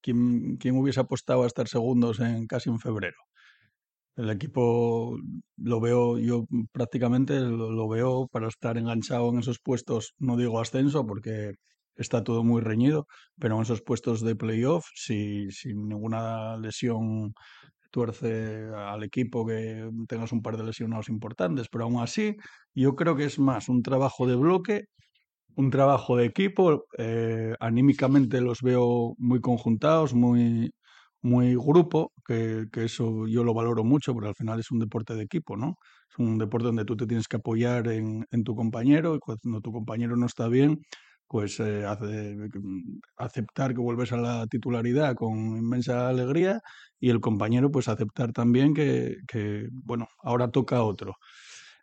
¿quién, 0.01 0.57
quién 0.57 0.77
hubiese 0.77 0.99
apostado 1.01 1.45
a 1.45 1.47
estar 1.47 1.69
segundos 1.69 2.19
en 2.19 2.47
casi 2.47 2.71
en 2.71 2.81
febrero? 2.81 3.17
El 4.17 4.31
equipo 4.31 5.17
lo 5.57 5.81
veo, 5.81 6.19
yo 6.19 6.47
prácticamente 6.73 7.41
lo, 7.41 7.89
veo 7.89 8.29
para 8.29 8.49
estar 8.49 8.77
enganchado 8.77 9.31
en 9.31 9.39
esos 9.39 9.59
puestos, 9.61 10.15
no 10.19 10.37
digo 10.37 10.61
ascenso 10.61 11.07
porque 11.07 11.55
está 11.97 12.25
todo 12.25 12.45
muy 12.45 12.61
reñido, 12.63 13.07
pero 13.39 13.57
en 13.57 13.63
esos 13.63 13.83
puestos 13.83 14.23
de 14.23 14.37
playoff, 14.37 14.87
si, 14.95 15.51
sin 15.51 15.89
ninguna 15.89 16.57
lesión 16.59 17.35
tuerce 17.91 18.69
al 18.75 19.03
equipo 19.03 19.47
que 19.47 19.89
tengas 20.09 20.33
un 20.33 20.43
par 20.43 20.57
de 20.57 20.65
lesionados 20.65 21.09
importantes, 21.09 21.69
pero 21.71 21.85
aún 21.85 22.01
así 22.01 22.37
yo 22.75 22.95
creo 22.95 23.17
que 23.17 23.25
es 23.25 23.39
más 23.39 23.69
un 23.69 23.83
trabajo 23.83 24.27
de 24.27 24.37
bloque, 24.37 24.85
un 25.57 25.71
trabajo 25.71 26.17
de 26.17 26.27
equipo, 26.27 26.87
eh, 26.99 27.55
anímicamente 27.61 28.41
los 28.41 28.63
veo 28.63 29.15
muy 29.19 29.41
conjuntados, 29.41 30.15
muy, 30.15 30.71
muy 31.23 31.55
grupo, 31.55 32.13
que, 32.27 32.67
que 32.73 32.85
eso 32.85 33.27
yo 33.29 33.45
lo 33.45 33.55
valoro 33.55 33.85
mucho, 33.85 34.13
porque 34.15 34.29
al 34.29 34.35
final 34.35 34.61
es 34.61 34.71
un 34.71 34.79
deporte 34.81 35.15
de 35.15 35.23
equipo, 35.25 35.57
¿no? 35.57 35.77
Es 36.11 36.19
un 36.19 36.39
deporte 36.39 36.67
donde 36.67 36.85
tú 36.85 36.97
te 36.97 37.07
tienes 37.07 37.29
que 37.29 37.37
apoyar 37.37 37.89
en, 37.89 38.25
en 38.31 38.45
tu 38.45 38.55
compañero 38.57 39.15
y 39.17 39.19
cuando 39.21 39.61
tu 39.61 39.73
compañero 39.73 40.17
no 40.17 40.27
está 40.27 40.49
bien, 40.49 40.81
pues 41.29 41.61
eh, 41.61 41.85
hace- 41.87 42.37
aceptar 43.17 43.75
que 43.75 43.81
vuelves 43.81 44.13
a 44.13 44.17
la 44.17 44.47
titularidad 44.47 45.15
con 45.15 45.37
inmensa 45.57 46.09
alegría 46.09 46.61
y 46.99 47.11
el 47.11 47.21
compañero 47.21 47.71
pues 47.71 47.89
aceptar 47.89 48.33
también 48.33 48.75
que, 48.75 49.17
que, 49.29 49.69
bueno, 49.73 50.09
ahora 50.23 50.51
toca 50.51 50.83
otro. 50.83 51.15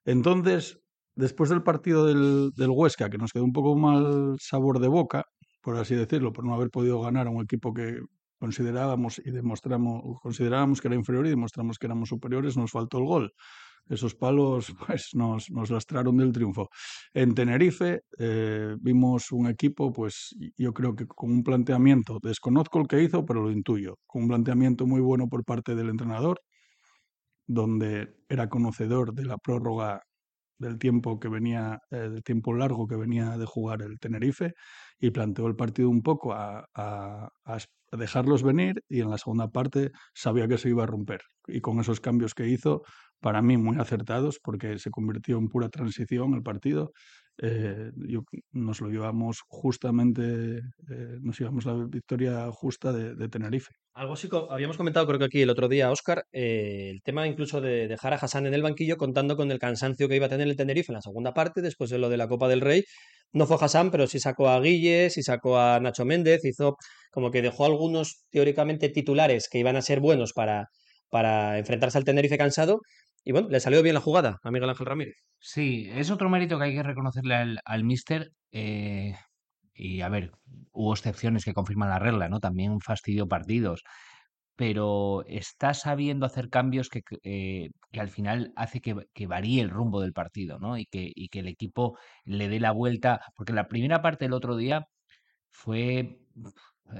Entonces, 0.06 0.79
después 1.15 1.50
del 1.50 1.63
partido 1.63 2.06
del, 2.06 2.51
del 2.56 2.70
Huesca, 2.72 3.10
que 3.10 3.17
nos 3.17 3.32
quedó 3.34 3.44
un 3.44 3.53
poco 3.53 3.75
mal 3.75 4.36
sabor 4.39 4.79
de 4.79 4.88
boca, 4.88 5.25
por 5.62 5.77
así 5.77 5.96
decirlo, 5.96 6.34
por 6.34 6.46
no 6.46 6.53
haber 6.53 6.70
podido 6.70 7.01
ganar 7.01 7.27
a 7.27 7.32
un 7.32 7.44
equipo 7.44 7.74
que 7.74 8.00
considerábamos 8.39 9.20
y 9.24 9.32
demostramos, 9.32 10.01
considerábamos 10.22 10.82
que 10.82 10.88
era 10.88 10.96
inferior 10.96 11.25
y 11.27 11.29
demostramos 11.32 11.77
que 11.79 11.88
éramos 11.88 12.10
superiores, 12.10 12.58
nos 12.58 12.72
faltó 12.72 13.00
el 13.00 13.06
gol. 13.06 13.34
Esos 13.89 14.15
palos 14.15 14.74
pues, 14.88 15.10
nos, 15.13 15.50
nos 15.51 15.70
lastraron 15.72 16.17
del 16.17 16.32
triunfo. 16.34 16.70
En 17.13 17.34
Tenerife 17.36 18.01
eh, 18.20 18.75
vimos 18.82 19.32
un 19.32 19.48
equipo, 19.48 19.94
pues 19.94 20.36
yo 20.58 20.74
creo 20.74 20.96
que 20.96 21.08
con 21.08 21.32
un 21.32 21.44
planteamiento, 21.44 22.20
desconozco 22.22 22.79
el 22.79 22.88
que 22.88 23.01
hizo, 23.03 23.25
pero 23.25 23.41
lo 23.44 23.51
intuyo, 23.51 23.96
con 24.06 24.24
un 24.24 24.27
planteamiento 24.29 24.86
muy 24.86 25.01
bueno 25.01 25.27
por 25.29 25.44
parte 25.46 25.75
del 25.75 25.89
entrenador, 25.89 26.41
donde 27.48 28.15
era 28.29 28.50
conocedor 28.50 29.13
de 29.13 29.25
la 29.25 29.38
prórroga 29.38 30.01
del 30.60 30.79
tiempo 30.79 31.20
que 31.20 31.29
venía, 31.29 31.79
eh, 31.91 31.98
del 31.98 32.24
tiempo 32.24 32.53
largo 32.53 32.88
que 32.88 32.96
venía 32.98 33.38
de 33.38 33.46
jugar 33.46 33.82
el 33.84 34.00
Tenerife 34.00 34.53
y 35.00 35.12
planteó 35.12 35.48
el 35.48 35.56
partido 35.56 35.89
un 35.89 36.01
poco 36.03 36.34
a, 36.34 36.65
a- 36.75 37.29
a 37.46 37.58
dejarlos 37.91 38.44
venir 38.44 38.84
y 38.89 39.01
en 39.01 39.10
la 39.10 39.17
segunda 39.17 39.48
parte 39.50 39.91
sabía 40.13 40.48
que 40.48 40.58
se 40.58 40.70
iba 40.70 40.84
a 40.84 40.88
romper. 40.88 41.22
Y 41.48 41.62
con 41.62 41.79
esos 41.79 42.00
cambios 42.01 42.34
que 42.34 42.48
hizo, 42.48 42.84
para 43.20 43.41
mí 43.41 43.58
muy 43.58 43.77
acertados, 43.79 44.39
porque 44.44 44.77
se 44.79 44.91
convirtió 44.91 45.38
en 45.38 45.48
pura 45.50 45.70
transición 45.70 46.34
el 46.34 46.44
partido. 46.44 46.91
eh, 47.39 47.91
yo- 47.98 48.24
nos 48.51 48.82
lo 48.82 48.89
llevamos 48.89 49.41
justamente, 49.48 50.58
eh, 50.58 51.17
nos 51.22 51.39
llevamos 51.39 51.65
la 51.67 51.75
victoria 51.88 52.50
justa 52.51 52.91
de, 52.91 53.29
Tenerife. 53.29 53.74
Algo 53.94 54.15
co- 54.27 54.51
habíamos 54.51 54.75
comentado, 54.75 55.06
creo 55.06 55.20
que 55.20 55.25
aquí 55.25 55.41
el 55.44 55.51
otro 55.51 55.67
día, 55.67 55.91
Oscar, 55.91 56.24
eh, 56.32 56.89
el 56.89 57.01
tema 57.03 57.27
incluso 57.27 57.62
de 57.62 57.88
dejar 57.88 58.13
a 58.13 58.15
Hassan 58.17 58.48
en 58.48 58.56
el 58.56 58.63
banquillo 58.63 58.98
contando 58.98 59.36
con 59.36 59.51
el 59.51 59.60
cansancio 59.60 60.10
que 60.10 60.15
iba 60.15 60.25
a 60.25 60.29
tener 60.29 60.48
el 60.48 60.56
Tenerife 60.56 60.91
en 60.91 60.96
la 60.96 61.01
segunda 61.03 61.34
parte, 61.36 61.62
después 61.62 61.91
de 61.91 62.00
lo 62.00 62.10
de 62.10 62.17
la 62.17 62.27
Copa 62.27 62.48
del 62.48 62.62
Rey. 62.62 62.84
No 63.34 63.46
fue 63.46 63.58
Hassan, 63.60 63.92
pero 63.92 64.08
sí 64.08 64.20
sacó 64.20 64.50
a 64.50 64.60
Guille, 64.62 65.10
sí 65.10 65.24
sacó 65.24 65.60
a 65.60 65.80
Nacho 65.80 66.06
Méndez, 66.06 66.44
hizo 66.46 66.78
como 67.12 67.32
que 67.32 67.42
dejó 67.42 67.66
algunos 67.66 68.26
teóricamente 68.32 68.90
titulares 68.90 69.50
que 69.50 69.60
iban 69.60 69.76
a 69.76 69.82
ser 69.82 70.00
buenos 70.00 70.34
para, 70.34 70.68
para 71.10 71.58
enfrentarse 71.60 71.98
al 71.98 72.04
Tenerife 72.06 72.38
cansado. 72.38 72.82
Y 73.24 73.32
bueno, 73.34 73.50
le 73.50 73.60
salió 73.60 73.84
bien 73.84 73.96
la 73.96 74.02
jugada 74.02 74.38
a 74.44 74.52
Miguel 74.52 74.70
Ángel 74.70 74.86
Ramírez. 74.86 75.16
Sí, 75.40 75.90
es 75.94 76.10
otro 76.12 76.30
mérito 76.30 76.58
que 76.58 76.66
hay 76.66 76.74
que 76.76 76.84
reconocerle 76.84 77.36
al, 77.36 77.60
al 77.66 77.84
míster. 77.84 78.32
eh, 78.52 79.13
y 79.74 80.02
a 80.02 80.10
ver, 80.10 80.32
hubo 80.72 80.94
excepciones 80.94 81.46
que 81.46 81.54
confirman 81.54 81.90
la 81.90 82.00
regla, 82.00 82.30
¿no? 82.30 82.40
También 82.40 82.80
fastidió 82.82 83.28
partidos. 83.28 83.84
Pero 84.58 85.24
está 85.28 85.74
sabiendo 85.74 86.26
hacer 86.26 86.50
cambios 86.50 86.89
que, 86.89 87.02
que, 87.04 87.17
eh, 87.24 87.70
al 88.00 88.10
final 88.10 88.54
hace 88.58 88.82
que, 88.82 88.96
que 89.13 89.28
varíe 89.28 89.62
el 89.62 89.70
rumbo 89.70 90.02
del 90.02 90.13
partido, 90.13 90.60
¿no? 90.60 90.78
Y 90.78 90.86
que, 90.88 91.12
y 91.15 91.30
que 91.30 91.39
el 91.39 91.48
equipo 91.48 91.98
le 92.26 92.50
dé 92.50 92.60
la 92.60 92.72
vuelta. 92.72 93.22
Porque 93.36 93.54
la 93.54 93.67
primera 93.70 94.02
parte 94.02 94.26
del 94.26 94.34
otro 94.34 94.58
día 94.58 94.88
fue 95.52 96.20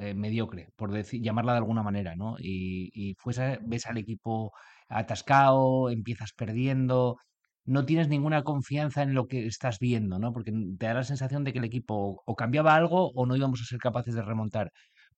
eh, 0.02 0.14
mediocre, 0.14 0.70
por 0.76 0.92
decir, 0.92 1.22
llamarla 1.22 1.54
de 1.54 1.60
alguna 1.60 1.84
manera, 1.84 2.16
¿no? 2.16 2.36
Y, 2.40 2.92
y 2.94 3.16
ves 3.64 3.86
al 3.88 3.98
equipo 3.98 4.52
atascado, 4.90 5.90
empiezas 5.90 6.34
perdiendo, 6.34 7.18
no 7.66 7.86
tienes 7.86 8.08
ninguna 8.10 8.44
confianza 8.44 9.04
en 9.04 9.14
lo 9.14 9.28
que 9.28 9.46
estás 9.46 9.80
viendo, 9.80 10.20
¿no? 10.20 10.34
Porque 10.34 10.52
te 10.52 10.86
da 10.88 10.94
la 10.94 11.04
sensación 11.04 11.44
de 11.44 11.54
que 11.54 11.60
el 11.60 11.66
equipo 11.66 12.22
o 12.26 12.36
cambiaba 12.36 12.76
algo 12.76 13.12
o 13.14 13.26
no 13.26 13.36
íbamos 13.36 13.62
a 13.62 13.66
ser 13.66 13.80
capaces 13.80 14.16
de 14.16 14.22
remontar. 14.24 14.72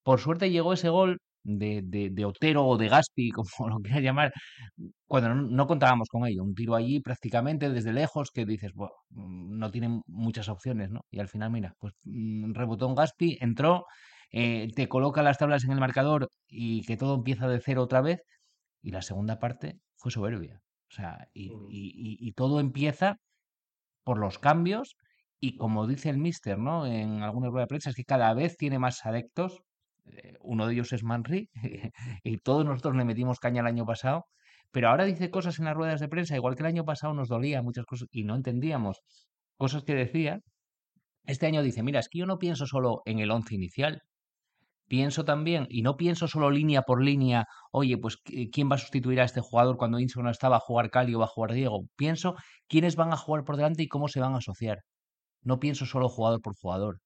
Por 0.04 0.20
suerte 0.20 0.50
llegó 0.52 0.74
ese 0.74 0.90
gol 0.90 1.20
de, 1.58 1.82
de, 1.84 2.10
de 2.12 2.26
Otero 2.26 2.66
o 2.66 2.78
de 2.78 2.88
Gaspi, 2.90 3.32
como 3.32 3.70
lo 3.70 3.80
quieras 3.80 4.02
llamar, 4.04 4.32
cuando 5.08 5.30
no, 5.36 5.42
no 5.44 5.68
contábamos 5.68 6.10
con 6.10 6.26
ello. 6.28 6.44
Un 6.44 6.56
tiro 6.56 6.76
allí 6.76 7.00
prácticamente 7.02 7.70
desde 7.70 7.94
lejos 7.94 8.32
que 8.32 8.46
dices, 8.46 8.72
bueno, 8.74 8.94
mm, 9.12 9.58
no 9.58 9.72
tienen 9.72 10.02
muchas 10.08 10.50
opciones, 10.50 10.90
¿no? 10.92 11.02
Y 11.12 11.20
al 11.20 11.28
final, 11.28 11.52
mira, 11.52 11.74
pues 11.80 11.94
mm, 12.04 12.54
rebotó 12.54 12.88
un 12.88 12.96
Gaspi, 12.96 13.38
entró, 13.42 13.86
eh, 14.32 14.68
te 14.76 14.88
coloca 14.90 15.24
las 15.24 15.38
tablas 15.38 15.64
en 15.66 15.72
el 15.72 15.80
marcador 15.80 16.30
y 16.48 16.82
que 16.84 16.98
todo 16.98 17.16
empieza 17.16 17.48
de 17.48 17.60
cero 17.62 17.84
otra 17.84 18.02
vez. 18.02 18.22
Y 18.82 18.92
la 18.92 19.02
segunda 19.02 19.40
parte 19.40 19.80
fue 19.96 20.12
soberbia. 20.12 20.62
O 20.92 20.96
sea, 20.96 21.28
y, 21.34 21.48
y- 21.70 22.18
y- 22.20 22.32
todo 22.34 22.60
empieza 22.60 23.18
por 24.04 24.18
los 24.20 24.40
cambios 24.40 24.96
y 25.40 25.58
como 25.58 25.88
dice 25.88 26.10
el 26.10 26.18
míster, 26.18 26.58
¿no? 26.58 26.86
En 26.88 27.24
alguna 27.24 27.50
rueda 27.50 27.64
de 27.64 27.68
prensa, 27.68 27.90
es 27.92 27.96
que 27.96 28.04
cada 28.06 28.34
vez 28.34 28.58
tiene 28.58 28.80
más 28.80 29.06
adeptos. 29.06 29.62
Eh, 30.18 30.34
Uno 30.42 30.68
de 30.68 30.74
ellos 30.74 30.94
es 30.94 31.04
Manri 31.04 31.50
y 32.24 32.38
todos 32.40 32.66
nosotros 32.66 32.96
le 32.96 33.06
metimos 33.06 33.40
caña 33.40 33.62
el 33.62 33.68
año 33.68 33.86
pasado. 33.86 34.26
Pero 34.72 34.90
ahora 34.90 35.06
dice 35.06 35.32
cosas 35.32 35.60
en 35.60 35.66
las 35.66 35.76
ruedas 35.76 36.00
de 36.00 36.08
prensa, 36.10 36.36
igual 36.36 36.56
que 36.56 36.62
el 36.64 36.68
año 36.68 36.86
pasado 36.86 37.14
nos 37.14 37.28
dolía 37.30 37.62
muchas 37.64 37.86
cosas 37.86 38.08
y 38.12 38.24
no 38.24 38.36
entendíamos 38.36 39.00
cosas 39.58 39.84
que 39.84 39.96
decía. 39.96 40.40
Este 41.26 41.46
año 41.48 41.62
dice, 41.64 41.84
mira, 41.84 42.00
es 42.02 42.10
que 42.10 42.20
yo 42.20 42.26
no 42.26 42.40
pienso 42.40 42.66
solo 42.66 43.02
en 43.06 43.20
el 43.20 43.32
once 43.32 43.56
inicial, 43.56 44.02
pienso 44.88 45.24
también, 45.26 45.68
y 45.70 45.82
no 45.84 45.96
pienso 45.98 46.28
solo 46.28 46.50
línea 46.52 46.82
por 46.84 47.04
línea, 47.04 47.46
oye, 47.72 47.98
pues 47.98 48.18
qui- 48.24 48.50
quién 48.52 48.70
va 48.72 48.76
a 48.76 48.80
sustituir 48.80 49.22
a 49.22 49.26
este 49.26 49.42
jugador 49.42 49.78
cuando 49.78 50.00
Inso 50.00 50.22
no 50.24 50.30
estaba, 50.32 50.58
a 50.58 50.60
jugar 50.60 50.90
Cali 50.92 51.14
o 51.16 51.20
va 51.20 51.26
a 51.26 51.28
jugar 51.28 51.54
Diego. 51.54 51.86
Pienso 51.96 52.36
quiénes 52.68 52.96
van 52.96 53.14
a 53.14 53.18
jugar 53.18 53.44
por 53.46 53.58
delante 53.58 53.84
y 53.84 53.88
cómo 53.88 54.08
se 54.08 54.20
van 54.20 54.34
a 54.34 54.38
asociar. 54.40 54.80
No 55.44 55.60
pienso 55.60 55.86
solo 55.86 56.10
jugador 56.10 56.42
por 56.42 56.56
jugador. 56.56 57.00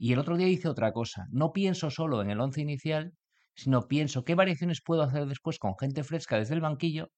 Y 0.00 0.14
el 0.14 0.18
otro 0.18 0.38
día 0.38 0.48
hice 0.48 0.66
otra 0.66 0.92
cosa. 0.92 1.26
No 1.30 1.52
pienso 1.52 1.90
solo 1.90 2.22
en 2.22 2.30
el 2.30 2.40
once 2.40 2.62
inicial, 2.62 3.12
sino 3.54 3.86
pienso 3.86 4.24
qué 4.24 4.34
variaciones 4.34 4.80
puedo 4.82 5.02
hacer 5.02 5.26
después 5.26 5.58
con 5.58 5.76
gente 5.78 6.04
fresca 6.04 6.38
desde 6.38 6.54
el 6.54 6.62
banquillo 6.62 7.10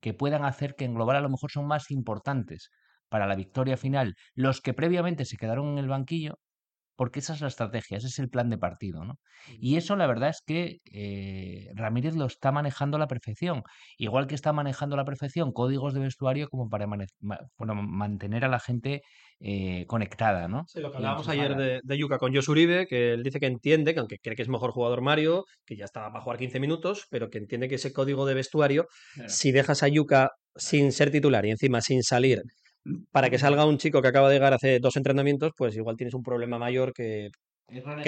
que 0.00 0.14
puedan 0.14 0.44
hacer 0.44 0.74
que 0.76 0.86
en 0.86 0.94
global 0.94 1.16
a 1.16 1.20
lo 1.20 1.30
mejor 1.30 1.50
son 1.50 1.66
más 1.66 1.90
importantes 1.90 2.70
para 3.10 3.26
la 3.26 3.36
victoria 3.36 3.76
final 3.76 4.14
los 4.34 4.62
que 4.62 4.74
previamente 4.74 5.26
se 5.26 5.36
quedaron 5.36 5.72
en 5.72 5.78
el 5.78 5.88
banquillo, 5.88 6.38
porque 6.96 7.20
esa 7.20 7.34
es 7.34 7.40
la 7.40 7.48
estrategia, 7.48 7.98
ese 7.98 8.06
es 8.06 8.18
el 8.18 8.28
plan 8.28 8.50
de 8.50 8.58
partido, 8.58 9.04
¿no? 9.04 9.14
Y 9.58 9.76
eso 9.76 9.96
la 9.96 10.06
verdad 10.06 10.30
es 10.30 10.42
que 10.46 10.78
eh, 10.92 11.70
Ramírez 11.74 12.14
lo 12.16 12.26
está 12.26 12.52
manejando 12.52 12.96
a 12.96 13.00
la 13.00 13.06
perfección, 13.06 13.62
igual 13.98 14.26
que 14.26 14.34
está 14.34 14.52
manejando 14.52 14.94
a 14.94 14.98
la 14.98 15.04
perfección 15.04 15.52
códigos 15.52 15.94
de 15.94 16.00
vestuario 16.00 16.48
como 16.48 16.68
para 16.68 16.86
bueno, 16.86 17.74
mantener 17.74 18.44
a 18.44 18.48
la 18.48 18.60
gente 18.60 19.02
eh, 19.40 19.84
conectada, 19.86 20.48
¿no? 20.48 20.64
Sí, 20.66 20.80
lo 20.80 20.90
que 20.90 20.98
hablábamos 20.98 21.28
ayer 21.28 21.56
de, 21.56 21.80
de 21.82 21.98
Yuka 21.98 22.18
con 22.18 22.34
Josh 22.34 22.48
Uribe, 22.48 22.86
que 22.86 23.12
él 23.12 23.22
dice 23.22 23.40
que 23.40 23.46
entiende, 23.46 23.92
que 23.92 24.00
aunque 24.00 24.18
cree 24.18 24.36
que 24.36 24.42
es 24.42 24.48
mejor 24.48 24.70
jugador 24.70 25.02
Mario, 25.02 25.44
que 25.66 25.76
ya 25.76 25.84
estaba 25.84 26.10
para 26.12 26.22
jugar 26.22 26.38
15 26.38 26.60
minutos, 26.60 27.06
pero 27.10 27.30
que 27.30 27.38
entiende 27.38 27.68
que 27.68 27.74
ese 27.76 27.92
código 27.92 28.26
de 28.26 28.34
vestuario, 28.34 28.86
Claro. 29.14 29.28
si 29.28 29.52
dejas 29.52 29.82
a 29.82 29.88
Yuka 29.88 30.30
sin 30.56 30.92
ser 30.92 31.10
titular 31.10 31.44
y 31.46 31.50
encima 31.50 31.80
sin 31.80 32.02
salir, 32.02 32.42
para 33.10 33.30
que 33.30 33.38
salga 33.38 33.66
un 33.66 33.78
chico 33.78 34.02
que 34.02 34.08
acaba 34.08 34.28
de 34.28 34.34
llegar 34.36 34.52
hace 34.54 34.78
dos 34.80 34.96
entrenamientos, 34.96 35.52
pues 35.56 35.76
igual 35.76 35.96
tienes 35.96 36.14
un 36.14 36.22
problema 36.22 36.58
mayor 36.58 36.92
que, 36.92 37.30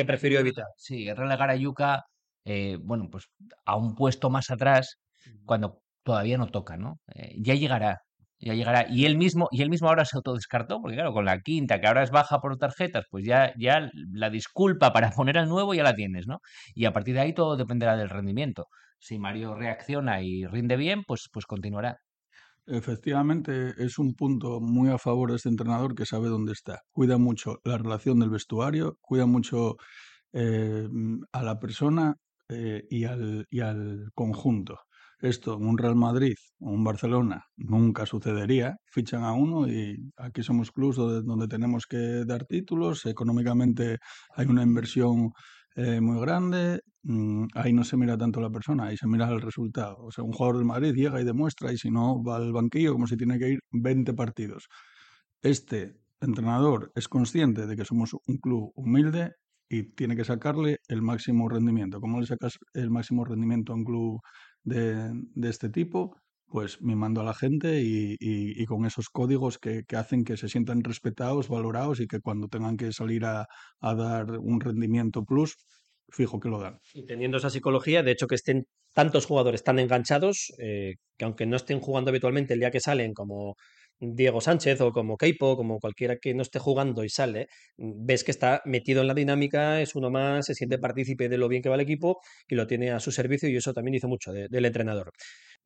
prefirió 0.04 0.40
evitar. 0.40 0.66
Sí, 0.76 1.08
es 1.08 1.16
relegar 1.16 1.50
a 1.50 1.56
Yuka, 1.56 2.04
eh, 2.44 2.78
bueno, 2.82 3.08
pues 3.10 3.24
a 3.64 3.76
un 3.76 3.94
puesto 3.94 4.30
más 4.30 4.50
atrás 4.50 4.98
cuando 5.44 5.80
todavía 6.04 6.38
no 6.38 6.46
toca, 6.48 6.76
¿no? 6.76 7.00
Eh, 7.14 7.34
ya 7.38 7.54
llegará, 7.54 8.00
Ya 8.38 8.54
llegará. 8.54 8.86
Y 8.90 9.06
él 9.06 9.16
mismo, 9.16 9.48
y 9.50 9.62
él 9.62 9.70
mismo 9.70 9.88
ahora 9.88 10.04
se 10.04 10.16
autodescartó, 10.16 10.80
porque 10.80 10.96
claro, 10.96 11.12
con 11.12 11.24
la 11.24 11.40
quinta, 11.40 11.80
que 11.80 11.86
ahora 11.86 12.02
es 12.02 12.10
baja 12.10 12.38
por 12.40 12.56
tarjetas, 12.58 13.06
pues 13.10 13.24
ya, 13.24 13.52
ya 13.58 13.90
la 14.12 14.30
disculpa 14.30 14.92
para 14.92 15.10
poner 15.10 15.38
al 15.38 15.48
nuevo 15.48 15.74
ya 15.74 15.82
la 15.82 15.94
tienes, 15.94 16.26
¿no? 16.26 16.40
Y 16.74 16.84
a 16.84 16.92
partir 16.92 17.14
de 17.14 17.22
ahí 17.22 17.34
todo 17.34 17.56
dependerá 17.56 17.96
del 17.96 18.10
rendimiento. 18.10 18.66
Si 18.98 19.18
Mario 19.18 19.54
reacciona 19.54 20.22
y 20.22 20.46
rinde 20.46 20.76
bien, 20.76 21.02
pues, 21.06 21.28
pues 21.32 21.46
continuará. 21.46 21.98
Efectivamente, 22.66 23.74
es 23.78 23.96
un 23.98 24.14
punto 24.14 24.60
muy 24.60 24.90
a 24.90 24.98
favor 24.98 25.30
de 25.30 25.36
este 25.36 25.48
entrenador 25.48 25.94
que 25.94 26.04
sabe 26.04 26.28
dónde 26.28 26.52
está. 26.52 26.80
Cuida 26.90 27.16
mucho 27.16 27.60
la 27.64 27.78
relación 27.78 28.18
del 28.18 28.30
vestuario, 28.30 28.98
cuida 29.00 29.24
mucho 29.26 29.76
eh, 30.32 30.88
a 31.32 31.42
la 31.44 31.60
persona 31.60 32.16
eh, 32.48 32.84
y, 32.90 33.04
al, 33.04 33.46
y 33.50 33.60
al 33.60 34.10
conjunto. 34.14 34.80
Esto 35.20 35.54
en 35.56 35.66
un 35.66 35.78
Real 35.78 35.94
Madrid 35.94 36.34
o 36.60 36.70
un 36.70 36.82
Barcelona 36.84 37.44
nunca 37.56 38.04
sucedería. 38.04 38.76
Fichan 38.84 39.22
a 39.22 39.32
uno 39.32 39.68
y 39.68 39.96
aquí 40.16 40.42
somos 40.42 40.72
clubes 40.72 40.96
donde, 40.96 41.22
donde 41.22 41.48
tenemos 41.48 41.86
que 41.86 42.24
dar 42.26 42.44
títulos. 42.46 43.06
Económicamente 43.06 43.98
hay 44.34 44.46
una 44.46 44.62
inversión 44.62 45.32
muy 45.76 46.20
grande. 46.20 46.80
mm, 47.02 47.46
ahí 47.54 47.72
no 47.72 47.84
se 47.84 47.96
mira 47.96 48.16
tanto 48.18 48.40
la 48.40 48.50
persona, 48.50 48.86
ahí 48.86 48.96
se 48.96 49.06
mira 49.06 49.28
el 49.30 49.40
resultado. 49.40 49.98
O 50.04 50.10
sea, 50.10 50.24
un 50.24 50.32
jugador 50.32 50.56
del 50.58 50.66
Madrid 50.66 50.94
llega 50.94 51.20
y 51.20 51.24
demuestra 51.24 51.72
y 51.72 51.76
si 51.78 51.90
no 51.90 52.22
va 52.22 52.36
al 52.36 52.52
banquillo 52.52 52.92
como 52.92 53.06
si 53.06 53.16
tiene 53.16 53.38
que 53.38 53.50
ir 53.50 53.60
20 53.70 54.12
partidos. 54.14 54.68
Este 55.42 56.00
entrenador 56.20 56.92
es 56.94 57.08
consciente 57.08 57.66
de 57.66 57.76
que 57.76 57.84
somos 57.84 58.14
un 58.26 58.38
club 58.38 58.72
humilde 58.76 59.32
y 59.68 59.84
tiene 59.94 60.16
que 60.16 60.24
sacarle 60.24 60.78
el 60.88 61.02
máximo 61.02 61.48
rendimiento. 61.48 62.00
¿Cómo 62.00 62.20
le 62.20 62.26
sacas 62.26 62.58
el 62.74 62.90
máximo 62.90 63.24
rendimiento 63.24 63.72
a 63.72 63.76
un 63.76 63.84
club 63.84 64.20
de, 64.64 65.10
de 65.34 65.48
este 65.50 65.68
tipo? 65.70 66.16
Pues 66.48 66.80
mimando 66.80 67.20
a 67.20 67.24
la 67.24 67.34
gente 67.34 67.82
y, 67.82 68.16
y- 68.20 68.64
con 68.66 68.84
esos 68.86 69.08
códigos 69.10 69.58
que, 69.58 69.82
que 69.86 69.96
hacen 69.96 70.24
que 70.24 70.36
se 70.36 70.48
sientan 70.48 70.82
respetados, 70.84 71.48
valorados 71.48 72.00
y 72.00 72.06
que 72.06 72.20
cuando 72.20 72.48
tengan 72.48 72.76
que 72.76 72.92
salir 72.92 73.24
a, 73.24 73.46
a 73.80 73.94
dar 73.94 74.30
un 74.38 74.60
rendimiento 74.60 75.24
plus, 75.24 75.56
fijo 76.08 76.38
que 76.40 76.48
lo 76.48 76.60
dan. 76.60 76.78
Y 76.92 77.04
teniendo 77.04 77.36
esa 77.38 77.50
psicología, 77.50 78.02
de 78.02 78.12
hecho 78.12 78.26
que 78.26 78.36
estén 78.36 78.64
tantos 78.94 79.26
jugadores 79.26 79.62
tan 79.64 79.78
enganchados, 79.78 80.52
eh, 80.58 80.94
que 81.18 81.24
aunque 81.24 81.46
no 81.46 81.56
estén 81.56 81.80
jugando 81.80 82.10
habitualmente 82.10 82.54
el 82.54 82.60
día 82.60 82.70
que 82.70 82.80
salen, 82.80 83.12
como 83.12 83.56
Diego 83.98 84.40
Sánchez 84.40 84.80
o 84.82 84.92
como 84.92 85.16
Keipo, 85.16 85.56
como 85.56 85.78
cualquiera 85.80 86.16
que 86.16 86.34
no 86.34 86.42
esté 86.42 86.58
jugando 86.58 87.02
y 87.04 87.08
sale, 87.08 87.48
mm, 87.78 88.06
ves 88.06 88.24
que 88.24 88.30
está 88.30 88.60
metido 88.64 89.00
en 89.00 89.06
la 89.08 89.14
dinámica, 89.14 89.80
es 89.80 89.94
uno 89.94 90.10
más, 90.10 90.46
se 90.46 90.54
siente 90.54 90.78
partícipe 90.78 91.28
de 91.28 91.38
lo 91.38 91.48
bien 91.48 91.62
que 91.62 91.68
va 91.68 91.74
el 91.76 91.80
equipo 91.80 92.20
y 92.48 92.54
lo 92.54 92.66
tiene 92.66 92.90
a 92.90 93.00
su 93.00 93.10
servicio 93.12 93.48
y 93.48 93.56
eso 93.56 93.72
también 93.72 93.92
dice 93.94 94.06
mucho 94.06 94.32
de- 94.32 94.48
del 94.48 94.64
entrenador. 94.66 95.12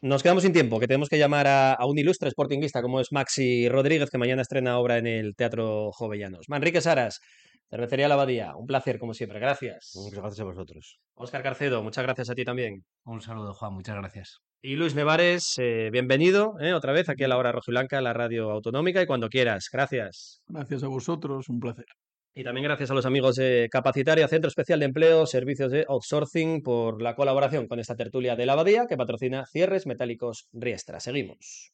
Nos 0.02 0.22
quedamos 0.22 0.42
sin 0.44 0.52
tiempo, 0.52 0.80
que 0.80 0.86
tenemos 0.86 1.08
que 1.08 1.18
llamar 1.18 1.46
a, 1.46 1.72
a 1.74 1.86
un 1.86 1.98
ilustre 1.98 2.30
sportinguista 2.30 2.80
como 2.82 3.00
es 3.00 3.12
Maxi 3.12 3.68
Rodríguez, 3.68 4.10
que 4.10 4.18
mañana 4.18 4.42
estrena 4.42 4.78
obra 4.78 4.96
en 4.98 5.06
el 5.06 5.34
Teatro 5.36 5.90
Jovellanos. 5.92 6.48
Manrique 6.48 6.80
Saras, 6.80 7.20
Cervecería 7.68 8.08
La 8.08 8.14
Abadía, 8.14 8.56
un 8.56 8.66
placer 8.66 8.98
como 8.98 9.12
siempre, 9.14 9.38
gracias. 9.40 9.92
Muchas 9.96 10.18
gracias 10.20 10.40
a 10.40 10.44
vosotros. 10.44 10.98
Óscar 11.14 11.42
Carcedo, 11.42 11.82
muchas 11.82 12.04
gracias 12.04 12.30
a 12.30 12.34
ti 12.34 12.44
también. 12.44 12.84
Un 13.04 13.20
saludo, 13.20 13.52
Juan, 13.54 13.74
muchas 13.74 13.96
gracias. 13.96 14.49
Y 14.62 14.76
Luis 14.76 14.94
Nevares, 14.94 15.54
eh, 15.56 15.88
bienvenido 15.90 16.56
eh, 16.60 16.74
otra 16.74 16.92
vez 16.92 17.08
aquí 17.08 17.24
a 17.24 17.28
la 17.28 17.38
hora 17.38 17.50
rojiblanca, 17.50 17.98
la 18.02 18.12
radio 18.12 18.50
autonómica, 18.50 19.00
y 19.00 19.06
cuando 19.06 19.30
quieras. 19.30 19.70
Gracias. 19.72 20.42
Gracias 20.48 20.82
a 20.82 20.88
vosotros, 20.88 21.48
un 21.48 21.60
placer. 21.60 21.86
Y 22.34 22.44
también 22.44 22.64
gracias 22.64 22.90
a 22.90 22.94
los 22.94 23.06
amigos 23.06 23.36
de 23.36 23.68
Capacitaria, 23.70 24.28
Centro 24.28 24.48
Especial 24.48 24.80
de 24.80 24.84
Empleo, 24.84 25.24
Servicios 25.24 25.72
de 25.72 25.86
Outsourcing, 25.88 26.60
por 26.62 27.00
la 27.00 27.14
colaboración 27.14 27.68
con 27.68 27.80
esta 27.80 27.96
tertulia 27.96 28.36
de 28.36 28.44
la 28.44 28.52
Abadía 28.52 28.86
que 28.86 28.98
patrocina 28.98 29.46
Cierres 29.46 29.86
Metálicos 29.86 30.46
Riestra. 30.52 31.00
Seguimos. 31.00 31.72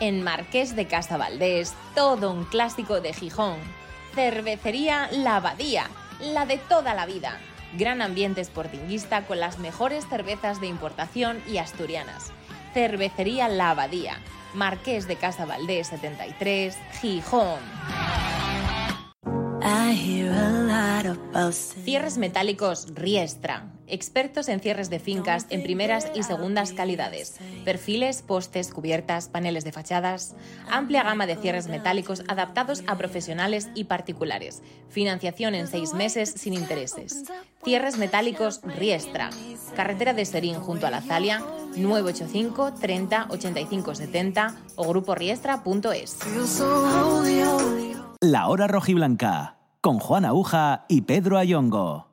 En 0.00 0.22
Marqués 0.24 0.74
de 0.74 0.86
Casa 0.86 1.18
Valdés, 1.18 1.74
todo 1.94 2.32
un 2.32 2.44
clásico 2.44 3.02
de 3.02 3.12
Gijón. 3.12 3.58
Cervecería 4.14 5.10
La 5.12 5.36
Abadía, 5.36 5.84
la 6.32 6.46
de 6.46 6.56
toda 6.56 6.94
la 6.94 7.04
vida. 7.04 7.38
Gran 7.78 8.02
ambiente 8.02 8.44
sportinguista 8.44 9.26
con 9.26 9.38
las 9.40 9.58
mejores 9.58 10.06
cervezas 10.08 10.60
de 10.60 10.66
importación 10.66 11.40
y 11.48 11.58
asturianas. 11.58 12.32
Cervecería 12.74 13.48
La 13.48 13.70
Abadía, 13.70 14.18
Marqués 14.54 15.06
de 15.06 15.16
Casa 15.16 15.46
Valdés 15.46 15.88
73, 15.88 16.76
Gijón. 17.00 17.60
Cierres 21.84 22.18
metálicos 22.18 22.88
Riestra. 22.94 23.72
Expertos 23.86 24.48
en 24.48 24.60
cierres 24.60 24.90
de 24.90 25.00
fincas 25.00 25.46
en 25.50 25.62
primeras 25.62 26.06
y 26.14 26.22
segundas 26.22 26.72
calidades. 26.72 27.38
Perfiles, 27.64 28.22
postes, 28.22 28.72
cubiertas, 28.72 29.28
paneles 29.28 29.64
de 29.64 29.72
fachadas. 29.72 30.36
Amplia 30.70 31.02
gama 31.02 31.26
de 31.26 31.36
cierres 31.36 31.68
metálicos 31.68 32.22
adaptados 32.28 32.84
a 32.86 32.96
profesionales 32.96 33.68
y 33.74 33.84
particulares. 33.84 34.62
Financiación 34.88 35.54
en 35.54 35.66
seis 35.66 35.94
meses 35.94 36.30
sin 36.36 36.54
intereses. 36.54 37.24
Cierres 37.64 37.98
metálicos 37.98 38.60
Riestra. 38.62 39.30
Carretera 39.74 40.12
de 40.14 40.24
Serín 40.24 40.56
junto 40.56 40.86
a 40.86 40.90
la 40.90 41.00
Zalia. 41.00 41.42
985 41.76 42.74
30 42.74 43.26
85 43.30 43.94
70 43.94 44.54
o 44.76 44.88
gruporiestra.es. 44.88 46.18
La 48.20 48.48
hora 48.48 48.66
rojiblanca, 48.66 49.56
con 49.80 49.98
Juan 49.98 50.26
Aguja 50.26 50.84
y 50.88 51.00
Pedro 51.02 51.38
Ayongo. 51.38 52.06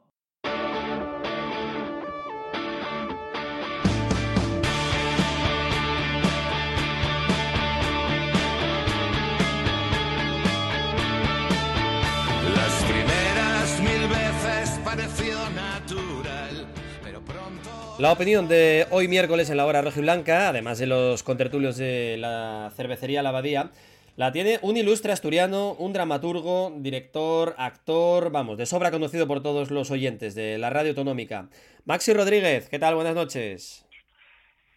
Las 12.56 12.84
primeras 12.86 13.80
mil 13.82 14.08
veces 14.08 14.80
pareció 14.86 15.38
natural, 15.50 16.68
pero 17.04 17.22
pronto... 17.22 17.70
La 18.00 18.14
opinión 18.14 18.48
de 18.48 18.88
hoy 18.92 19.10
miércoles 19.10 19.50
en 19.50 19.58
la 19.58 19.66
hora 19.66 19.82
rojiblanca, 19.82 20.48
además 20.48 20.78
de 20.78 20.88
los 20.88 21.22
contertulios 21.22 21.76
de 21.76 22.16
la 22.18 22.72
cervecería 22.78 23.22
La 23.22 23.30
Abadía, 23.30 23.72
la 24.18 24.32
tiene 24.32 24.58
un 24.64 24.76
ilustre 24.76 25.12
asturiano, 25.12 25.74
un 25.74 25.94
dramaturgo, 25.94 26.74
director, 26.78 27.54
actor, 27.60 28.32
vamos, 28.32 28.58
de 28.58 28.66
sobra 28.66 28.90
conocido 28.90 29.28
por 29.28 29.44
todos 29.44 29.70
los 29.70 29.92
oyentes 29.92 30.34
de 30.34 30.58
la 30.58 30.72
radio 30.72 30.90
autonómica. 30.90 31.50
Maxi 31.86 32.14
Rodríguez, 32.14 32.68
¿qué 32.68 32.80
tal? 32.80 32.96
Buenas 32.96 33.14
noches. 33.14 33.86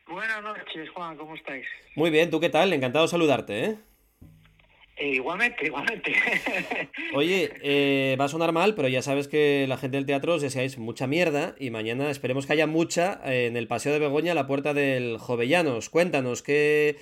Buenas 0.07 0.43
noches, 0.43 0.91
Juan, 0.91 1.17
¿cómo 1.17 1.35
estáis? 1.35 1.67
Muy 1.97 2.11
bien, 2.11 2.29
¿tú 2.29 2.39
qué 2.39 2.51
tal? 2.51 2.71
Encantado 2.75 3.07
de 3.07 3.11
saludarte, 3.11 3.65
¿eh? 3.65 3.77
Eh, 4.99 5.15
igualmente, 5.15 5.65
igualmente. 5.65 6.13
Oye, 7.15 7.51
eh, 7.63 8.17
va 8.21 8.27
a 8.27 8.29
sonar 8.29 8.53
mal, 8.53 8.75
pero 8.75 8.89
ya 8.89 9.01
sabes 9.01 9.27
que 9.27 9.65
la 9.67 9.79
gente 9.79 9.97
del 9.97 10.05
teatro 10.05 10.35
os 10.35 10.43
deseáis 10.43 10.77
mucha 10.77 11.07
mierda 11.07 11.55
y 11.59 11.71
mañana 11.71 12.11
esperemos 12.11 12.47
que 12.47 12.53
haya 12.53 12.67
mucha 12.67 13.23
eh, 13.25 13.47
en 13.47 13.57
el 13.57 13.67
Paseo 13.69 13.95
de 13.95 14.01
Begoña 14.01 14.33
a 14.33 14.35
la 14.35 14.47
puerta 14.47 14.75
del 14.75 15.17
Jovellanos. 15.17 15.89
Cuéntanos, 15.89 16.43
¿qué, 16.43 16.99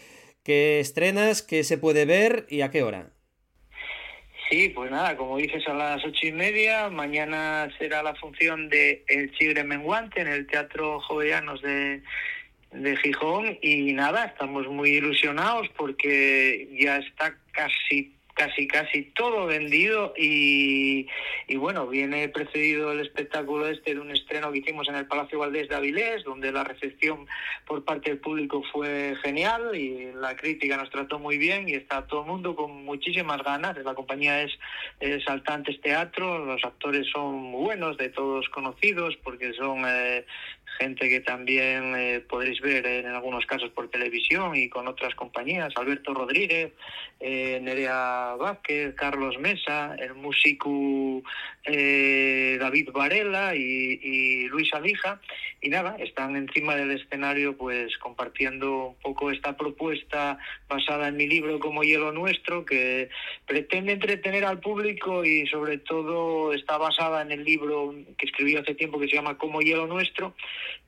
qué 0.49 0.81
estrenas, 0.81 1.43
qué 1.43 1.63
se 1.63 1.77
puede 1.77 2.07
ver 2.07 2.47
y 2.49 2.63
a 2.63 2.71
qué 2.71 2.83
hora? 2.83 3.11
Sí, 4.49 4.71
pues 4.71 4.91
nada, 4.91 5.15
como 5.15 5.37
dices, 5.37 5.63
a 5.69 5.75
las 5.75 6.03
ocho 6.03 6.27
y 6.27 6.33
media, 6.33 6.89
mañana 6.89 7.69
será 7.79 8.03
la 8.03 8.15
función 8.15 8.71
de 8.71 9.05
El 9.09 9.31
Chigre 9.33 9.63
Menguante 9.63 10.23
en 10.23 10.29
el 10.29 10.47
Teatro 10.47 11.01
Jovellanos 11.01 11.61
de, 11.61 12.01
de 12.73 12.97
Gijón. 12.97 13.59
Y 13.61 13.93
nada, 13.93 14.25
estamos 14.25 14.67
muy 14.69 14.89
ilusionados 14.89 15.69
porque 15.77 16.67
ya 16.81 16.97
está 16.97 17.37
casi 17.53 18.17
casi 18.39 18.69
casi 18.69 19.03
todo 19.03 19.47
vendido 19.47 20.15
y, 20.17 21.09
y 21.49 21.57
bueno, 21.57 21.89
viene 21.89 22.29
precedido 22.29 22.93
el 22.93 23.01
espectáculo 23.01 23.67
este 23.67 23.95
de 23.95 24.01
un 24.01 24.13
estreno 24.13 24.53
que 24.53 24.59
hicimos 24.59 24.89
en 24.89 24.95
el 24.95 25.07
Palacio 25.07 25.41
Valdés 25.41 25.69
de 25.69 25.75
Avilés, 25.75 26.23
donde 26.23 26.53
la 26.53 26.63
recepción 26.63 27.27
por 27.67 27.85
parte 27.85 28.11
del 28.11 28.21
público 28.21 28.63
fue 28.73 29.17
genial 29.23 29.75
y 29.75 30.13
la 30.13 30.37
crítica 30.37 30.77
nos 30.77 30.89
trató 30.89 31.19
muy 31.19 31.37
bien 31.37 31.69
y 31.69 31.73
está 31.73 32.07
todo 32.07 32.21
el 32.21 32.29
mundo 32.29 32.55
con 32.55 32.85
muchísimas 32.85 33.43
ganas. 33.43 33.77
La 33.79 33.95
compañía 33.95 34.43
es, 34.43 34.53
es 35.01 35.25
Saltantes 35.25 35.81
Teatro, 35.81 36.45
los 36.45 36.63
actores 36.65 37.09
son 37.13 37.51
buenos, 37.51 37.97
de 37.97 38.11
todos 38.11 38.49
conocidos, 38.51 39.17
porque 39.25 39.53
son 39.55 39.83
eh, 39.85 40.25
gente 40.79 41.09
que 41.09 41.21
también 41.21 41.95
eh, 41.97 42.21
podréis 42.21 42.61
ver 42.61 42.87
en 42.87 43.07
algunos 43.07 43.45
casos 43.47 43.71
por 43.71 43.91
televisión 43.91 44.55
y 44.57 44.69
con 44.69 44.87
otras 44.87 45.15
compañías, 45.15 45.73
Alberto 45.77 46.15
Rodríguez, 46.15 46.73
eh, 47.21 47.59
Nerea 47.61 48.37
Vázquez, 48.39 48.95
Carlos 48.95 49.39
Mesa, 49.39 49.97
el 49.99 50.15
músico 50.15 51.23
eh, 51.65 52.57
David 52.61 52.91
Varela 52.93 53.55
y, 53.55 54.47
Luis 54.49 54.73
Alija, 54.73 55.21
y 55.61 55.69
nada, 55.71 55.97
están 55.99 56.37
encima 56.37 56.77
del 56.77 56.93
escenario 56.93 57.57
pues 57.57 57.97
compartiendo 57.99 58.89
un 58.89 58.95
poco 58.97 59.31
esta 59.31 59.57
propuesta 59.57 60.39
basada 60.69 61.09
en 61.09 61.17
mi 61.17 61.27
libro 61.27 61.59
Como 61.59 61.83
Hielo 61.83 62.13
Nuestro, 62.13 62.65
que 62.65 63.09
pretende 63.47 63.93
entretener 63.93 64.45
al 64.45 64.61
público 64.61 65.25
y 65.25 65.47
sobre 65.49 65.79
todo 65.79 66.53
está 66.53 66.79
basada 66.79 67.23
en 67.23 67.33
el 67.33 67.45
libro 67.45 67.95
que 68.17 68.27
escribí 68.27 68.57
hace 68.57 68.75
tiempo 68.75 69.01
que 69.01 69.09
se 69.09 69.17
llama 69.17 69.37
Como 69.37 69.61
Hielo 69.61 69.87
Nuestro, 69.87 70.35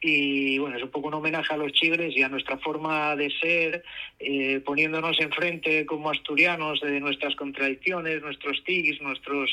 y 0.00 0.59
bueno, 0.59 0.76
es 0.76 0.83
un 0.83 0.90
poco 0.90 1.09
un 1.09 1.14
homenaje 1.14 1.52
a 1.52 1.59
los 1.59 1.72
chigres 1.72 2.16
y 2.16 2.22
a 2.22 2.28
nuestra 2.28 2.56
forma 2.59 3.14
de 3.16 3.30
ser, 3.40 3.85
eh, 4.18 4.61
poniéndonos 4.64 5.20
enfrente 5.20 5.85
como 5.85 6.11
asturianos 6.11 6.80
de 6.80 7.00
nuestras 7.00 7.37
contradicciones, 7.37 8.22
nuestros 8.22 8.62
tics, 8.64 9.00
nuestros 9.02 9.50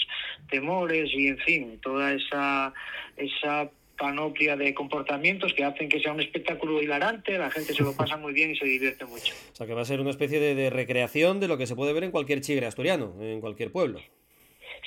temores 0.50 1.10
y 1.14 1.28
en 1.28 1.38
fin, 1.40 1.80
toda 1.82 2.14
esa, 2.14 2.74
esa 3.18 3.70
panoplia 3.98 4.56
de 4.56 4.74
comportamientos 4.74 5.54
que 5.54 5.64
hacen 5.64 5.90
que 5.90 6.00
sea 6.00 6.14
un 6.14 6.22
espectáculo 6.22 6.82
hilarante, 6.82 7.38
la 7.38 7.50
gente 7.50 7.74
se 7.74 7.84
lo 7.84 7.94
pasa 7.94 8.18
muy 8.18 8.34
bien 8.34 8.52
y 8.52 8.56
se 8.56 8.66
divierte 8.66 9.06
mucho. 9.06 9.34
O 9.52 9.56
sea 9.58 9.66
que 9.66 9.74
va 9.74 9.82
a 9.82 9.86
ser 9.86 10.00
una 10.00 10.12
especie 10.12 10.40
de, 10.40 10.54
de 10.54 10.70
recreación 10.70 11.40
de 11.40 11.48
lo 11.48 11.58
que 11.58 11.66
se 11.66 11.76
puede 11.76 11.92
ver 11.92 12.04
en 12.04 12.12
cualquier 12.12 12.42
chigre 12.42 12.68
asturiano, 12.68 13.16
en 13.20 13.42
cualquier 13.42 13.72
pueblo. 13.72 14.00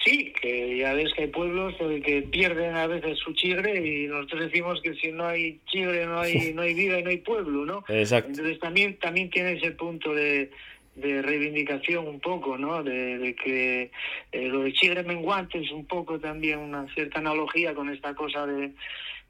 Sí, 0.04 0.32
que 0.40 0.78
ya 0.78 0.94
ves 0.94 1.12
que 1.14 1.22
hay 1.22 1.28
pueblos 1.28 1.74
que 1.76 2.22
pierden 2.22 2.74
a 2.74 2.86
veces 2.86 3.18
su 3.18 3.34
chigre 3.34 3.86
y 3.86 4.06
nosotros 4.06 4.42
decimos 4.42 4.80
que 4.80 4.94
si 4.94 5.12
no 5.12 5.26
hay 5.26 5.60
chigre 5.66 6.06
no 6.06 6.20
hay 6.20 6.54
no 6.54 6.62
hay 6.62 6.72
vida 6.72 6.98
y 6.98 7.02
no 7.02 7.10
hay 7.10 7.18
pueblo, 7.18 7.66
¿no? 7.66 7.84
Exacto. 7.88 8.30
Entonces 8.30 8.58
también 8.60 8.96
también 8.98 9.28
tiene 9.28 9.52
ese 9.52 9.72
punto 9.72 10.14
de, 10.14 10.50
de 11.00 11.22
reivindicación 11.22 12.06
un 12.06 12.20
poco, 12.20 12.58
¿no? 12.58 12.82
De, 12.82 13.18
de 13.18 13.34
que 13.34 13.90
eh, 14.32 14.48
lo 14.48 14.60
de 14.60 14.72
chigre 14.72 15.02
menguante 15.02 15.58
es 15.58 15.70
un 15.70 15.86
poco 15.86 16.18
también 16.18 16.58
una 16.58 16.86
cierta 16.94 17.18
analogía 17.18 17.74
con 17.74 17.90
esta 17.90 18.14
cosa 18.14 18.46
de 18.46 18.72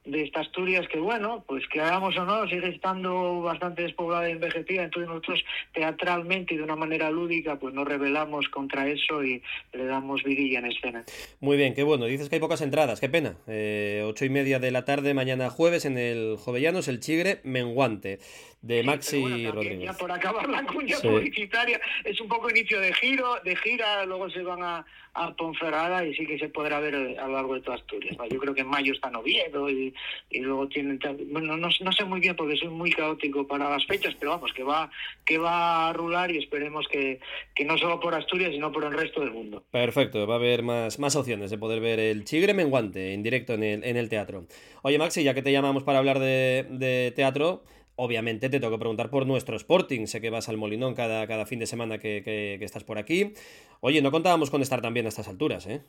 de 0.04 0.22
esta 0.22 0.40
Asturias 0.40 0.87
que 0.88 0.98
bueno, 0.98 1.44
pues 1.46 1.66
que 1.68 1.80
hagamos 1.80 2.16
o 2.16 2.24
no, 2.24 2.48
sigue 2.48 2.68
estando 2.68 3.42
bastante 3.42 3.83
despoblada 3.83 4.28
y 4.28 4.33
envejecida, 4.33 4.85
entonces 4.85 5.09
nosotros 5.09 5.44
teatralmente 5.74 6.54
y 6.54 6.56
de 6.56 6.62
una 6.62 6.76
manera 6.76 7.11
lúdica 7.11 7.59
pues 7.59 7.74
nos 7.74 7.87
rebelamos 7.87 8.48
contra 8.48 8.88
eso 8.88 9.22
y 9.22 9.42
le 9.72 9.85
damos 9.85 10.22
vidilla 10.24 10.61
en 10.61 10.66
escena. 10.66 11.04
Muy 11.40 11.56
bien, 11.59 11.74
qué 11.74 11.83
bueno. 11.83 12.06
Dices 12.06 12.28
que 12.28 12.37
hay 12.37 12.40
pocas 12.40 12.62
entradas, 12.62 13.00
qué 13.00 13.09
pena. 13.09 13.37
Eh, 13.46 14.02
ocho 14.06 14.24
y 14.24 14.30
media 14.30 14.59
de 14.59 14.70
la 14.70 14.85
tarde, 14.85 15.12
mañana 15.12 15.50
jueves, 15.50 15.85
en 15.85 15.98
el 15.98 16.37
Jovellanos, 16.38 16.88
el 16.88 17.00
Chigre 17.00 17.40
Menguante, 17.44 18.18
de 18.62 18.82
Maxi 18.82 19.20
bueno, 19.20 19.36
también, 19.36 19.52
Rodríguez. 19.54 19.84
Ya 19.84 19.92
por 19.94 20.12
acabar 20.12 20.48
la 20.48 20.62
cuña 20.64 20.96
Sí. 20.96 21.08
publicitaria, 21.08 21.80
es 22.04 22.20
un 22.20 22.28
poco 22.28 22.50
inicio 22.50 22.78
de 22.80 22.92
giro, 22.92 23.36
de 23.42 23.56
gira, 23.56 24.04
luego 24.04 24.28
se 24.28 24.42
van 24.42 24.62
a, 24.62 24.84
a 25.14 25.34
Ponferrada 25.34 26.04
y 26.04 26.14
sí 26.14 26.26
que 26.26 26.38
se 26.38 26.48
podrá 26.50 26.78
ver 26.78 26.94
eh, 26.94 27.16
a 27.18 27.26
lo 27.26 27.32
largo 27.34 27.54
de 27.54 27.62
toda 27.62 27.76
Asturias. 27.78 28.16
Yo 28.30 28.38
creo 28.38 28.54
que 28.54 28.60
en 28.60 28.66
mayo 28.68 28.92
está 28.92 29.08
Oviedo 29.18 29.68
y, 29.70 29.94
y 30.30 30.40
luego 30.40 30.68
tienen... 30.68 30.98
Bueno, 31.30 31.56
no, 31.56 31.68
no 31.80 31.92
sé 31.92 32.04
muy 32.04 32.20
bien 32.20 32.36
porque 32.36 32.56
soy 32.56 32.68
muy 32.68 32.90
caótico 32.92 33.46
para 33.46 33.68
las 33.70 33.84
fechas, 33.86 34.14
pero 34.18 34.32
vamos, 34.32 34.52
que 34.52 34.62
va 34.62 34.90
que 35.24 35.38
va 35.38 35.88
a 35.88 35.92
rular 35.92 36.30
y 36.30 36.38
esperemos 36.38 36.86
que, 36.88 37.18
que 37.54 37.64
no 37.64 37.78
solo 37.78 37.98
por 37.98 38.14
Asturias, 38.14 38.50
sino 38.52 38.70
por 38.72 38.84
el 38.84 38.92
resto 38.92 39.20
del 39.20 39.30
mundo. 39.30 39.64
Perfecto, 39.70 40.26
va 40.26 40.34
a 40.34 40.38
haber 40.38 40.62
más, 40.62 40.98
más 40.98 41.16
opciones 41.16 41.50
de 41.50 41.58
poder 41.58 41.80
ver 41.80 41.98
el 41.98 42.24
Chigre 42.24 42.52
Menguante 42.54 43.14
en 43.14 43.22
directo 43.22 43.54
en 43.54 43.62
el, 43.62 43.84
en 43.84 43.96
el 43.96 44.08
teatro. 44.08 44.44
Oye, 44.82 44.98
Maxi, 44.98 45.22
ya 45.24 45.34
que 45.34 45.42
te 45.42 45.52
llamamos 45.52 45.82
para 45.82 45.98
hablar 45.98 46.18
de, 46.18 46.66
de 46.70 47.12
teatro, 47.16 47.62
obviamente 48.02 48.48
te 48.48 48.58
tengo 48.60 48.72
que 48.72 48.78
preguntar 48.78 49.10
por 49.10 49.26
nuestro 49.26 49.56
Sporting. 49.56 50.06
Sé 50.06 50.20
que 50.20 50.30
vas 50.30 50.48
al 50.48 50.56
Molinón 50.56 50.94
cada, 50.94 51.26
cada 51.26 51.46
fin 51.46 51.58
de 51.58 51.66
semana 51.66 51.98
que, 51.98 52.22
que- 52.24 52.56
que 52.58 52.64
estás 52.64 52.84
por 52.84 52.98
aquí. 52.98 53.32
Oye, 53.80 54.02
no 54.02 54.10
contábamos 54.10 54.50
con 54.50 54.62
estar 54.62 54.80
también 54.80 55.06
a 55.06 55.10
estas 55.10 55.28
alturas, 55.28 55.66
¿eh? 55.66 55.80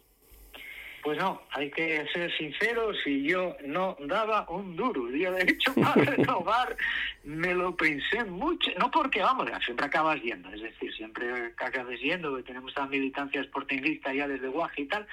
Pues 1.03 1.17
no, 1.17 1.41
hay 1.49 1.71
que 1.71 2.05
ser 2.13 2.31
sinceros 2.37 2.95
y 3.07 3.23
yo 3.23 3.55
no 3.65 3.97
daba 4.01 4.47
un 4.51 4.75
duro. 4.75 5.09
Y 5.09 5.21
de 5.21 5.41
hecho, 5.41 5.73
para 5.73 5.95
renovar 5.95 6.77
me 7.23 7.55
lo 7.55 7.75
pensé 7.75 8.23
mucho. 8.25 8.69
No 8.77 8.91
porque, 8.91 9.19
vamos, 9.19 9.49
siempre 9.65 9.87
acabas 9.87 10.21
yendo. 10.21 10.49
Es 10.53 10.61
decir, 10.61 10.93
siempre 10.93 11.53
acabas 11.57 11.99
yendo, 11.99 12.29
porque 12.29 12.43
tenemos 12.43 12.69
esta 12.69 12.85
militancia 12.85 13.43
sportingista 13.45 14.13
ya 14.13 14.27
desde 14.27 14.47
Guaje 14.47 14.83
y 14.83 14.85
tal. 14.85 15.07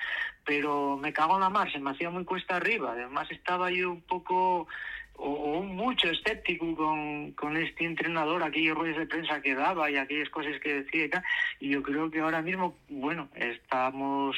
Pero 0.45 0.99
me 0.99 1.15
cago 1.15 1.37
en 1.37 1.41
la 1.41 1.49
mar, 1.49 1.73
se 1.73 1.79
me 1.79 1.91
hacía 1.93 2.11
muy 2.11 2.25
cuesta 2.27 2.57
arriba. 2.57 2.93
Además 2.93 3.31
estaba 3.31 3.71
yo 3.71 3.91
un 3.91 4.03
poco 4.03 4.69
o, 5.19 5.63
mucho 5.63 6.09
escéptico 6.11 6.75
con, 6.75 7.33
con 7.33 7.57
este 7.57 7.85
entrenador, 7.85 8.43
aquellos 8.43 8.77
ruedas 8.77 8.99
de 8.99 9.07
prensa 9.07 9.43
que 9.43 9.55
daba 9.55 9.91
y 9.91 9.97
aquellas 9.97 10.29
cosas 10.31 10.59
que 10.61 10.83
decía 10.83 11.05
y 11.05 11.09
tal. 11.09 11.25
Y 11.61 11.71
yo 11.71 11.83
creo 11.83 12.11
que 12.11 12.21
ahora 12.21 12.43
mismo, 12.43 12.77
bueno, 12.89 13.29
estamos 13.35 14.37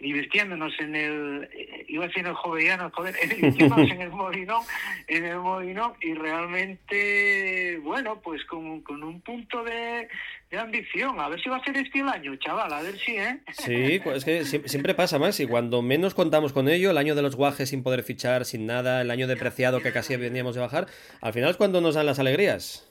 divirtiéndonos 0.00 0.72
en 0.80 0.94
el, 0.96 1.48
eh, 1.52 1.86
iba 1.88 2.04
a 2.04 2.06
decir 2.08 2.20
en 2.20 2.26
el 2.28 2.34
Jovellano, 2.34 2.90
joder, 2.94 3.14
divirtiéndonos 3.28 3.90
en 3.90 4.00
el 4.02 4.10
Molinón, 4.10 4.62
en 5.08 5.24
el 5.24 5.38
Molinón 5.38 5.92
y 6.00 6.14
realmente, 6.14 7.78
bueno, 7.82 8.20
pues 8.22 8.44
con, 8.44 8.64
un 9.02 9.20
punto 9.20 9.62
de, 9.64 10.08
de 10.50 10.58
ambición. 10.58 11.18
A 11.20 11.28
ver 11.28 11.40
si 11.40 11.48
va 11.48 11.56
a 11.56 11.64
ser 11.64 11.76
este 11.76 12.00
el 12.00 12.08
año, 12.08 12.34
chaval, 12.36 12.72
a 12.72 12.82
ver 12.82 12.98
si, 12.98 13.16
¿eh? 13.16 13.38
Sí, 13.52 14.00
es 14.14 14.24
que 14.24 14.40
siem- 14.42 14.66
siempre 14.66 14.94
pasa 14.94 15.18
más 15.18 15.38
y 15.40 15.46
cuando 15.46 15.82
menos 15.82 16.14
contamos 16.14 16.52
con 16.52 16.68
ello, 16.68 16.90
el 16.90 16.98
año 16.98 17.14
de 17.14 17.22
los 17.22 17.36
guajes 17.36 17.68
sin 17.70 17.82
poder 17.82 18.02
fichar, 18.02 18.44
sin 18.44 18.66
nada, 18.66 19.00
el 19.02 19.10
año 19.10 19.26
depreciado 19.26 19.80
que 19.80 19.92
casi 19.92 20.16
veníamos 20.16 20.54
de 20.54 20.60
bajar, 20.60 20.86
al 21.20 21.32
final 21.32 21.50
es 21.50 21.56
cuando 21.56 21.80
nos 21.80 21.94
dan 21.94 22.06
las 22.06 22.18
alegrías. 22.18 22.90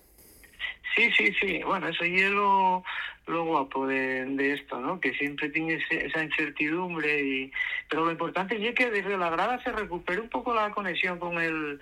Sí, 0.95 1.12
sí, 1.17 1.34
sí. 1.41 1.62
Bueno, 1.63 1.88
eso 1.88 2.06
y 2.06 2.19
es 2.19 2.32
lo, 2.32 2.84
lo 3.27 3.45
guapo 3.45 3.88
de, 3.88 4.25
de 4.25 4.53
esto, 4.53 4.79
¿no? 4.79 4.99
Que 4.99 5.13
siempre 5.13 5.49
tienes 5.49 5.84
esa 5.89 6.23
incertidumbre 6.23 7.21
y... 7.21 7.51
Pero 7.89 8.06
lo 8.06 8.12
importante 8.12 8.56
es 8.56 8.75
que 8.75 8.91
desde 8.91 9.17
la 9.17 9.29
grada 9.29 9.62
se 9.63 9.71
recupere 9.71 10.21
un 10.21 10.29
poco 10.29 10.53
la 10.53 10.71
conexión 10.71 11.19
con 11.19 11.39
el 11.39 11.79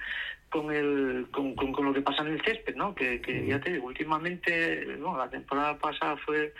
con 0.49 0.69
el 0.69 1.27
con, 1.31 1.55
con, 1.55 1.71
con 1.71 1.85
lo 1.85 1.93
que 1.93 2.01
pasa 2.01 2.23
en 2.23 2.33
el 2.33 2.41
césped, 2.43 2.75
¿no? 2.75 2.93
Que, 2.93 3.21
que 3.21 3.45
ya 3.45 3.61
te 3.61 3.71
digo, 3.71 3.87
últimamente, 3.87 4.85
no, 4.99 5.17
la 5.17 5.29
temporada 5.29 5.77
pasada 5.77 6.17
fue 6.17 6.53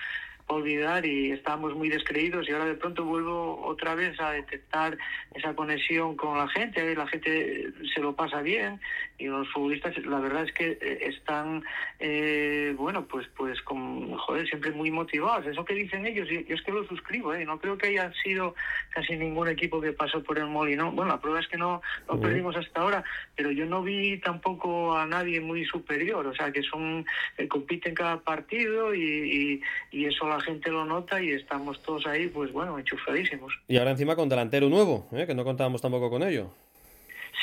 olvidar 0.52 1.06
y 1.06 1.32
estábamos 1.32 1.76
muy 1.76 1.90
descreídos 1.90 2.48
y 2.48 2.52
ahora 2.52 2.66
de 2.66 2.76
pronto 2.76 3.06
vuelvo 3.06 3.66
otra 3.66 3.96
vez 3.96 4.20
a 4.20 4.32
detectar 4.32 4.98
esa 5.34 5.56
conexión 5.56 6.16
con 6.16 6.38
la 6.38 6.48
gente, 6.50 6.96
la 6.96 7.08
gente 7.08 7.72
se 7.94 8.02
lo 8.02 8.16
pasa 8.16 8.42
bien 8.42 8.80
y 9.18 9.28
los 9.28 9.48
futbolistas 9.50 9.98
la 10.06 10.20
verdad 10.20 10.44
es 10.44 10.54
que 10.54 10.78
eh, 10.82 11.08
están 11.08 11.64
eh, 12.00 12.74
bueno 12.78 13.06
pues 13.08 13.28
pues 13.38 13.62
con 13.62 14.18
joder 14.18 14.48
siempre 14.48 14.72
muy 14.72 14.92
motivados 14.92 15.46
eso 15.46 15.64
que 15.64 15.76
dicen 15.76 16.06
ellos 16.06 16.28
y 16.32 16.44
yo 16.46 16.56
es 16.56 16.62
que 16.64 16.72
lo 16.72 16.84
suscribo 16.86 17.34
¿eh? 17.34 17.46
no 17.46 17.60
creo 17.60 17.78
que 17.78 17.88
haya 17.88 18.12
sido 18.24 18.56
casi 18.90 19.16
ningún 19.16 19.48
equipo 19.48 19.80
que 19.80 19.94
pasó 19.94 20.24
por 20.24 20.40
el 20.40 20.48
Molinón 20.48 20.96
bueno 20.96 21.12
la 21.12 21.22
prueba 21.22 21.40
es 21.40 21.48
que 21.48 21.58
no 21.58 21.82
lo 22.08 22.20
perdimos 22.20 22.56
hasta 22.56 22.82
ahora 22.82 23.04
pero 23.36 23.52
yo 23.52 23.66
no 23.66 23.84
vi 23.84 24.18
tampoco 24.20 24.98
a 24.98 25.06
nadie 25.06 25.40
muy 25.40 25.66
superior 25.66 26.26
o 26.26 26.34
sea 26.34 26.52
que 26.52 26.64
son 26.64 27.06
eh, 27.38 27.48
compiten 27.48 27.94
cada 27.94 28.20
partido 28.20 28.94
y, 28.94 29.02
y, 29.02 29.62
y 29.92 30.06
eso 30.06 30.28
la 30.28 30.41
gente 30.42 30.70
lo 30.70 30.86
nota 30.86 31.22
y 31.22 31.32
estamos 31.32 31.82
todos 31.84 32.06
ahí 32.08 32.28
pues 32.28 32.52
bueno 32.52 32.78
enchufadísimos 32.78 33.54
Y 33.68 33.78
ahora 33.78 33.92
encima 33.92 34.16
con 34.16 34.30
delantero 34.30 34.70
nuevo, 34.70 35.08
¿eh? 35.12 35.26
que 35.26 35.36
no 35.36 35.44
contábamos 35.44 35.82
tampoco 35.82 36.10
con 36.10 36.24
ello. 36.24 36.52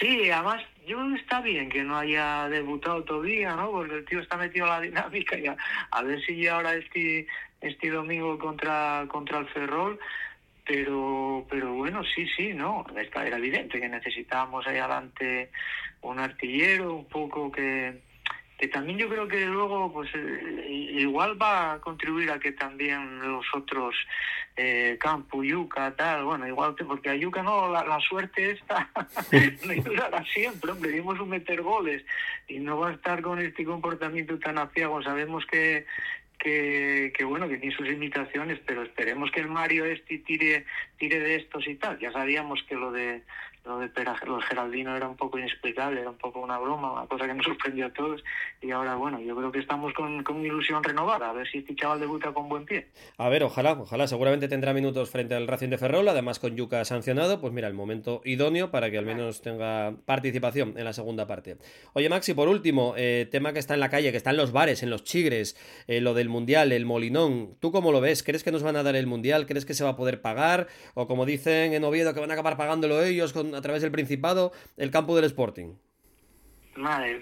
Sí, 0.00 0.30
además, 0.30 0.62
yo 0.86 0.96
creo 0.96 1.14
que 1.14 1.20
está 1.20 1.40
bien 1.40 1.68
que 1.68 1.82
no 1.82 1.98
haya 1.98 2.48
debutado 2.48 3.02
todavía, 3.02 3.56
¿no? 3.56 3.70
Porque 3.70 3.96
el 3.96 4.04
tío 4.04 4.20
está 4.20 4.36
metido 4.36 4.66
en 4.66 4.72
la 4.72 4.80
dinámica 4.80 5.36
y 5.36 5.46
a, 5.46 5.56
a 5.90 6.02
ver 6.02 6.24
si 6.24 6.40
ya 6.40 6.56
ahora 6.56 6.74
este, 6.74 7.26
este 7.60 7.90
domingo 7.90 8.38
contra, 8.38 9.06
contra 9.08 9.38
el 9.38 9.48
Ferrol. 9.48 9.98
Pero, 10.64 11.46
pero 11.48 11.72
bueno, 11.72 12.02
sí, 12.14 12.28
sí, 12.36 12.52
no. 12.52 12.84
Era 12.94 13.38
evidente 13.38 13.80
que 13.80 13.88
necesitábamos 13.88 14.66
ahí 14.66 14.76
adelante 14.76 15.50
un 16.02 16.18
artillero, 16.18 16.94
un 16.94 17.06
poco 17.06 17.50
que, 17.50 18.02
que 18.58 18.66
también 18.66 18.98
yo 18.98 19.08
creo 19.08 19.28
que 19.28 19.46
luego 19.46 19.92
pues 19.92 20.10
eh, 20.14 20.66
igual 20.68 21.40
va 21.40 21.74
a 21.74 21.80
contribuir 21.80 22.30
a 22.32 22.40
que 22.40 22.52
también 22.52 23.20
los 23.20 23.46
otros 23.54 23.94
eh, 24.56 24.98
Campo, 25.00 25.44
Yuca, 25.44 25.94
tal, 25.94 26.24
bueno, 26.24 26.46
igual 26.46 26.74
que 26.74 26.84
porque 26.84 27.10
a 27.10 27.14
Yuca 27.14 27.42
no, 27.42 27.70
la, 27.70 27.84
la 27.84 28.00
suerte 28.00 28.50
esta 28.50 28.90
no 29.66 29.82
durará 29.82 30.24
siempre, 30.24 30.72
hombre, 30.72 30.90
dimos 30.90 31.20
un 31.20 31.28
meter 31.28 31.62
goles 31.62 32.04
y 32.48 32.58
no 32.58 32.80
va 32.80 32.88
a 32.88 32.94
estar 32.94 33.22
con 33.22 33.38
este 33.38 33.64
comportamiento 33.64 34.36
tan 34.40 34.58
aciago, 34.58 35.02
sabemos 35.02 35.46
que 35.46 35.86
que, 36.38 37.12
que 37.16 37.24
bueno, 37.24 37.48
que 37.48 37.58
tiene 37.58 37.74
sus 37.74 37.88
limitaciones, 37.88 38.60
pero 38.64 38.82
esperemos 38.82 39.30
que 39.30 39.40
el 39.40 39.48
Mario 39.48 39.84
este 39.84 40.18
tire, 40.18 40.64
tire 40.96 41.18
de 41.18 41.36
estos 41.36 41.66
y 41.66 41.74
tal. 41.74 41.98
Ya 41.98 42.12
sabíamos 42.12 42.62
que 42.68 42.76
lo 42.76 42.92
de 42.92 43.22
lo 43.68 43.78
de 43.78 43.88
Pera, 43.88 44.16
lo 44.26 44.36
de 44.36 44.42
Geraldino 44.42 44.96
era 44.96 45.06
un 45.06 45.16
poco 45.16 45.38
inexplicable, 45.38 46.00
era 46.00 46.10
un 46.10 46.16
poco 46.16 46.40
una 46.40 46.58
broma, 46.58 46.92
una 46.92 47.06
cosa 47.06 47.26
que 47.26 47.34
nos 47.34 47.44
sorprendió 47.46 47.86
a 47.86 47.92
todos. 47.92 48.24
Y 48.62 48.70
ahora, 48.70 48.96
bueno, 48.96 49.20
yo 49.20 49.36
creo 49.36 49.52
que 49.52 49.58
estamos 49.60 49.92
con, 49.92 50.24
con 50.24 50.44
ilusión 50.44 50.82
renovada, 50.82 51.30
a 51.30 51.32
ver 51.32 51.46
si 51.46 51.58
este 51.58 51.76
chaval 51.76 52.00
debuta 52.00 52.32
con 52.32 52.48
buen 52.48 52.64
pie. 52.64 52.88
A 53.18 53.28
ver, 53.28 53.44
ojalá, 53.44 53.72
ojalá, 53.72 54.06
seguramente 54.06 54.48
tendrá 54.48 54.72
minutos 54.72 55.10
frente 55.10 55.34
al 55.34 55.46
Racing 55.46 55.68
de 55.68 55.78
Ferrol, 55.78 56.08
además 56.08 56.38
con 56.38 56.56
Yuca 56.56 56.84
sancionado, 56.84 57.40
pues 57.40 57.52
mira, 57.52 57.68
el 57.68 57.74
momento 57.74 58.22
idóneo 58.24 58.70
para 58.70 58.90
que 58.90 58.98
al 58.98 59.04
menos 59.04 59.42
tenga 59.42 59.94
participación 60.06 60.74
en 60.76 60.84
la 60.84 60.92
segunda 60.92 61.26
parte. 61.26 61.58
Oye, 61.92 62.08
Maxi, 62.08 62.34
por 62.34 62.48
último, 62.48 62.94
eh, 62.96 63.28
tema 63.30 63.52
que 63.52 63.58
está 63.58 63.74
en 63.74 63.80
la 63.80 63.90
calle, 63.90 64.10
que 64.10 64.16
está 64.16 64.30
en 64.30 64.38
los 64.38 64.52
bares, 64.52 64.82
en 64.82 64.90
los 64.90 65.04
chigres, 65.04 65.56
eh, 65.86 66.00
lo 66.00 66.14
del 66.14 66.28
Mundial, 66.28 66.72
el 66.72 66.86
Molinón, 66.86 67.56
¿tú 67.60 67.70
cómo 67.70 67.92
lo 67.92 68.00
ves? 68.00 68.22
¿Crees 68.22 68.42
que 68.42 68.52
nos 68.52 68.62
van 68.62 68.76
a 68.76 68.82
dar 68.82 68.96
el 68.96 69.06
Mundial? 69.06 69.46
¿Crees 69.46 69.66
que 69.66 69.74
se 69.74 69.84
va 69.84 69.90
a 69.90 69.96
poder 69.96 70.22
pagar? 70.22 70.68
O 70.94 71.06
como 71.06 71.26
dicen 71.26 71.74
en 71.74 71.84
Oviedo, 71.84 72.14
que 72.14 72.20
van 72.20 72.30
a 72.30 72.34
acabar 72.34 72.56
pagándolo 72.56 73.02
ellos 73.02 73.32
con, 73.32 73.57
a 73.58 73.62
través 73.62 73.82
del 73.82 73.90
Principado, 73.90 74.52
el 74.76 74.90
campo 74.90 75.14
del 75.16 75.24
Sporting. 75.26 75.74
Madre, 76.76 77.18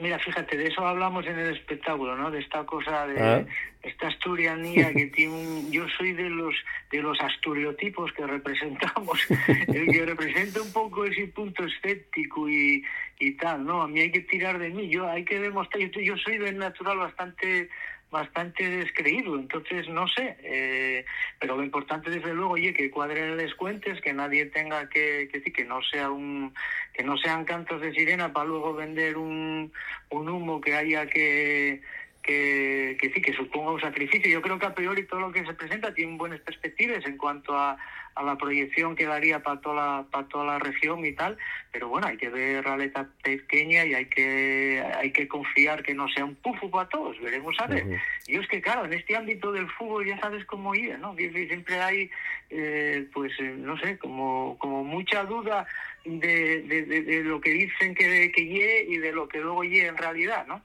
mira, 0.00 0.18
fíjate, 0.18 0.56
de 0.56 0.68
eso 0.68 0.86
hablamos 0.86 1.26
en 1.26 1.38
el 1.38 1.54
espectáculo, 1.54 2.16
¿no? 2.16 2.30
De 2.30 2.38
esta 2.40 2.64
cosa 2.64 3.06
de 3.06 3.20
Ah. 3.20 3.44
esta 3.82 4.08
asturianía 4.08 4.94
que 4.94 5.06
tiene 5.14 5.34
un... 5.34 5.70
Yo 5.70 5.86
soy 5.98 6.12
de 6.14 6.30
los 6.30 6.54
de 6.90 7.02
los 7.02 7.20
asturiotipos 7.20 8.10
que 8.14 8.26
representamos, 8.26 9.20
el 9.68 9.92
que 9.92 10.06
representa 10.06 10.62
un 10.62 10.72
poco 10.72 11.04
ese 11.04 11.26
punto 11.26 11.64
escéptico 11.64 12.48
y, 12.48 12.82
y 13.18 13.32
tal, 13.32 13.66
¿no? 13.66 13.82
A 13.82 13.88
mí 13.88 14.00
hay 14.00 14.10
que 14.10 14.20
tirar 14.22 14.58
de 14.58 14.70
mí, 14.70 14.88
yo 14.88 15.06
hay 15.06 15.22
que 15.26 15.38
demostrar, 15.38 15.82
yo, 15.90 16.00
yo 16.00 16.16
soy 16.16 16.38
del 16.38 16.56
natural 16.56 16.96
bastante 16.96 17.68
bastante 18.14 18.70
descreído, 18.70 19.34
entonces 19.36 19.88
no 19.88 20.06
sé, 20.06 20.36
eh, 20.44 21.04
pero 21.40 21.56
lo 21.56 21.64
importante 21.64 22.10
desde 22.10 22.32
luego, 22.32 22.52
oye, 22.52 22.72
que 22.72 22.88
cuadren 22.88 23.36
les 23.36 23.54
cuentes, 23.56 24.00
que 24.00 24.12
nadie 24.12 24.46
tenga 24.46 24.88
que, 24.88 25.28
que, 25.30 25.38
decir, 25.38 25.52
que 25.52 25.64
no 25.64 25.82
sea 25.82 26.10
un, 26.10 26.54
que 26.94 27.02
no 27.02 27.16
sean 27.18 27.44
cantos 27.44 27.80
de 27.80 27.92
sirena 27.92 28.32
para 28.32 28.46
luego 28.46 28.72
vender 28.72 29.18
un, 29.18 29.72
un 30.10 30.28
humo 30.28 30.60
que 30.60 30.74
haya 30.74 31.06
que 31.06 31.82
que, 32.24 32.73
que 32.96 33.10
sí, 33.12 33.20
que 33.20 33.32
suponga 33.32 33.72
un 33.72 33.80
sacrificio. 33.80 34.30
Yo 34.30 34.42
creo 34.42 34.58
que 34.58 34.66
a 34.66 34.74
priori 34.74 35.04
todo 35.06 35.20
lo 35.20 35.32
que 35.32 35.44
se 35.44 35.54
presenta 35.54 35.92
tiene 35.94 36.16
buenas 36.16 36.40
perspectivas 36.40 37.04
en 37.06 37.16
cuanto 37.16 37.56
a, 37.56 37.76
a 38.14 38.22
la 38.22 38.36
proyección 38.36 38.94
que 38.96 39.06
daría 39.06 39.42
para 39.42 39.60
toda 39.60 39.74
la, 39.74 40.04
para 40.10 40.28
toda 40.28 40.44
la 40.44 40.58
región 40.58 41.04
y 41.04 41.12
tal, 41.12 41.36
pero 41.72 41.88
bueno, 41.88 42.06
hay 42.06 42.16
que 42.16 42.28
ver 42.28 42.64
la 42.64 42.76
letra 42.76 43.08
pequeña 43.22 43.84
y 43.84 43.94
hay 43.94 44.06
que, 44.06 44.82
hay 44.96 45.10
que 45.12 45.26
confiar 45.28 45.82
que 45.82 45.94
no 45.94 46.08
sea 46.08 46.24
un 46.24 46.36
pufo 46.36 46.70
para 46.70 46.88
todos, 46.88 47.20
veremos 47.20 47.54
a 47.58 47.66
ver. 47.66 47.84
Yo 48.28 48.40
es 48.40 48.48
que 48.48 48.60
claro, 48.62 48.84
en 48.84 48.92
este 48.92 49.16
ámbito 49.16 49.50
del 49.52 49.68
fútbol 49.70 50.06
ya 50.06 50.18
sabes 50.20 50.44
cómo 50.44 50.74
ir, 50.74 50.98
¿no? 50.98 51.14
Siempre 51.16 51.80
hay, 51.80 52.10
eh, 52.50 53.06
pues, 53.12 53.32
eh, 53.40 53.54
no 53.56 53.76
sé, 53.78 53.98
como, 53.98 54.56
como 54.58 54.84
mucha 54.84 55.24
duda 55.24 55.66
de, 56.04 56.62
de, 56.62 56.82
de- 56.84 57.02
de 57.02 57.22
lo 57.24 57.40
que 57.40 57.50
dicen 57.50 57.94
que, 57.94 58.30
que 58.30 58.46
ye 58.46 58.84
y 58.88 58.98
de 58.98 59.12
lo 59.12 59.26
que 59.26 59.40
luego 59.40 59.64
ye 59.64 59.86
en 59.86 59.96
realidad, 59.96 60.46
¿no? 60.46 60.62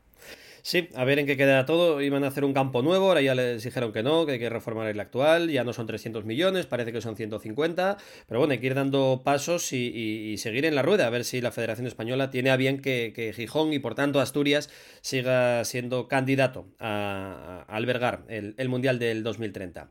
Sí, 0.61 0.89
a 0.95 1.03
ver 1.03 1.19
en 1.19 1.25
qué 1.25 1.37
queda 1.37 1.65
todo. 1.65 2.01
Iban 2.01 2.23
a 2.23 2.27
hacer 2.27 2.43
un 2.43 2.53
campo 2.53 2.81
nuevo, 2.81 3.07
ahora 3.07 3.21
ya 3.21 3.35
les 3.35 3.63
dijeron 3.63 3.91
que 3.91 4.03
no, 4.03 4.25
que 4.25 4.33
hay 4.33 4.39
que 4.39 4.49
reformar 4.49 4.87
el 4.87 4.99
actual. 4.99 5.49
Ya 5.49 5.63
no 5.63 5.73
son 5.73 5.87
300 5.87 6.25
millones, 6.25 6.65
parece 6.65 6.91
que 6.91 7.01
son 7.01 7.15
150. 7.15 7.97
Pero 8.27 8.39
bueno, 8.39 8.51
hay 8.51 8.59
que 8.59 8.67
ir 8.67 8.75
dando 8.75 9.21
pasos 9.23 9.73
y, 9.73 10.35
seguir 10.37 10.65
en 10.65 10.75
la 10.75 10.81
rueda, 10.81 11.07
a 11.07 11.09
ver 11.09 11.25
si 11.25 11.41
la 11.41 11.51
Federación 11.51 11.87
Española 11.87 12.29
tiene 12.29 12.49
a 12.49 12.55
bien 12.55 12.81
que, 12.81 13.33
Gijón 13.35 13.73
y 13.73 13.79
por 13.79 13.95
tanto 13.95 14.19
Asturias 14.19 14.69
siga 15.01 15.63
siendo 15.65 16.07
candidato 16.07 16.67
a, 16.79 17.65
a 17.67 17.75
albergar 17.75 18.23
el, 18.29 18.55
el 18.57 18.69
Mundial 18.69 18.99
del 18.99 19.23
2030. 19.23 19.89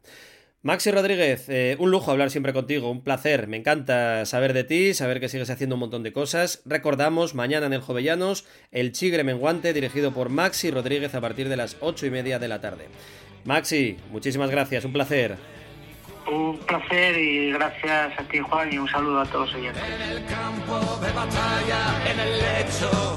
Maxi 0.63 0.91
Rodríguez, 0.91 1.49
eh, 1.49 1.77
un 1.79 1.93
lujo 1.93 2.11
hablar 2.11 2.31
siempre 2.31 2.53
contigo, 2.53 2.91
un 2.91 3.05
placer, 3.05 3.47
me 3.47 3.57
encanta 3.57 4.27
saber 4.27 4.53
de 4.53 4.65
ti, 4.65 4.93
saber 4.93 5.21
que 5.21 5.29
sigues 5.29 5.51
haciendo 5.51 5.77
un 5.77 5.81
montón 5.81 6.03
de 6.03 6.13
cosas. 6.13 6.63
Recordamos, 6.65 7.37
mañana 7.37 7.67
en 7.67 7.75
el 7.75 7.81
Jovellanos, 7.81 8.45
el 8.73 8.91
Chigre 8.91 9.23
Menguante, 9.23 9.73
dirigido 9.73 10.13
por 10.13 10.31
Maxi 10.31 10.73
Rodríguez 10.73 11.15
a 11.15 11.21
partir 11.21 11.49
de 11.49 11.57
las 11.57 11.77
ocho 11.79 12.07
y 12.07 12.11
media 12.11 12.41
de 12.41 12.49
la 12.49 12.61
tarde. 12.61 12.89
Maxi, 13.45 13.99
muchísimas 14.11 14.51
gracias, 14.51 14.85
un 14.85 14.93
placer. 14.93 15.37
Un 16.29 16.59
placer 16.59 17.17
y 17.17 17.53
gracias 17.53 18.19
a 18.19 18.25
ti, 18.25 18.41
Juan, 18.41 18.73
y 18.73 18.79
un 18.79 18.89
saludo 18.89 19.21
a 19.21 19.27
todos 19.27 19.53
los 19.53 19.61
oyentes. 19.61 19.83
campo 20.29 20.99
de 21.01 21.13
batalla, 21.13 22.11
en 22.11 22.19
el 22.19 22.33
lecho 22.33 23.17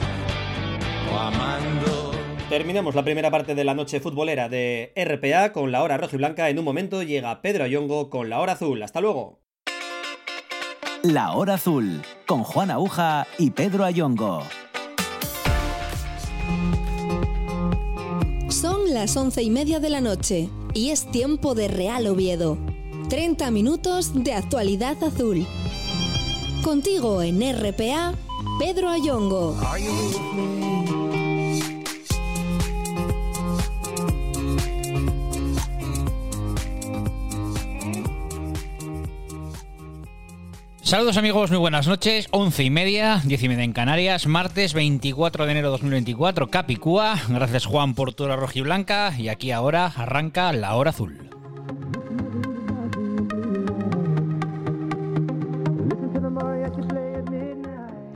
o 1.11 1.17
amando. 1.17 2.10
Terminamos 2.51 2.95
la 2.95 3.05
primera 3.05 3.31
parte 3.31 3.55
de 3.55 3.63
la 3.63 3.73
noche 3.73 4.01
futbolera 4.01 4.49
de 4.49 4.91
RPA 4.93 5.53
con 5.53 5.71
la 5.71 5.81
hora 5.83 5.95
roja 5.95 6.17
y 6.17 6.17
blanca. 6.17 6.49
En 6.49 6.59
un 6.59 6.65
momento 6.65 7.01
llega 7.01 7.41
Pedro 7.41 7.63
Ayongo 7.63 8.09
con 8.09 8.29
la 8.29 8.41
hora 8.41 8.51
azul. 8.51 8.83
Hasta 8.83 8.99
luego. 8.99 9.39
La 11.01 11.31
Hora 11.31 11.53
Azul, 11.53 12.01
con 12.27 12.43
Juan 12.43 12.69
Aguja 12.69 13.25
y 13.37 13.51
Pedro 13.51 13.85
Ayongo. 13.85 14.43
Son 18.49 18.93
las 18.93 19.15
once 19.15 19.41
y 19.41 19.49
media 19.49 19.79
de 19.79 19.89
la 19.89 20.01
noche 20.01 20.49
y 20.73 20.89
es 20.89 21.09
tiempo 21.09 21.55
de 21.55 21.69
Real 21.69 22.05
Oviedo. 22.05 22.57
30 23.07 23.49
minutos 23.51 24.25
de 24.25 24.33
actualidad 24.33 25.01
azul. 25.01 25.47
Contigo 26.65 27.21
en 27.21 27.39
RPA, 27.39 28.13
Pedro 28.59 28.89
Ayongo. 28.89 29.55
Saludos 40.91 41.15
amigos, 41.15 41.49
muy 41.49 41.57
buenas 41.57 41.87
noches. 41.87 42.27
Once 42.31 42.61
y 42.65 42.69
media, 42.69 43.21
diez 43.23 43.41
y 43.41 43.47
media 43.47 43.63
en 43.63 43.71
Canarias, 43.71 44.27
martes 44.27 44.73
24 44.73 45.45
de 45.45 45.51
enero 45.53 45.67
de 45.69 45.71
2024, 45.71 46.49
Capicúa. 46.49 47.15
Gracias 47.29 47.65
Juan 47.65 47.95
por 47.95 48.13
tu 48.13 48.25
hora 48.25 48.35
roja 48.35 48.59
y 48.59 48.61
blanca. 48.61 49.13
Y 49.17 49.29
aquí 49.29 49.51
ahora 49.51 49.85
arranca 49.85 50.51
la 50.51 50.75
hora 50.75 50.89
azul. 50.89 51.29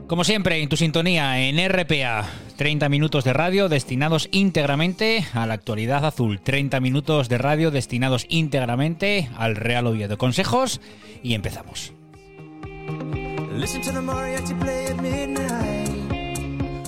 Como 0.06 0.24
siempre, 0.24 0.60
en 0.60 0.68
tu 0.68 0.76
sintonía 0.76 1.48
en 1.48 1.56
RPA, 1.70 2.28
30 2.56 2.90
minutos 2.90 3.24
de 3.24 3.32
radio 3.32 3.70
destinados 3.70 4.28
íntegramente 4.32 5.24
a 5.32 5.46
la 5.46 5.54
actualidad 5.54 6.04
azul, 6.04 6.40
30 6.42 6.80
minutos 6.80 7.30
de 7.30 7.38
radio 7.38 7.70
destinados 7.70 8.26
íntegramente 8.28 9.30
al 9.38 9.56
Real 9.56 9.86
Oviedo. 9.86 10.18
Consejos 10.18 10.82
y 11.22 11.32
empezamos. 11.32 11.95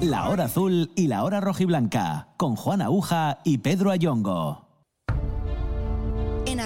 La 0.03 0.29
Hora 0.29 0.45
Azul 0.45 0.91
y 0.95 1.07
la 1.07 1.25
Hora 1.25 1.41
Roja 1.41 1.63
y 1.63 1.67
Blanca, 1.67 2.29
con 2.37 2.57
Juan 2.57 2.83
Aguja 2.83 3.39
y 3.43 3.59
Pedro 3.59 3.91
Ayongo. 3.91 4.68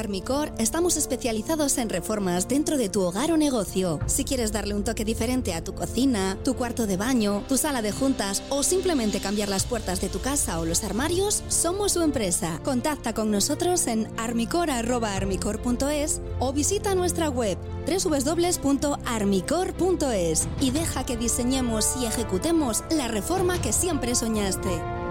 Armicor 0.02 0.52
estamos 0.58 0.96
especializados 0.96 1.78
en 1.78 1.88
reformas 1.88 2.48
dentro 2.48 2.76
de 2.76 2.88
tu 2.88 3.02
hogar 3.02 3.30
o 3.30 3.36
negocio. 3.36 4.00
Si 4.06 4.24
quieres 4.24 4.50
darle 4.50 4.74
un 4.74 4.82
toque 4.82 5.04
diferente 5.04 5.54
a 5.54 5.62
tu 5.62 5.76
cocina, 5.76 6.36
tu 6.42 6.54
cuarto 6.54 6.88
de 6.88 6.96
baño, 6.96 7.44
tu 7.46 7.56
sala 7.56 7.82
de 7.82 7.92
juntas 7.92 8.42
o 8.48 8.64
simplemente 8.64 9.20
cambiar 9.20 9.48
las 9.48 9.64
puertas 9.64 10.00
de 10.00 10.08
tu 10.08 10.20
casa 10.20 10.58
o 10.58 10.64
los 10.64 10.82
armarios, 10.82 11.44
somos 11.46 11.92
su 11.92 12.02
empresa. 12.02 12.58
Contacta 12.64 13.14
con 13.14 13.30
nosotros 13.30 13.86
en 13.86 14.08
armicor.armicor.es 14.18 16.20
o 16.40 16.52
visita 16.52 16.96
nuestra 16.96 17.28
web 17.28 17.56
www.armicor.es 17.86 20.48
y 20.60 20.72
deja 20.72 21.06
que 21.06 21.16
diseñemos 21.16 21.94
y 22.00 22.06
ejecutemos 22.06 22.82
la 22.90 23.06
reforma 23.06 23.62
que 23.62 23.72
siempre 23.72 24.16
soñaste. 24.16 25.01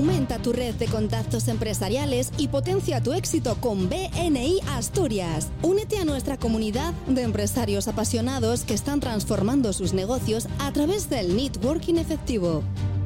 Aumenta 0.00 0.38
tu 0.38 0.54
red 0.54 0.76
de 0.76 0.86
contactos 0.86 1.46
empresariales 1.48 2.32
y 2.38 2.48
potencia 2.48 3.02
tu 3.02 3.12
éxito 3.12 3.56
con 3.60 3.90
BNI 3.90 4.60
Asturias. 4.68 5.48
Únete 5.60 5.98
a 5.98 6.06
nuestra 6.06 6.38
comunidad 6.38 6.94
de 7.06 7.20
empresarios 7.20 7.86
apasionados 7.86 8.62
que 8.62 8.72
están 8.72 9.00
transformando 9.00 9.74
sus 9.74 9.92
negocios 9.92 10.48
a 10.58 10.72
través 10.72 11.10
del 11.10 11.36
networking 11.36 11.96
efectivo. 11.96 12.62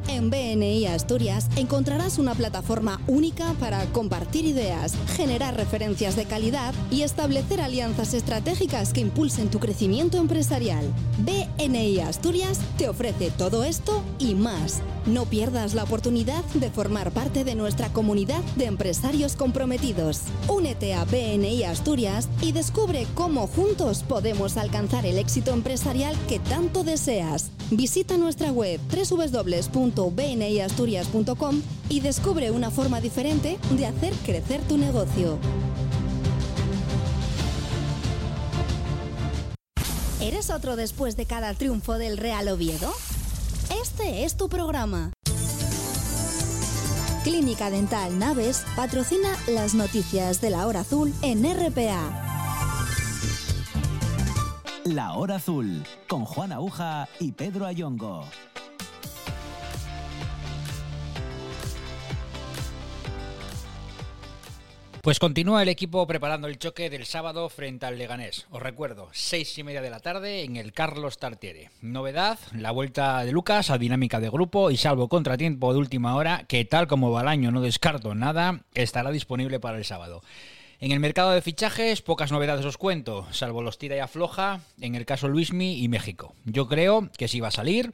En 0.07 0.29
BNI 0.29 0.85
Asturias 0.85 1.49
encontrarás 1.57 2.17
una 2.17 2.33
plataforma 2.33 3.01
única 3.07 3.53
para 3.59 3.83
compartir 3.87 4.45
ideas, 4.45 4.93
generar 5.17 5.57
referencias 5.57 6.15
de 6.15 6.23
calidad 6.23 6.73
y 6.91 7.01
establecer 7.01 7.59
alianzas 7.59 8.13
estratégicas 8.13 8.93
que 8.93 9.01
impulsen 9.01 9.49
tu 9.49 9.59
crecimiento 9.59 10.15
empresarial. 10.17 10.85
BNI 11.17 11.99
Asturias 11.99 12.61
te 12.77 12.87
ofrece 12.87 13.31
todo 13.31 13.65
esto 13.65 14.01
y 14.17 14.33
más. 14.33 14.81
No 15.05 15.25
pierdas 15.25 15.75
la 15.75 15.83
oportunidad 15.83 16.43
de 16.55 16.71
formar 16.71 17.11
parte 17.11 17.43
de 17.43 17.53
nuestra 17.53 17.89
comunidad 17.89 18.41
de 18.55 18.65
empresarios 18.65 19.35
comprometidos. 19.35 20.21
Únete 20.47 20.95
a 20.95 21.05
BNI 21.05 21.63
Asturias 21.63 22.27
y 22.41 22.53
descubre 22.53 23.05
cómo 23.13 23.45
juntos 23.45 24.01
podemos 24.01 24.57
alcanzar 24.57 25.05
el 25.05 25.19
éxito 25.19 25.53
empresarial 25.53 26.15
que 26.27 26.39
tanto 26.39 26.83
deseas. 26.83 27.51
Visita 27.69 28.17
nuestra 28.17 28.51
web 28.51 28.79
www.bniasturias.com 28.89 31.61
y 31.89 31.99
descubre 31.99 32.49
una 32.49 32.71
forma 32.71 32.99
diferente 32.99 33.59
de 33.77 33.85
hacer 33.85 34.11
crecer 34.25 34.61
tu 34.61 34.79
negocio. 34.79 35.37
¿Eres 40.19 40.49
otro 40.49 40.75
después 40.75 41.15
de 41.15 41.27
cada 41.27 41.53
triunfo 41.53 41.99
del 41.99 42.17
Real 42.17 42.47
Oviedo? 42.47 42.91
Este 43.97 44.25
es 44.25 44.35
tu 44.35 44.49
programa. 44.49 45.13
Clínica 47.23 47.69
Dental 47.69 48.19
Naves 48.19 48.65
patrocina 48.75 49.29
las 49.47 49.73
noticias 49.73 50.41
de 50.41 50.49
la 50.49 50.67
hora 50.67 50.81
azul 50.81 51.13
en 51.21 51.45
RPA. 51.45 52.03
La 54.83 55.13
Hora 55.13 55.35
Azul, 55.35 55.81
con 56.09 56.25
Juan 56.25 56.51
Aguja 56.51 57.07
y 57.21 57.31
Pedro 57.31 57.65
Ayongo. 57.65 58.25
Pues 65.05 65.19
continúa 65.19 65.61
el 65.61 65.69
equipo 65.69 66.07
preparando 66.07 66.47
el 66.47 66.57
choque 66.57 66.89
del 66.89 67.05
sábado 67.05 67.47
frente 67.49 67.85
al 67.85 67.99
Leganés. 67.99 68.47
Os 68.49 68.59
recuerdo, 68.59 69.09
seis 69.11 69.55
y 69.55 69.61
media 69.61 69.83
de 69.83 69.91
la 69.91 69.99
tarde 69.99 70.43
en 70.43 70.55
el 70.55 70.73
Carlos 70.73 71.19
Tartiere. 71.19 71.69
Novedad, 71.83 72.39
la 72.53 72.71
vuelta 72.71 73.23
de 73.23 73.31
Lucas 73.31 73.69
a 73.69 73.77
dinámica 73.77 74.19
de 74.19 74.31
grupo 74.31 74.71
y 74.71 74.77
salvo 74.77 75.07
contratiempo 75.07 75.71
de 75.71 75.77
última 75.77 76.15
hora, 76.15 76.45
que 76.47 76.65
tal 76.65 76.87
como 76.87 77.11
va 77.11 77.21
el 77.21 77.27
año 77.27 77.51
no 77.51 77.61
descarto 77.61 78.15
nada, 78.15 78.61
estará 78.73 79.11
disponible 79.11 79.59
para 79.59 79.77
el 79.77 79.85
sábado. 79.85 80.23
En 80.79 80.91
el 80.91 80.99
mercado 80.99 81.29
de 81.29 81.43
fichajes, 81.43 82.01
pocas 82.01 82.31
novedades 82.31 82.65
os 82.65 82.79
cuento, 82.79 83.27
salvo 83.31 83.61
los 83.61 83.77
tira 83.77 83.95
y 83.95 83.99
afloja, 83.99 84.61
en 84.81 84.95
el 84.95 85.05
caso 85.05 85.27
Luismi 85.27 85.83
y 85.83 85.87
México. 85.87 86.33
Yo 86.45 86.67
creo 86.67 87.11
que 87.15 87.27
sí 87.27 87.39
va 87.39 87.49
a 87.49 87.51
salir, 87.51 87.93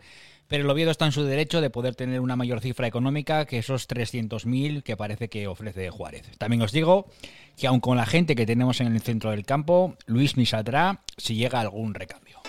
pero 0.51 0.65
el 0.65 0.69
Oviedo 0.69 0.91
está 0.91 1.05
en 1.05 1.13
su 1.13 1.23
derecho 1.23 1.61
de 1.61 1.69
poder 1.69 1.95
tener 1.95 2.19
una 2.19 2.35
mayor 2.35 2.59
cifra 2.59 2.85
económica 2.85 3.45
que 3.45 3.59
esos 3.59 3.87
300.000 3.87 4.83
que 4.83 4.97
parece 4.97 5.29
que 5.29 5.47
ofrece 5.47 5.89
Juárez. 5.89 6.29
También 6.37 6.61
os 6.61 6.73
digo 6.73 7.07
que 7.55 7.67
aun 7.67 7.79
con 7.79 7.95
la 7.95 8.05
gente 8.05 8.35
que 8.35 8.45
tenemos 8.45 8.81
en 8.81 8.93
el 8.93 8.99
centro 8.99 9.31
del 9.31 9.45
campo, 9.45 9.95
Luis 10.07 10.35
ni 10.35 10.45
saldrá 10.45 11.03
si 11.15 11.35
llega 11.35 11.61
algún 11.61 11.93
recambio. 11.93 12.41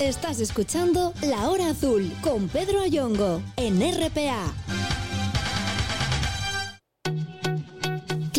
Estás 0.00 0.40
escuchando 0.40 1.12
La 1.20 1.50
Hora 1.50 1.68
Azul 1.68 2.10
con 2.22 2.48
Pedro 2.48 2.80
Ayongo 2.80 3.42
en 3.58 3.78
RPA. 3.82 4.54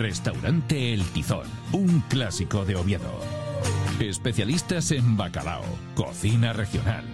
Restaurante 0.00 0.94
El 0.94 1.04
Tizón, 1.04 1.46
un 1.72 2.00
clásico 2.08 2.64
de 2.64 2.74
Oviedo. 2.74 3.20
Especialistas 4.00 4.92
en 4.92 5.18
bacalao, 5.18 5.62
cocina 5.94 6.54
regional, 6.54 7.04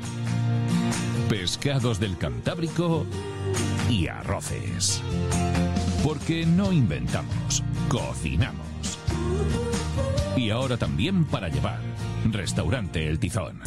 pescados 1.28 1.98
del 1.98 2.16
Cantábrico 2.16 3.04
y 3.90 4.06
arroces. 4.06 5.02
Porque 6.04 6.46
no 6.46 6.70
inventamos, 6.70 7.64
cocinamos. 7.88 9.00
Y 10.36 10.50
ahora 10.50 10.76
también 10.76 11.24
para 11.24 11.48
llevar. 11.48 11.80
Restaurante 12.30 13.08
El 13.08 13.18
Tizón. 13.18 13.62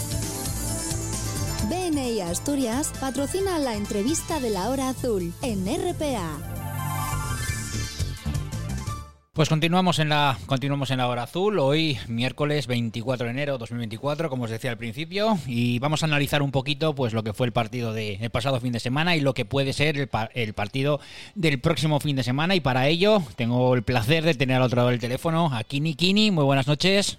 BNI 1.69 2.21
Asturias 2.21 2.93
patrocina 3.01 3.59
la 3.59 3.75
entrevista 3.75 4.39
de 4.39 4.51
la 4.51 4.69
hora 4.69 4.87
azul 4.87 5.33
en 5.41 5.65
RPA. 5.65 6.58
Pues 9.39 9.47
continuamos 9.47 9.99
en 9.99 10.09
la 10.09 10.35
continuamos 10.47 10.91
en 10.91 10.97
la 10.97 11.07
hora 11.07 11.23
azul, 11.23 11.59
hoy 11.59 11.97
miércoles 12.09 12.67
24 12.67 13.23
de 13.23 13.31
enero 13.31 13.57
2024, 13.57 14.29
como 14.29 14.43
os 14.43 14.49
decía 14.49 14.69
al 14.69 14.77
principio, 14.77 15.37
y 15.47 15.79
vamos 15.79 16.03
a 16.03 16.07
analizar 16.07 16.41
un 16.41 16.51
poquito 16.51 16.93
pues 16.93 17.13
lo 17.13 17.23
que 17.23 17.31
fue 17.31 17.47
el 17.47 17.53
partido 17.53 17.93
del 17.93 18.19
de, 18.19 18.29
pasado 18.29 18.59
fin 18.59 18.73
de 18.73 18.81
semana 18.81 19.15
y 19.15 19.21
lo 19.21 19.33
que 19.33 19.45
puede 19.45 19.71
ser 19.71 19.95
el, 19.97 20.09
el, 20.33 20.53
partido 20.53 20.99
del 21.35 21.61
próximo 21.61 22.01
fin 22.01 22.17
de 22.17 22.23
semana 22.23 22.53
y 22.53 22.59
para 22.59 22.87
ello 22.87 23.19
tengo 23.37 23.73
el 23.75 23.83
placer 23.83 24.25
de 24.25 24.33
tener 24.33 24.57
al 24.57 24.63
otro 24.63 24.75
lado 24.75 24.89
del 24.89 24.99
teléfono 24.99 25.49
a 25.53 25.63
Kini 25.63 25.95
Kini, 25.95 26.31
muy 26.31 26.43
buenas 26.43 26.67
noches. 26.67 27.17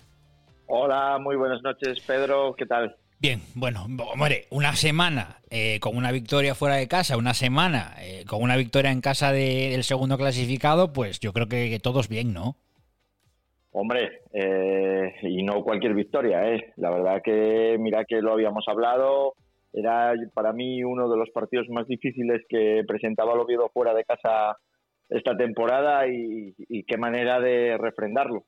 Hola, 0.67 1.17
muy 1.19 1.37
buenas 1.37 1.63
noches 1.63 2.01
Pedro, 2.07 2.55
¿qué 2.55 2.67
tal? 2.67 2.97
Bien, 3.21 3.41
bueno, 3.55 3.85
hombre, 4.15 4.47
una 4.49 4.73
semana 4.73 5.41
eh, 5.51 5.79
con 5.79 5.95
una 5.95 6.11
victoria 6.11 6.55
fuera 6.55 6.77
de 6.77 6.89
casa, 6.89 7.19
una 7.19 7.35
semana 7.35 7.93
eh, 8.01 8.25
con 8.27 8.43
una 8.43 8.57
victoria 8.57 8.91
en 8.93 9.03
casa 9.03 9.31
de, 9.31 9.69
del 9.73 9.85
segundo 9.85 10.17
clasificado, 10.17 10.95
pues 10.95 11.21
yo 11.21 11.35
creo 11.35 11.47
que, 11.47 11.79
todos 11.83 12.09
bien, 12.09 12.33
¿no? 12.33 12.57
Hombre, 13.73 14.23
eh, 14.33 15.13
y 15.21 15.43
no 15.43 15.63
cualquier 15.63 15.93
victoria, 15.93 16.51
¿eh? 16.51 16.73
La 16.77 16.91
verdad 16.91 17.21
que, 17.23 17.77
mira 17.79 18.07
que 18.07 18.23
lo 18.23 18.33
habíamos 18.33 18.65
hablado, 18.69 19.35
era 19.75 20.15
para 20.33 20.55
mí 20.55 20.83
uno 20.83 21.07
de 21.11 21.19
los 21.19 21.29
partidos 21.29 21.69
más 21.69 21.87
difíciles 21.87 22.41
que 22.49 22.85
presentaba 22.89 23.35
el 23.35 23.41
Oviedo 23.41 23.69
fuera 23.69 23.93
de 23.93 24.05
casa 24.05 24.57
esta 25.11 25.37
temporada 25.37 26.09
y, 26.09 26.55
y 26.57 26.85
qué 26.85 26.97
manera 26.97 27.39
de 27.39 27.77
refrendarlo 27.77 28.47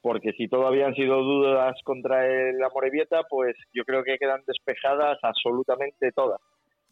porque 0.00 0.32
si 0.32 0.48
todavía 0.48 0.86
han 0.86 0.94
sido 0.94 1.22
dudas 1.22 1.76
contra 1.84 2.26
el 2.26 2.62
Amorebieta, 2.62 3.22
pues 3.28 3.56
yo 3.72 3.84
creo 3.84 4.04
que 4.04 4.18
quedan 4.18 4.42
despejadas 4.46 5.18
absolutamente 5.22 6.12
todas. 6.12 6.40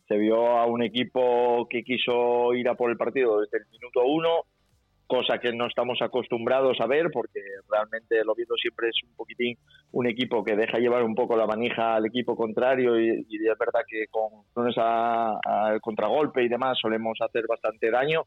Se 0.09 0.17
vio 0.17 0.47
a 0.59 0.67
un 0.67 0.83
equipo 0.83 1.67
que 1.69 1.83
quiso 1.83 2.55
ir 2.55 2.69
a 2.69 2.75
por 2.75 2.91
el 2.91 2.97
partido 2.97 3.41
desde 3.41 3.59
el 3.59 3.67
minuto 3.71 4.05
uno, 4.05 4.43
cosa 5.07 5.39
que 5.39 5.53
no 5.53 5.67
estamos 5.67 6.01
acostumbrados 6.03 6.81
a 6.81 6.87
ver, 6.87 7.11
porque 7.13 7.41
realmente 7.69 8.19
el 8.19 8.29
Oviedo 8.29 8.57
siempre 8.57 8.89
es 8.89 8.97
un 9.05 9.15
poquitín 9.15 9.57
un 9.93 10.07
equipo 10.07 10.45
que 10.45 10.57
deja 10.57 10.79
llevar 10.79 11.05
un 11.05 11.15
poco 11.15 11.37
la 11.37 11.47
manija 11.47 11.95
al 11.95 12.07
equipo 12.07 12.37
contrario 12.37 13.01
y, 13.01 13.21
es 13.21 13.59
verdad 13.59 13.83
que 13.89 14.07
con 14.09 14.45
al 15.45 15.81
contragolpe 15.81 16.43
y 16.43 16.49
demás 16.49 16.79
solemos 16.81 17.19
hacer 17.21 17.45
bastante 17.49 17.91
daño 17.91 18.25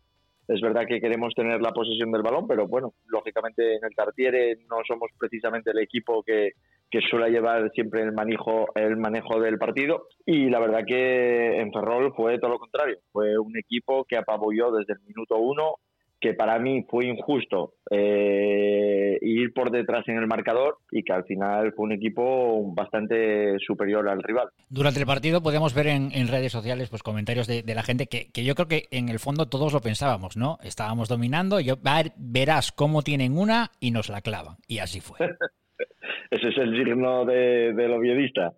es 0.49 0.61
verdad 0.61 0.87
que 0.87 0.99
queremos 0.99 1.33
tener 1.35 1.61
la 1.61 1.71
posesión 1.71 2.11
del 2.11 2.23
balón, 2.23 2.47
pero 2.47 2.67
bueno, 2.67 2.93
lógicamente 3.07 3.75
en 3.75 3.83
el 3.83 3.95
Tartiere 3.95 4.57
no 4.67 4.77
somos 4.87 5.11
precisamente 5.17 5.69
el 5.69 5.77
equipo 5.77 6.23
que, 6.23 6.53
que 6.89 7.01
suele 7.01 7.29
llevar 7.29 7.69
siempre 7.71 8.01
el 8.01 8.13
manejo, 8.13 8.65
el 8.73 8.97
manejo 8.97 9.39
del 9.39 9.59
partido. 9.59 10.07
Y 10.25 10.49
la 10.49 10.59
verdad 10.59 10.85
que 10.87 11.59
en 11.59 11.71
Ferrol 11.71 12.13
fue 12.15 12.39
todo 12.39 12.49
lo 12.49 12.57
contrario. 12.57 12.97
Fue 13.11 13.37
un 13.37 13.55
equipo 13.57 14.05
que 14.05 14.17
apabulló 14.17 14.71
desde 14.71 14.93
el 14.93 14.99
minuto 15.07 15.37
uno, 15.37 15.75
que 16.19 16.33
para 16.33 16.59
mí 16.59 16.85
fue 16.89 17.05
injusto 17.05 17.73
eh, 17.89 19.17
ir 19.21 19.53
por 19.53 19.71
detrás 19.71 20.07
en 20.07 20.17
el 20.17 20.27
marcador 20.27 20.77
y 20.91 21.03
que 21.03 21.13
al 21.13 21.23
final 21.23 21.73
fue 21.73 21.85
un 21.85 21.93
equipo 21.93 22.73
bastante 22.73 23.57
superior 23.59 24.07
al 24.09 24.21
rival. 24.21 24.49
Durante 24.69 24.99
el 24.99 25.05
partido 25.05 25.41
podemos 25.41 25.73
ver 25.73 25.87
en, 25.87 26.11
en 26.13 26.27
redes 26.27 26.51
sociales 26.51 26.89
pues 26.89 27.03
comentarios 27.03 27.47
de, 27.47 27.63
de 27.63 27.75
la 27.75 27.83
gente 27.83 28.07
que, 28.07 28.31
que, 28.31 28.43
yo 28.43 28.55
creo 28.55 28.67
que 28.67 28.87
en 28.91 29.09
el 29.09 29.19
fondo 29.19 29.47
todos 29.47 29.73
lo 29.73 29.79
pensábamos, 29.79 30.35
¿no? 30.35 30.57
Estábamos 30.63 31.07
dominando, 31.07 31.59
yo 31.59 31.75
verás 32.17 32.71
cómo 32.71 33.01
tienen 33.01 33.37
una 33.37 33.71
y 33.79 33.91
nos 33.91 34.09
la 34.09 34.21
clavan. 34.21 34.57
Y 34.67 34.79
así 34.79 34.99
fue. 34.99 35.17
Ese 36.31 36.49
es 36.49 36.57
el 36.57 36.75
signo 36.75 37.25
de, 37.25 37.73
del 37.73 37.93
oviedista. 37.93 38.53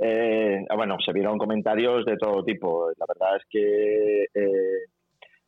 Eh, 0.00 0.64
bueno, 0.76 0.96
se 1.04 1.12
vieron 1.12 1.38
comentarios 1.38 2.04
de 2.04 2.16
todo 2.16 2.44
tipo. 2.44 2.90
La 2.96 3.06
verdad 3.08 3.36
es 3.36 3.42
que 3.50 4.22
eh, 4.34 4.84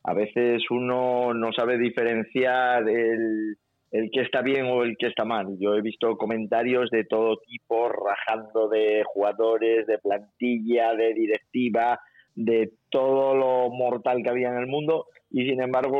a 0.03 0.13
veces 0.13 0.63
uno 0.69 1.33
no 1.33 1.51
sabe 1.53 1.77
diferenciar 1.77 2.87
el, 2.89 3.57
el 3.91 4.09
que 4.11 4.21
está 4.21 4.41
bien 4.41 4.65
o 4.67 4.83
el 4.83 4.97
que 4.97 5.07
está 5.07 5.25
mal. 5.25 5.57
Yo 5.59 5.75
he 5.75 5.81
visto 5.81 6.17
comentarios 6.17 6.89
de 6.89 7.03
todo 7.03 7.37
tipo, 7.37 7.89
rajando 7.89 8.67
de 8.69 9.03
jugadores, 9.05 9.85
de 9.85 9.99
plantilla, 9.99 10.93
de 10.95 11.13
directiva, 11.13 11.99
de 12.35 12.71
todo 12.89 13.35
lo 13.35 13.69
mortal 13.69 14.23
que 14.23 14.29
había 14.29 14.49
en 14.49 14.57
el 14.57 14.67
mundo 14.67 15.05
y 15.29 15.45
sin 15.47 15.61
embargo 15.61 15.99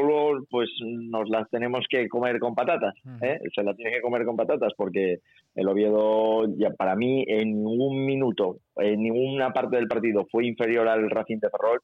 pues 0.50 0.70
nos 0.82 1.30
las 1.30 1.50
tenemos 1.50 1.86
que 1.90 2.08
comer 2.08 2.40
con 2.40 2.56
patatas, 2.56 2.94
¿eh? 3.22 3.40
se 3.54 3.64
las 3.64 3.76
tiene 3.76 3.92
que 3.92 4.02
comer 4.02 4.26
con 4.26 4.36
patatas 4.36 4.74
porque 4.76 5.20
el 5.56 5.68
Oviedo 5.68 6.46
ya 6.58 6.72
para 6.72 6.96
mí 6.96 7.26
en 7.28 7.64
ningún 7.64 8.06
minuto, 8.06 8.58
en 8.78 9.02
ninguna 9.04 9.52
parte 9.52 9.78
del 9.78 9.88
partido 9.88 10.26
fue 10.32 10.46
inferior 10.46 10.88
al 10.88 11.10
Racing 11.10 11.40
de 11.40 11.50
Ferrol 11.50 11.82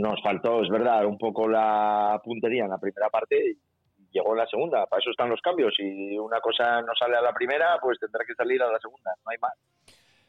nos 0.00 0.22
faltó, 0.22 0.62
es 0.62 0.68
verdad, 0.68 1.04
un 1.06 1.18
poco 1.18 1.48
la 1.48 2.20
puntería 2.24 2.64
en 2.64 2.70
la 2.70 2.78
primera 2.78 3.08
parte 3.08 3.36
y 3.36 3.58
llegó 4.12 4.32
en 4.32 4.38
la 4.38 4.46
segunda. 4.46 4.86
Para 4.86 5.00
eso 5.00 5.10
están 5.10 5.30
los 5.30 5.40
cambios. 5.40 5.74
Si 5.76 6.18
una 6.18 6.40
cosa 6.40 6.80
no 6.82 6.92
sale 6.98 7.16
a 7.16 7.22
la 7.22 7.32
primera, 7.32 7.78
pues 7.80 7.98
tendrá 7.98 8.24
que 8.26 8.34
salir 8.34 8.62
a 8.62 8.70
la 8.70 8.78
segunda. 8.78 9.12
No 9.24 9.30
hay 9.30 9.38
más. 9.38 9.54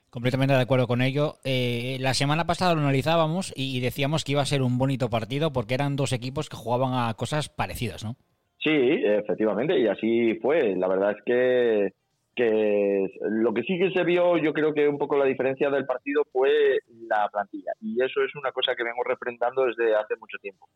Completamente 0.09 0.53
de 0.53 0.61
acuerdo 0.61 0.87
con 0.87 1.01
ello. 1.01 1.35
Eh, 1.43 1.97
la 1.99 2.13
semana 2.13 2.45
pasada 2.45 2.73
lo 2.73 2.81
analizábamos 2.81 3.53
y 3.55 3.79
decíamos 3.81 4.23
que 4.23 4.31
iba 4.31 4.41
a 4.41 4.45
ser 4.45 4.61
un 4.61 4.77
bonito 4.77 5.09
partido 5.09 5.51
porque 5.51 5.73
eran 5.73 5.95
dos 5.95 6.13
equipos 6.13 6.49
que 6.49 6.55
jugaban 6.55 6.93
a 6.93 7.13
cosas 7.13 7.49
parecidas, 7.49 8.03
¿no? 8.03 8.15
Sí, 8.59 8.71
efectivamente, 8.71 9.79
y 9.79 9.87
así 9.87 10.35
fue. 10.41 10.75
La 10.75 10.87
verdad 10.87 11.11
es 11.11 11.23
que 11.25 11.93
que 12.37 13.09
lo 13.21 13.53
que 13.53 13.63
sí 13.63 13.79
que 13.79 13.91
se 13.91 14.03
vio, 14.03 14.37
yo 14.37 14.53
creo 14.53 14.73
que 14.73 14.87
un 14.87 14.99
poco 14.99 15.17
la 15.17 15.25
diferencia 15.25 15.69
del 15.69 15.85
partido 15.85 16.23
fue 16.31 16.77
la 17.09 17.27
plantilla. 17.29 17.71
Y 17.81 18.01
eso 18.01 18.23
es 18.23 18.33
una 18.35 18.51
cosa 18.51 18.75
que 18.75 18.83
vengo 18.83 19.03
refrendando 19.03 19.65
desde 19.65 19.95
hace 19.95 20.15
mucho 20.19 20.37
tiempo. 20.37 20.69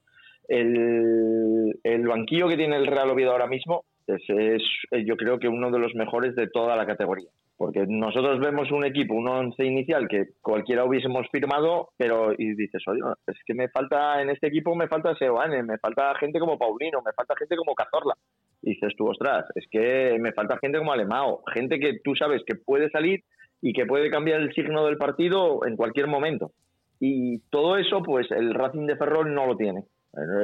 El, 0.47 1.79
el 1.83 2.07
banquillo 2.07 2.49
que 2.49 2.57
tiene 2.57 2.75
el 2.77 2.87
Real 2.87 3.11
Oviedo 3.11 3.31
ahora 3.31 3.47
mismo 3.47 3.85
es, 4.07 4.63
yo 5.05 5.15
creo 5.15 5.39
que 5.39 5.47
uno 5.47 5.71
de 5.71 5.79
los 5.79 5.93
mejores 5.95 6.35
de 6.35 6.47
toda 6.47 6.75
la 6.75 6.85
categoría. 6.85 7.29
Porque 7.57 7.85
nosotros 7.87 8.39
vemos 8.39 8.71
un 8.71 8.83
equipo, 8.85 9.13
un 9.13 9.27
once 9.27 9.63
inicial 9.63 10.07
que 10.07 10.29
cualquiera 10.41 10.83
hubiésemos 10.83 11.27
firmado, 11.31 11.89
pero 11.95 12.33
y 12.35 12.55
dices, 12.55 12.81
oye, 12.87 13.01
es 13.27 13.37
que 13.45 13.53
me 13.53 13.69
falta 13.69 14.19
en 14.19 14.31
este 14.31 14.47
equipo, 14.47 14.75
me 14.75 14.87
falta 14.87 15.13
Seoane, 15.13 15.61
me 15.61 15.77
falta 15.77 16.15
gente 16.15 16.39
como 16.39 16.57
Paulino, 16.57 17.03
me 17.05 17.13
falta 17.13 17.35
gente 17.37 17.55
como 17.55 17.75
Cazorla. 17.75 18.15
Dices 18.61 18.93
tú, 18.95 19.07
ostras, 19.07 19.45
es 19.55 19.65
que 19.71 20.17
me 20.19 20.33
falta 20.33 20.59
gente 20.59 20.77
como 20.77 20.91
Alemao, 20.91 21.43
gente 21.53 21.79
que 21.79 21.99
tú 22.03 22.15
sabes 22.15 22.43
que 22.45 22.55
puede 22.55 22.89
salir 22.89 23.23
y 23.61 23.73
que 23.73 23.85
puede 23.85 24.09
cambiar 24.09 24.41
el 24.41 24.53
signo 24.53 24.85
del 24.85 24.97
partido 24.97 25.65
en 25.65 25.75
cualquier 25.75 26.07
momento. 26.07 26.51
Y 26.99 27.39
todo 27.49 27.77
eso, 27.77 28.03
pues 28.03 28.29
el 28.31 28.53
Racing 28.53 28.85
de 28.85 28.97
Ferrol 28.97 29.33
no 29.33 29.47
lo 29.47 29.57
tiene. 29.57 29.85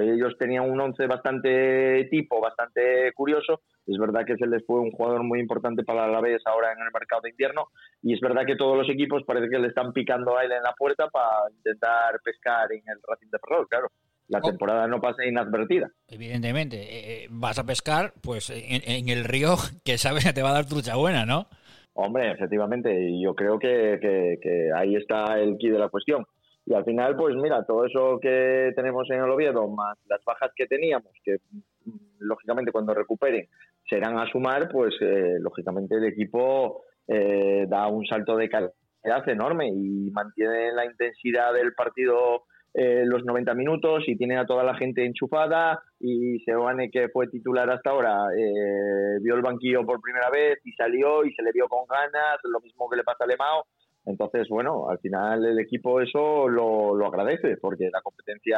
Ellos 0.01 0.37
tenían 0.39 0.69
un 0.69 0.79
once 0.79 1.05
bastante 1.07 2.07
tipo, 2.09 2.39
bastante 2.39 3.11
curioso. 3.13 3.61
Es 3.85 3.97
verdad 3.97 4.25
que 4.25 4.37
se 4.37 4.47
les 4.47 4.65
fue 4.65 4.79
un 4.79 4.91
jugador 4.91 5.23
muy 5.23 5.39
importante 5.39 5.83
para 5.83 6.07
la 6.07 6.21
vez 6.21 6.41
ahora 6.45 6.71
en 6.71 6.79
el 6.79 6.91
mercado 6.93 7.21
de 7.23 7.31
invierno. 7.31 7.67
Y 8.01 8.13
es 8.13 8.21
verdad 8.21 8.45
que 8.45 8.55
todos 8.55 8.77
los 8.77 8.89
equipos 8.89 9.23
parece 9.25 9.49
que 9.49 9.59
le 9.59 9.67
están 9.67 9.91
picando 9.91 10.37
a 10.37 10.45
él 10.45 10.51
en 10.51 10.63
la 10.63 10.73
puerta 10.73 11.09
para 11.09 11.51
intentar 11.51 12.19
pescar 12.23 12.71
en 12.71 12.83
el 12.87 12.99
Racing 13.07 13.29
de 13.29 13.39
Ferrol, 13.39 13.67
claro. 13.67 13.89
La 14.27 14.41
temporada 14.41 14.87
no 14.87 14.99
pasa 14.99 15.25
inadvertida. 15.25 15.89
Evidentemente, 16.07 16.77
eh, 16.77 17.23
eh, 17.23 17.27
vas 17.29 17.59
a 17.59 17.65
pescar 17.65 18.13
pues 18.21 18.49
en, 18.49 18.81
en, 18.85 19.09
el 19.09 19.23
río 19.23 19.55
que 19.85 19.97
sabes 19.97 20.25
que 20.25 20.33
te 20.33 20.43
va 20.43 20.49
a 20.49 20.53
dar 20.53 20.65
trucha 20.65 20.95
buena, 20.95 21.25
¿no? 21.25 21.47
Hombre, 21.93 22.31
efectivamente, 22.31 22.93
yo 23.19 23.33
creo 23.33 23.57
que, 23.57 23.97
que, 24.01 24.37
que 24.41 24.69
ahí 24.75 24.95
está 24.95 25.39
el 25.39 25.57
key 25.57 25.69
de 25.69 25.79
la 25.79 25.89
cuestión 25.89 26.25
y 26.67 26.73
al 26.73 26.83
final, 26.83 27.15
pues 27.15 27.33
mira, 27.37 27.63
todo 27.63 27.85
eso 27.85 28.19
que 28.21 28.73
tenemos 28.75 29.09
en 29.09 29.23
el 29.23 29.29
Oviedo, 29.29 29.69
más 29.69 29.97
las 30.09 30.21
bajas 30.25 30.51
que 30.53 30.67
teníamos, 30.67 31.13
que 31.23 31.37
mm, 31.85 31.91
lógicamente 32.19 32.73
cuando 32.73 32.93
recuperen 32.93 33.47
serán 33.89 34.19
a 34.19 34.29
sumar, 34.29 34.67
pues 34.69 34.93
eh, 34.99 35.37
lógicamente 35.39 35.95
el 35.95 36.03
equipo 36.03 36.83
eh, 37.07 37.65
da 37.69 37.87
un 37.87 38.05
salto 38.05 38.35
de 38.35 38.49
calidad 38.49 39.29
enorme 39.29 39.69
y 39.69 40.11
mantiene 40.11 40.73
la 40.73 40.85
intensidad 40.85 41.53
del 41.53 41.73
partido 41.73 42.43
eh, 42.73 43.03
los 43.05 43.23
90 43.23 43.53
minutos 43.53 44.03
y 44.07 44.15
tiene 44.15 44.37
a 44.37 44.45
toda 44.45 44.63
la 44.63 44.75
gente 44.75 45.05
enchufada 45.05 45.81
y 45.99 46.39
Seoane 46.39 46.91
que 46.91 47.09
fue 47.09 47.27
titular 47.27 47.69
hasta 47.69 47.89
ahora 47.89 48.27
eh, 48.37 49.19
vio 49.21 49.35
el 49.35 49.41
banquillo 49.41 49.85
por 49.85 50.01
primera 50.01 50.29
vez 50.29 50.59
y 50.63 50.71
salió 50.73 51.25
y 51.25 51.33
se 51.33 51.41
le 51.41 51.51
vio 51.51 51.67
con 51.67 51.85
ganas, 51.87 52.39
lo 52.43 52.59
mismo 52.59 52.89
que 52.89 52.97
le 52.97 53.03
pasa 53.03 53.23
a 53.23 53.27
Lemao 53.27 53.65
entonces, 54.07 54.47
bueno, 54.47 54.89
al 54.89 54.99
final 54.99 55.45
el 55.45 55.59
equipo 55.59 55.99
eso 55.99 56.47
lo, 56.47 56.95
lo 56.95 57.07
agradece, 57.07 57.57
porque 57.57 57.89
la 57.91 58.01
competencia 58.01 58.57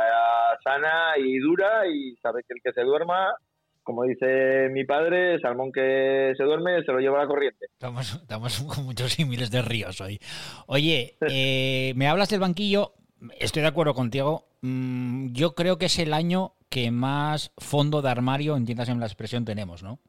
sana 0.64 1.18
y 1.18 1.40
dura 1.40 1.88
y 1.88 2.16
sabe 2.18 2.44
que 2.48 2.54
el 2.54 2.62
que 2.64 2.72
se 2.72 2.84
duerma 2.84 3.34
como 3.82 4.04
dice 4.04 4.70
mi 4.70 4.86
padre, 4.86 5.40
salmón 5.40 5.72
que 5.72 6.34
se 6.38 6.44
duerme 6.44 6.84
se 6.84 6.92
lo 6.92 7.00
lleva 7.00 7.18
a 7.18 7.24
la 7.24 7.28
corriente. 7.28 7.66
Estamos, 7.72 8.14
estamos 8.22 8.62
con 8.76 8.86
muchos 8.86 9.18
y 9.18 9.26
miles 9.26 9.50
de 9.50 9.64
ríos 9.64 10.00
hoy. 10.00 10.20
Oye, 10.68 11.18
eh, 11.28 11.94
me 11.96 12.08
hablas 12.08 12.30
del 12.30 12.40
banquillo, 12.40 12.94
estoy 13.40 13.62
de 13.62 13.68
acuerdo 13.68 13.94
contigo. 13.94 14.46
Mm, 14.62 15.34
yo 15.34 15.56
creo 15.56 15.78
que 15.78 15.86
es 15.86 16.00
el 16.00 16.14
año 16.14 16.54
que 16.70 16.92
más 16.92 17.52
fondo 17.58 18.02
de 18.02 18.10
armario, 18.10 18.56
entiendas 18.56 18.90
en 18.90 19.00
la 19.00 19.06
expresión, 19.06 19.46
tenemos, 19.46 19.84
¿no? 19.84 20.00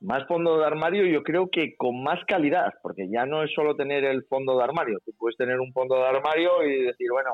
más 0.00 0.26
fondo 0.26 0.58
de 0.58 0.64
armario 0.64 1.06
yo 1.06 1.22
creo 1.22 1.48
que 1.50 1.76
con 1.76 2.02
más 2.02 2.18
calidad, 2.26 2.74
porque 2.82 3.08
ya 3.08 3.24
no 3.26 3.42
es 3.42 3.52
solo 3.54 3.76
tener 3.76 4.04
el 4.04 4.24
fondo 4.24 4.56
de 4.56 4.64
armario, 4.64 4.98
tú 5.04 5.12
puedes 5.18 5.36
tener 5.36 5.58
un 5.58 5.72
fondo 5.72 5.96
de 5.96 6.06
armario 6.06 6.62
y 6.64 6.84
decir, 6.84 7.08
bueno, 7.10 7.30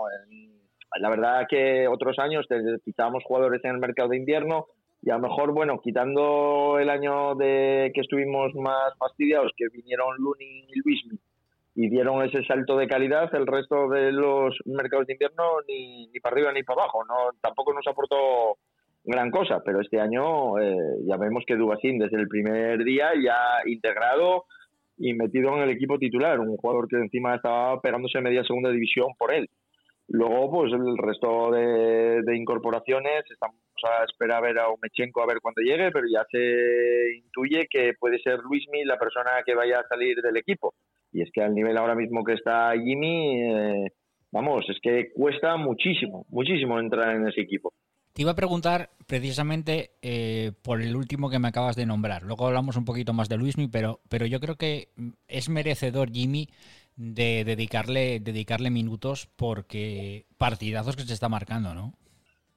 la 1.00 1.10
verdad 1.10 1.46
que 1.48 1.88
otros 1.88 2.18
años 2.18 2.46
quitábamos 2.84 3.24
jugadores 3.24 3.64
en 3.64 3.72
el 3.72 3.78
mercado 3.78 4.10
de 4.10 4.18
invierno 4.18 4.66
y 5.02 5.10
a 5.10 5.14
lo 5.14 5.28
mejor, 5.28 5.52
bueno, 5.52 5.80
quitando 5.82 6.78
el 6.78 6.88
año 6.88 7.34
de 7.34 7.90
que 7.92 8.00
estuvimos 8.00 8.54
más 8.54 8.96
fastidiados, 8.98 9.50
que 9.56 9.66
vinieron 9.68 10.16
Luni 10.16 10.66
y 10.68 10.78
Luismi 10.84 11.18
y 11.74 11.88
dieron 11.88 12.22
ese 12.22 12.44
salto 12.44 12.76
de 12.76 12.86
calidad, 12.86 13.34
el 13.34 13.46
resto 13.46 13.88
de 13.88 14.12
los 14.12 14.56
mercados 14.66 15.06
de 15.06 15.14
invierno 15.14 15.44
ni, 15.66 16.06
ni 16.08 16.20
para 16.20 16.34
arriba 16.34 16.52
ni 16.52 16.62
para 16.62 16.82
abajo, 16.82 17.04
no 17.04 17.30
tampoco 17.40 17.72
nos 17.72 17.86
aportó 17.86 18.58
gran 19.04 19.30
cosa, 19.30 19.60
pero 19.64 19.80
este 19.80 20.00
año 20.00 20.58
eh, 20.58 20.76
ya 21.06 21.16
vemos 21.16 21.44
que 21.46 21.56
Dubasín 21.56 21.98
desde 21.98 22.16
el 22.16 22.28
primer 22.28 22.84
día 22.84 23.10
ya 23.22 23.36
integrado 23.66 24.44
y 24.98 25.14
metido 25.14 25.56
en 25.56 25.62
el 25.62 25.70
equipo 25.70 25.98
titular, 25.98 26.38
un 26.38 26.56
jugador 26.56 26.86
que 26.88 26.96
encima 26.96 27.34
estaba 27.34 27.80
pegándose 27.80 28.20
media 28.20 28.44
segunda 28.44 28.70
división 28.70 29.08
por 29.18 29.32
él. 29.32 29.48
Luego, 30.08 30.50
pues 30.50 30.72
el 30.72 30.98
resto 30.98 31.50
de, 31.52 32.36
incorporaciones, 32.36 33.24
estamos 33.30 33.56
a 33.82 34.04
esperar 34.04 34.38
a 34.38 34.40
ver 34.40 34.58
a 34.58 34.68
Omechenko 34.68 35.22
a 35.22 35.26
ver 35.26 35.40
cuándo 35.40 35.62
llegue, 35.62 35.90
pero 35.90 36.06
ya 36.12 36.24
se 36.30 37.16
intuye 37.16 37.66
que 37.68 37.94
puede 37.98 38.18
ser 38.18 38.40
Luismi 38.40 38.84
la 38.84 38.98
persona 38.98 39.30
que 39.44 39.54
vaya 39.54 39.80
a 39.80 39.88
salir 39.88 40.20
del 40.20 40.36
equipo. 40.36 40.74
Y 41.12 41.22
es 41.22 41.30
que 41.32 41.42
al 41.42 41.54
nivel 41.54 41.76
ahora 41.76 41.94
mismo 41.94 42.24
que 42.24 42.34
está 42.34 42.72
Jimmy, 42.72 43.42
eh, 43.42 43.92
vamos, 44.30 44.64
es 44.68 44.78
que 44.82 45.12
cuesta 45.12 45.56
muchísimo, 45.56 46.26
muchísimo 46.30 46.78
entrar 46.78 47.14
en 47.14 47.28
ese 47.28 47.42
equipo. 47.42 47.72
Te 48.14 48.22
iba 48.22 48.32
a 48.32 48.36
preguntar 48.36 48.90
precisamente 49.06 49.92
eh, 50.02 50.52
por 50.62 50.82
el 50.82 50.96
último 50.96 51.30
que 51.30 51.38
me 51.38 51.48
acabas 51.48 51.76
de 51.76 51.86
nombrar. 51.86 52.22
Luego 52.22 52.46
hablamos 52.46 52.76
un 52.76 52.84
poquito 52.84 53.14
más 53.14 53.28
de 53.30 53.38
Luismi, 53.38 53.68
pero, 53.68 54.00
pero 54.10 54.26
yo 54.26 54.38
creo 54.38 54.56
que 54.56 54.88
es 55.28 55.48
merecedor 55.48 56.10
Jimmy 56.10 56.48
de 56.96 57.44
dedicarle, 57.44 58.20
dedicarle 58.20 58.70
minutos 58.70 59.28
porque 59.36 60.26
partidazos 60.36 60.96
que 60.96 61.02
se 61.02 61.14
está 61.14 61.30
marcando, 61.30 61.74
¿no? 61.74 61.94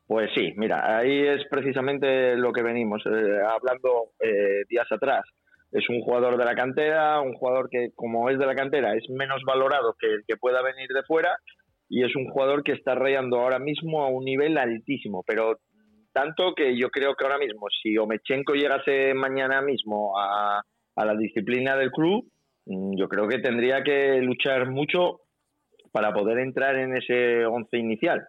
Pues 0.08 0.30
sí, 0.36 0.54
mira, 0.56 0.98
ahí 0.98 1.26
es 1.26 1.48
precisamente 1.50 2.36
lo 2.36 2.54
que 2.54 2.62
venimos 2.62 3.02
eh, 3.06 3.40
hablando 3.42 4.12
eh, 4.20 4.64
días 4.70 4.92
atrás. 4.92 5.24
Es 5.72 5.90
un 5.90 6.02
jugador 6.02 6.38
de 6.38 6.46
la 6.46 6.56
cantera, 6.56 7.20
un 7.22 7.34
jugador 7.34 7.70
que 7.70 7.90
como 7.96 8.30
es 8.30 8.40
de 8.40 8.46
la 8.46 8.56
cantera 8.56 8.96
es 8.96 9.10
menos 9.10 9.42
valorado 9.46 9.96
que 10.00 10.08
el 10.08 10.24
que 10.28 10.38
pueda 10.38 10.62
venir 10.62 10.88
de 10.90 11.04
fuera 11.04 11.38
y 11.90 12.04
es 12.04 12.16
un 12.16 12.30
jugador 12.30 12.64
que 12.64 12.72
está 12.72 12.96
rayando 12.96 13.40
ahora 13.40 13.60
mismo 13.60 14.04
a 14.04 14.10
un 14.10 14.24
nivel 14.24 14.58
altísimo, 14.58 15.24
pero 15.26 15.60
tanto 16.14 16.54
que 16.56 16.78
yo 16.78 16.90
creo 16.90 17.14
que 17.16 17.26
ahora 17.26 17.38
mismo, 17.38 17.68
si 17.82 17.98
Omechenko 17.98 18.54
llegase 18.54 19.14
mañana 19.14 19.62
mismo 19.62 20.18
a, 20.18 20.64
a 20.96 21.06
la 21.06 21.16
disciplina 21.16 21.76
del 21.76 21.92
club, 21.92 22.26
mm, 22.66 22.98
yo 22.98 23.10
creo 23.10 23.28
que 23.28 23.40
tendría 23.40 23.84
que 23.84 24.22
luchar 24.22 24.72
mucho 24.72 25.22
para 25.92 26.14
poder 26.14 26.40
entrar 26.40 26.76
en 26.78 26.96
ese 26.96 27.46
once 27.46 27.78
inicial. 27.78 28.26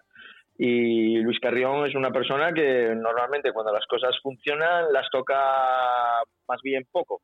Y 0.59 1.19
Luis 1.19 1.39
Carrión 1.41 1.87
es 1.87 1.95
una 1.95 2.11
persona 2.11 2.53
que 2.53 2.95
normalmente 2.97 3.53
cuando 3.53 3.73
las 3.73 3.87
cosas 3.87 4.17
funcionan 4.23 4.93
las 4.93 5.09
toca 5.11 5.35
más 6.49 6.61
bien 6.63 6.87
poco 6.91 7.21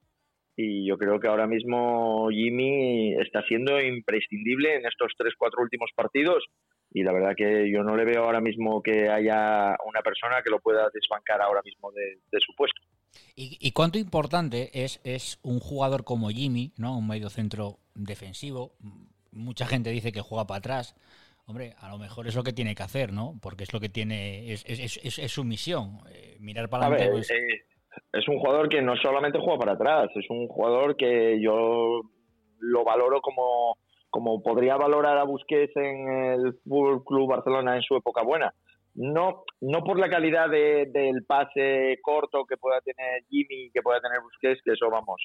y 0.57 0.87
yo 0.87 0.99
creo 0.99 1.19
que 1.19 1.29
ahora 1.29 1.47
mismo 1.47 2.29
Jimmy 2.31 3.15
está 3.15 3.43
siendo 3.43 3.81
imprescindible 3.81 4.77
en 4.77 4.87
estos 4.87 5.13
tres, 5.17 5.35
cuatro 5.39 5.63
últimos 5.63 5.91
partidos 5.95 6.45
y 6.91 7.03
la 7.03 7.13
verdad 7.13 7.35
que 7.37 7.71
yo 7.71 7.83
no 7.83 7.97
le 7.97 8.05
veo 8.05 8.25
ahora 8.25 8.41
mismo 8.41 8.83
que 8.83 9.09
haya 9.09 9.77
una 9.87 10.03
persona 10.03 10.43
que 10.45 10.51
lo 10.51 10.61
pueda 10.61 10.91
desbancar 10.93 11.41
ahora 11.41 11.63
mismo 11.65 11.91
de, 11.93 12.41
su 12.41 12.55
puesto. 12.55 12.83
¿Y, 13.35 13.73
cuánto 13.73 13.99
importante 13.99 14.71
es, 14.85 15.01
es 15.05 15.39
un 15.43 15.59
jugador 15.59 16.05
como 16.05 16.29
Jimmy, 16.29 16.73
¿no? 16.77 16.99
un 16.99 17.09
medio 17.09 17.31
centro 17.31 17.79
defensivo? 17.95 18.75
Mucha 19.31 19.67
gente 19.67 19.91
dice 19.91 20.13
que 20.13 20.21
juega 20.21 20.47
para 20.47 20.59
atrás. 20.59 20.95
Hombre, 21.47 21.75
a 21.81 21.91
lo 21.91 21.99
mejor 21.99 22.27
es 22.29 22.37
lo 22.37 22.45
que 22.45 22.53
tiene 22.53 22.75
que 22.75 22.85
hacer, 22.85 23.13
¿no? 23.13 23.35
Porque 23.43 23.65
es 23.65 23.73
lo 23.73 23.81
que 23.81 23.89
tiene, 23.89 24.53
es, 24.53 24.65
es, 24.67 25.19
es, 25.19 25.33
su 25.33 25.45
misión, 25.45 25.99
eh, 26.11 26.37
mirar 26.39 26.69
para 26.69 26.87
adelante. 26.87 27.11
Pues 27.11 27.31
eh, 27.31 27.65
es 28.13 28.29
un 28.29 28.39
jugador 28.39 28.69
que 28.69 28.81
no 28.81 28.97
solamente 28.97 29.39
juega 29.41 29.59
para 29.59 29.73
atrás, 29.73 30.11
es 30.15 30.29
un 30.31 30.47
jugador 30.47 30.97
que 30.97 31.41
yo 31.43 32.03
lo 32.61 32.85
valoro 32.85 33.21
como, 33.21 33.77
como 34.09 34.43
podría 34.43 34.77
valorar 34.77 35.19
a 35.19 35.25
Busquets 35.25 35.77
en 35.77 36.09
el 36.09 36.55
Fútbol 36.63 37.05
Club 37.05 37.31
Barcelona 37.31 37.77
en 37.77 37.83
su 37.83 37.97
época 37.97 38.23
buena. 38.23 38.55
No, 38.95 39.45
no 39.61 39.83
por 39.85 39.99
la 39.99 40.11
calidad 40.11 40.51
de, 40.51 40.87
del 40.93 41.25
pase 41.25 41.99
corto 42.03 42.45
que 42.45 42.59
pueda 42.59 42.81
tener 42.83 43.25
Jimmy, 43.29 43.71
que 43.73 43.83
pueda 43.83 44.01
tener 44.01 44.21
Busquets, 44.21 44.63
que 44.63 44.73
eso 44.73 44.91
vamos, 44.91 45.21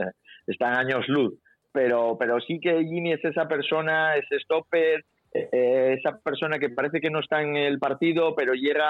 eh, 0.00 0.12
está 0.46 0.68
en 0.68 0.78
años 0.78 1.08
luz, 1.08 1.34
pero, 1.72 2.16
pero 2.18 2.40
sí 2.40 2.60
que 2.60 2.84
Jimmy 2.84 3.12
es 3.12 3.24
esa 3.24 3.46
persona, 3.48 4.14
ese 4.16 4.38
stopper, 4.38 5.04
esa 5.32 6.18
persona 6.22 6.58
que 6.58 6.70
parece 6.70 7.00
que 7.00 7.10
no 7.10 7.20
está 7.20 7.42
en 7.42 7.56
el 7.56 7.78
partido, 7.78 8.34
pero 8.34 8.54
llega 8.54 8.88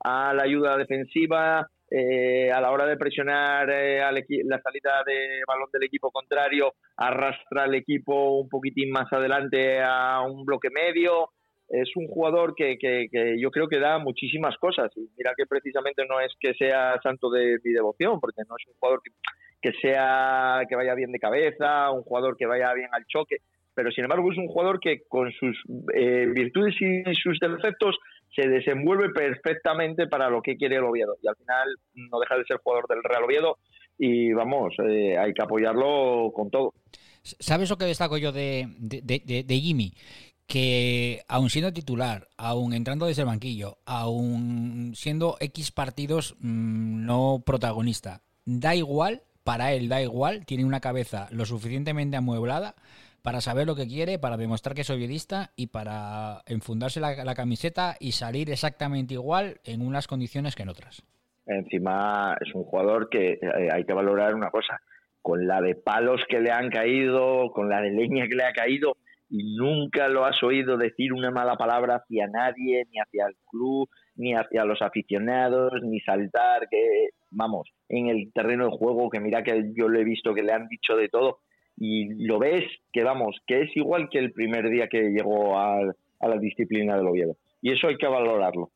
a 0.00 0.32
la 0.34 0.42
ayuda 0.44 0.76
defensiva, 0.76 1.68
eh, 1.90 2.50
a 2.50 2.60
la 2.60 2.72
hora 2.72 2.86
de 2.86 2.96
presionar 2.96 3.70
eh, 3.70 3.98
la 3.98 4.60
salida 4.60 5.04
de 5.06 5.40
balón 5.46 5.68
del 5.72 5.84
equipo 5.84 6.10
contrario, 6.10 6.74
arrastra 6.96 7.64
al 7.64 7.74
equipo 7.74 8.40
un 8.40 8.48
poquitín 8.48 8.90
más 8.90 9.12
adelante 9.12 9.80
a 9.82 10.22
un 10.22 10.44
bloque 10.44 10.68
medio. 10.70 11.30
Es 11.68 11.90
un 11.96 12.06
jugador 12.06 12.54
que, 12.54 12.76
que, 12.78 13.08
yo 13.40 13.50
creo 13.50 13.68
que 13.68 13.80
da 13.80 13.98
muchísimas 13.98 14.56
cosas. 14.58 14.90
Y 14.96 15.08
mira 15.16 15.32
que 15.36 15.46
precisamente 15.46 16.04
no 16.08 16.20
es 16.20 16.32
que 16.38 16.54
sea 16.54 17.00
santo 17.02 17.28
de 17.30 17.58
mi 17.62 17.72
devoción, 17.72 18.20
porque 18.20 18.42
no 18.48 18.54
es 18.56 18.66
un 18.68 18.74
jugador 18.78 19.00
que 19.60 19.72
sea 19.80 20.60
que 20.68 20.76
vaya 20.76 20.94
bien 20.94 21.10
de 21.10 21.18
cabeza, 21.18 21.90
un 21.90 22.02
jugador 22.02 22.36
que 22.36 22.46
vaya 22.46 22.72
bien 22.74 22.88
al 22.92 23.04
choque, 23.06 23.38
pero 23.76 23.92
sin 23.92 24.04
embargo 24.04 24.32
es 24.32 24.38
un 24.38 24.48
jugador 24.48 24.80
que 24.80 25.02
con 25.06 25.30
sus 25.32 25.54
eh, 25.94 26.26
virtudes 26.34 26.74
y 26.80 27.14
sus 27.14 27.38
defectos 27.38 27.96
se 28.34 28.48
desenvuelve 28.48 29.10
perfectamente 29.10 30.08
para 30.08 30.30
lo 30.30 30.40
que 30.40 30.56
quiere 30.56 30.76
el 30.76 30.84
Oviedo 30.84 31.16
y 31.22 31.28
al 31.28 31.36
final 31.36 31.76
no 31.94 32.18
deja 32.18 32.38
de 32.38 32.44
ser 32.44 32.56
jugador 32.56 32.88
del 32.88 33.04
Real 33.04 33.24
Oviedo 33.24 33.58
y 33.98 34.32
vamos, 34.32 34.74
eh, 34.88 35.16
hay 35.16 35.32
que 35.32 35.42
apoyarlo 35.42 36.32
con 36.34 36.50
todo. 36.50 36.72
¿Sabes 37.22 37.68
lo 37.70 37.76
que 37.76 37.84
destaco 37.84 38.16
yo 38.16 38.32
de, 38.32 38.66
de, 38.78 39.02
de, 39.02 39.44
de 39.44 39.60
Jimmy? 39.60 39.92
que 40.46 41.22
aun 41.26 41.50
siendo 41.50 41.72
titular, 41.72 42.28
aun 42.36 42.72
entrando 42.72 43.06
desde 43.06 43.22
el 43.22 43.26
banquillo, 43.26 43.78
aun 43.84 44.92
siendo 44.94 45.36
X 45.40 45.72
partidos 45.72 46.36
mmm, 46.38 47.04
no 47.04 47.42
protagonista, 47.44 48.22
da 48.44 48.76
igual, 48.76 49.22
para 49.42 49.72
él 49.72 49.88
da 49.88 50.00
igual, 50.00 50.46
tiene 50.46 50.64
una 50.64 50.78
cabeza 50.78 51.26
lo 51.32 51.46
suficientemente 51.46 52.16
amueblada 52.16 52.76
para 53.26 53.40
saber 53.40 53.66
lo 53.66 53.74
que 53.74 53.88
quiere, 53.88 54.20
para 54.20 54.36
demostrar 54.36 54.76
que 54.76 54.82
es 54.82 54.90
obviedista 54.90 55.50
y 55.56 55.66
para 55.66 56.42
enfundarse 56.46 57.00
la, 57.00 57.24
la, 57.24 57.34
camiseta 57.34 57.96
y 57.98 58.12
salir 58.12 58.50
exactamente 58.50 59.14
igual 59.14 59.56
en 59.64 59.84
unas 59.84 60.06
condiciones 60.06 60.54
que 60.54 60.62
en 60.62 60.68
otras. 60.68 61.02
Encima 61.44 62.36
es 62.40 62.54
un 62.54 62.62
jugador 62.62 63.08
que 63.08 63.32
eh, 63.32 63.68
hay 63.72 63.82
que 63.82 63.92
valorar 63.92 64.32
una 64.32 64.50
cosa, 64.50 64.80
con 65.22 65.44
la 65.44 65.60
de 65.60 65.74
palos 65.74 66.20
que 66.28 66.38
le 66.38 66.52
han 66.52 66.70
caído, 66.70 67.50
con 67.50 67.68
la 67.68 67.80
de 67.80 67.90
leña 67.90 68.28
que 68.28 68.36
le 68.36 68.44
ha 68.44 68.52
caído, 68.52 68.96
y 69.28 69.56
nunca 69.56 70.06
lo 70.06 70.24
has 70.24 70.40
oído 70.44 70.76
decir 70.76 71.12
una 71.12 71.32
mala 71.32 71.56
palabra 71.56 71.96
hacia 71.96 72.28
nadie, 72.28 72.84
ni 72.92 73.00
hacia 73.00 73.26
el 73.26 73.34
club, 73.50 73.88
ni 74.14 74.34
hacia 74.34 74.64
los 74.64 74.80
aficionados, 74.82 75.72
ni 75.82 75.98
saltar, 75.98 76.68
que 76.70 77.08
vamos, 77.32 77.68
en 77.88 78.06
el 78.06 78.30
terreno 78.32 78.66
de 78.66 78.76
juego, 78.78 79.10
que 79.10 79.18
mira 79.18 79.42
que 79.42 79.72
yo 79.76 79.88
lo 79.88 79.98
he 79.98 80.04
visto 80.04 80.32
que 80.32 80.44
le 80.44 80.52
han 80.52 80.68
dicho 80.68 80.94
de 80.94 81.08
todo, 81.08 81.40
y 81.76 82.26
lo 82.26 82.38
ves 82.38 82.64
que 82.92 83.02
vamos, 83.02 83.36
que 83.46 83.62
es 83.62 83.76
igual 83.76 84.08
que 84.10 84.18
el 84.18 84.32
primer 84.32 84.68
día 84.70 84.88
que 84.88 85.10
llegó 85.10 85.58
a, 85.58 85.78
a 86.20 86.28
la 86.28 86.38
disciplina 86.38 86.96
del 86.96 87.06
Oviedo. 87.06 87.36
Y 87.62 87.72
eso 87.72 87.88
hay 87.88 87.96
que 87.96 88.06
valorarlo. 88.06 88.70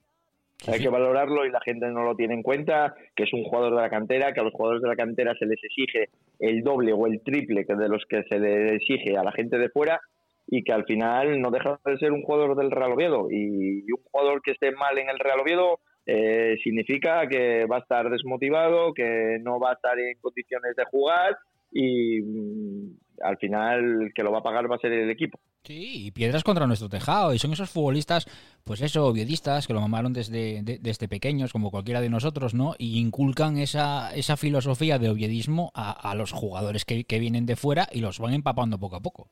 Sí, 0.58 0.70
hay 0.72 0.80
que 0.80 0.90
valorarlo 0.90 1.46
y 1.46 1.50
la 1.50 1.60
gente 1.60 1.86
no 1.88 2.02
lo 2.02 2.14
tiene 2.14 2.34
en 2.34 2.42
cuenta, 2.42 2.94
que 3.16 3.22
es 3.22 3.32
un 3.32 3.44
jugador 3.44 3.76
de 3.76 3.82
la 3.82 3.88
cantera, 3.88 4.34
que 4.34 4.40
a 4.40 4.42
los 4.42 4.52
jugadores 4.52 4.82
de 4.82 4.88
la 4.88 4.96
cantera 4.96 5.34
se 5.38 5.46
les 5.46 5.62
exige 5.62 6.10
el 6.38 6.62
doble 6.62 6.92
o 6.92 7.06
el 7.06 7.22
triple 7.22 7.64
que 7.64 7.74
de 7.74 7.88
los 7.88 8.04
que 8.06 8.24
se 8.24 8.38
les 8.38 8.72
exige 8.72 9.16
a 9.16 9.24
la 9.24 9.32
gente 9.32 9.56
de 9.56 9.70
fuera 9.70 10.00
y 10.46 10.62
que 10.62 10.72
al 10.72 10.84
final 10.84 11.40
no 11.40 11.50
deja 11.50 11.78
de 11.84 11.96
ser 11.98 12.12
un 12.12 12.22
jugador 12.22 12.56
del 12.56 12.70
Real 12.70 12.92
Oviedo 12.92 13.30
y, 13.30 13.90
un 13.90 14.02
jugador 14.10 14.42
que 14.42 14.50
esté 14.50 14.72
mal 14.72 14.98
en 14.98 15.08
el 15.08 15.18
Real 15.18 15.40
Oviedo 15.40 15.78
eh, 16.06 16.56
significa 16.62 17.26
que 17.28 17.66
va 17.66 17.76
a 17.76 17.80
estar 17.80 18.10
desmotivado, 18.10 18.92
que 18.92 19.38
no 19.40 19.60
va 19.60 19.70
a 19.70 19.74
estar 19.74 19.98
en 19.98 20.18
condiciones 20.18 20.74
de 20.76 20.84
jugar 20.86 21.38
y 21.70 22.20
mmm, 22.20 22.96
al 23.22 23.36
final 23.38 24.12
que 24.14 24.22
lo 24.22 24.32
va 24.32 24.38
a 24.38 24.42
pagar 24.42 24.70
va 24.70 24.76
a 24.76 24.80
ser 24.80 24.92
el 24.92 25.10
equipo. 25.10 25.38
Sí, 25.62 26.06
y 26.06 26.10
piedras 26.10 26.42
contra 26.42 26.66
nuestro 26.66 26.88
tejado. 26.88 27.34
Y 27.34 27.38
son 27.38 27.52
esos 27.52 27.70
futbolistas, 27.70 28.26
pues 28.64 28.80
eso, 28.80 29.06
oviedistas, 29.06 29.66
que 29.66 29.74
lo 29.74 29.80
mamaron 29.80 30.12
desde, 30.12 30.62
de, 30.62 30.78
desde 30.80 31.06
pequeños, 31.06 31.52
como 31.52 31.70
cualquiera 31.70 32.00
de 32.00 32.08
nosotros, 32.08 32.54
¿no? 32.54 32.74
Y 32.78 32.98
inculcan 32.98 33.58
esa, 33.58 34.14
esa 34.14 34.36
filosofía 34.36 34.98
de 34.98 35.10
oviedismo 35.10 35.70
a, 35.74 36.10
a 36.10 36.14
los 36.14 36.32
jugadores 36.32 36.84
que, 36.86 37.04
que, 37.04 37.18
vienen 37.18 37.44
de 37.44 37.56
fuera 37.56 37.88
y 37.92 38.00
los 38.00 38.18
van 38.18 38.32
empapando 38.32 38.78
poco 38.78 38.96
a 38.96 39.00
poco. 39.00 39.28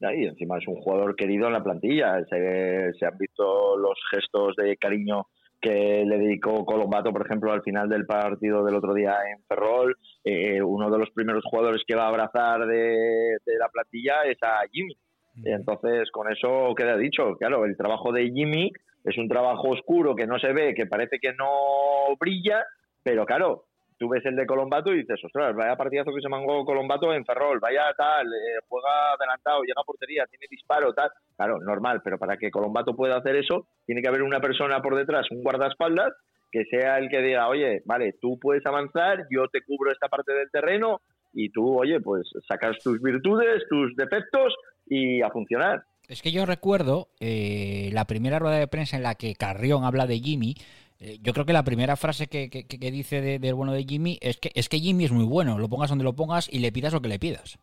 Y 0.00 0.26
encima 0.26 0.58
es 0.58 0.66
un 0.66 0.76
jugador 0.76 1.14
querido 1.14 1.46
en 1.46 1.52
la 1.52 1.62
plantilla. 1.62 2.24
Se, 2.28 2.92
se 2.98 3.06
han 3.06 3.16
visto 3.16 3.76
los 3.76 3.98
gestos 4.10 4.56
de 4.56 4.76
cariño 4.76 5.26
que 5.62 6.04
le 6.04 6.18
dedicó 6.18 6.66
Colombato, 6.66 7.12
por 7.12 7.24
ejemplo, 7.24 7.52
al 7.52 7.62
final 7.62 7.88
del 7.88 8.04
partido 8.04 8.64
del 8.64 8.74
otro 8.74 8.92
día 8.92 9.16
en 9.30 9.42
Ferrol. 9.44 9.96
Eh, 10.24 10.60
uno 10.60 10.90
de 10.90 10.98
los 10.98 11.10
primeros 11.10 11.44
jugadores 11.44 11.82
que 11.86 11.94
va 11.94 12.04
a 12.04 12.08
abrazar 12.08 12.66
de, 12.66 13.38
de 13.46 13.58
la 13.58 13.68
plantilla 13.68 14.24
es 14.24 14.36
a 14.42 14.60
Jimmy. 14.70 14.96
Entonces, 15.44 16.10
con 16.10 16.30
eso 16.30 16.74
queda 16.76 16.96
dicho. 16.96 17.36
Claro, 17.38 17.64
el 17.64 17.76
trabajo 17.76 18.12
de 18.12 18.30
Jimmy 18.30 18.70
es 19.04 19.16
un 19.16 19.28
trabajo 19.28 19.70
oscuro 19.70 20.14
que 20.14 20.26
no 20.26 20.38
se 20.38 20.52
ve, 20.52 20.74
que 20.74 20.86
parece 20.86 21.18
que 21.18 21.32
no 21.32 22.14
brilla, 22.18 22.64
pero 23.02 23.24
claro, 23.24 23.64
tú 24.02 24.08
ves 24.08 24.26
el 24.26 24.34
de 24.34 24.46
Colombato 24.46 24.92
y 24.92 25.02
dices, 25.02 25.20
ostras, 25.22 25.54
vaya 25.54 25.76
partidazo 25.76 26.12
que 26.12 26.20
se 26.20 26.28
mangó 26.28 26.64
Colombato 26.64 27.14
en 27.14 27.24
Ferrol, 27.24 27.60
vaya 27.60 27.84
tal, 27.96 28.26
eh, 28.26 28.58
juega 28.68 29.12
adelantado, 29.16 29.62
llega 29.62 29.80
a 29.80 29.84
portería, 29.84 30.26
tiene 30.26 30.46
disparo, 30.50 30.92
tal. 30.92 31.08
Claro, 31.36 31.60
normal, 31.60 32.00
pero 32.02 32.18
para 32.18 32.36
que 32.36 32.50
Colombato 32.50 32.96
pueda 32.96 33.18
hacer 33.18 33.36
eso, 33.36 33.68
tiene 33.86 34.02
que 34.02 34.08
haber 34.08 34.24
una 34.24 34.40
persona 34.40 34.82
por 34.82 34.96
detrás, 34.96 35.30
un 35.30 35.44
guardaespaldas, 35.44 36.14
que 36.50 36.64
sea 36.64 36.98
el 36.98 37.10
que 37.10 37.22
diga, 37.22 37.46
oye, 37.46 37.82
vale, 37.84 38.14
tú 38.20 38.40
puedes 38.40 38.66
avanzar, 38.66 39.24
yo 39.30 39.46
te 39.46 39.62
cubro 39.62 39.92
esta 39.92 40.08
parte 40.08 40.32
del 40.32 40.50
terreno 40.50 41.00
y 41.32 41.50
tú, 41.50 41.78
oye, 41.78 42.00
pues 42.00 42.28
sacas 42.48 42.78
tus 42.82 43.00
virtudes, 43.00 43.62
tus 43.70 43.94
defectos 43.94 44.52
y 44.84 45.22
a 45.22 45.30
funcionar. 45.30 45.84
Es 46.08 46.22
que 46.22 46.32
yo 46.32 46.44
recuerdo 46.44 47.06
eh, 47.20 47.90
la 47.92 48.06
primera 48.06 48.40
rueda 48.40 48.56
de 48.56 48.66
prensa 48.66 48.96
en 48.96 49.04
la 49.04 49.14
que 49.14 49.36
Carrión 49.36 49.84
habla 49.84 50.08
de 50.08 50.18
Jimmy. 50.18 50.56
Eh, 51.02 51.18
yo 51.20 51.32
creo 51.32 51.44
que 51.44 51.52
la 51.52 51.64
primera 51.64 51.96
frase 51.96 52.28
que, 52.28 52.48
que, 52.48 52.64
que 52.64 52.90
dice 52.92 53.20
del 53.20 53.40
de 53.40 53.52
bueno 53.52 53.72
de 53.72 53.82
Jimmy 53.82 54.18
es 54.20 54.38
que, 54.38 54.50
es 54.54 54.68
que 54.68 54.78
Jimmy 54.78 55.04
es 55.04 55.12
muy 55.12 55.24
bueno, 55.24 55.58
lo 55.58 55.68
pongas 55.68 55.90
donde 55.90 56.04
lo 56.04 56.14
pongas 56.14 56.48
y 56.52 56.60
le 56.60 56.70
pidas 56.70 56.92
lo 56.92 57.00
que 57.00 57.08
le 57.08 57.18
pidas. 57.18 57.58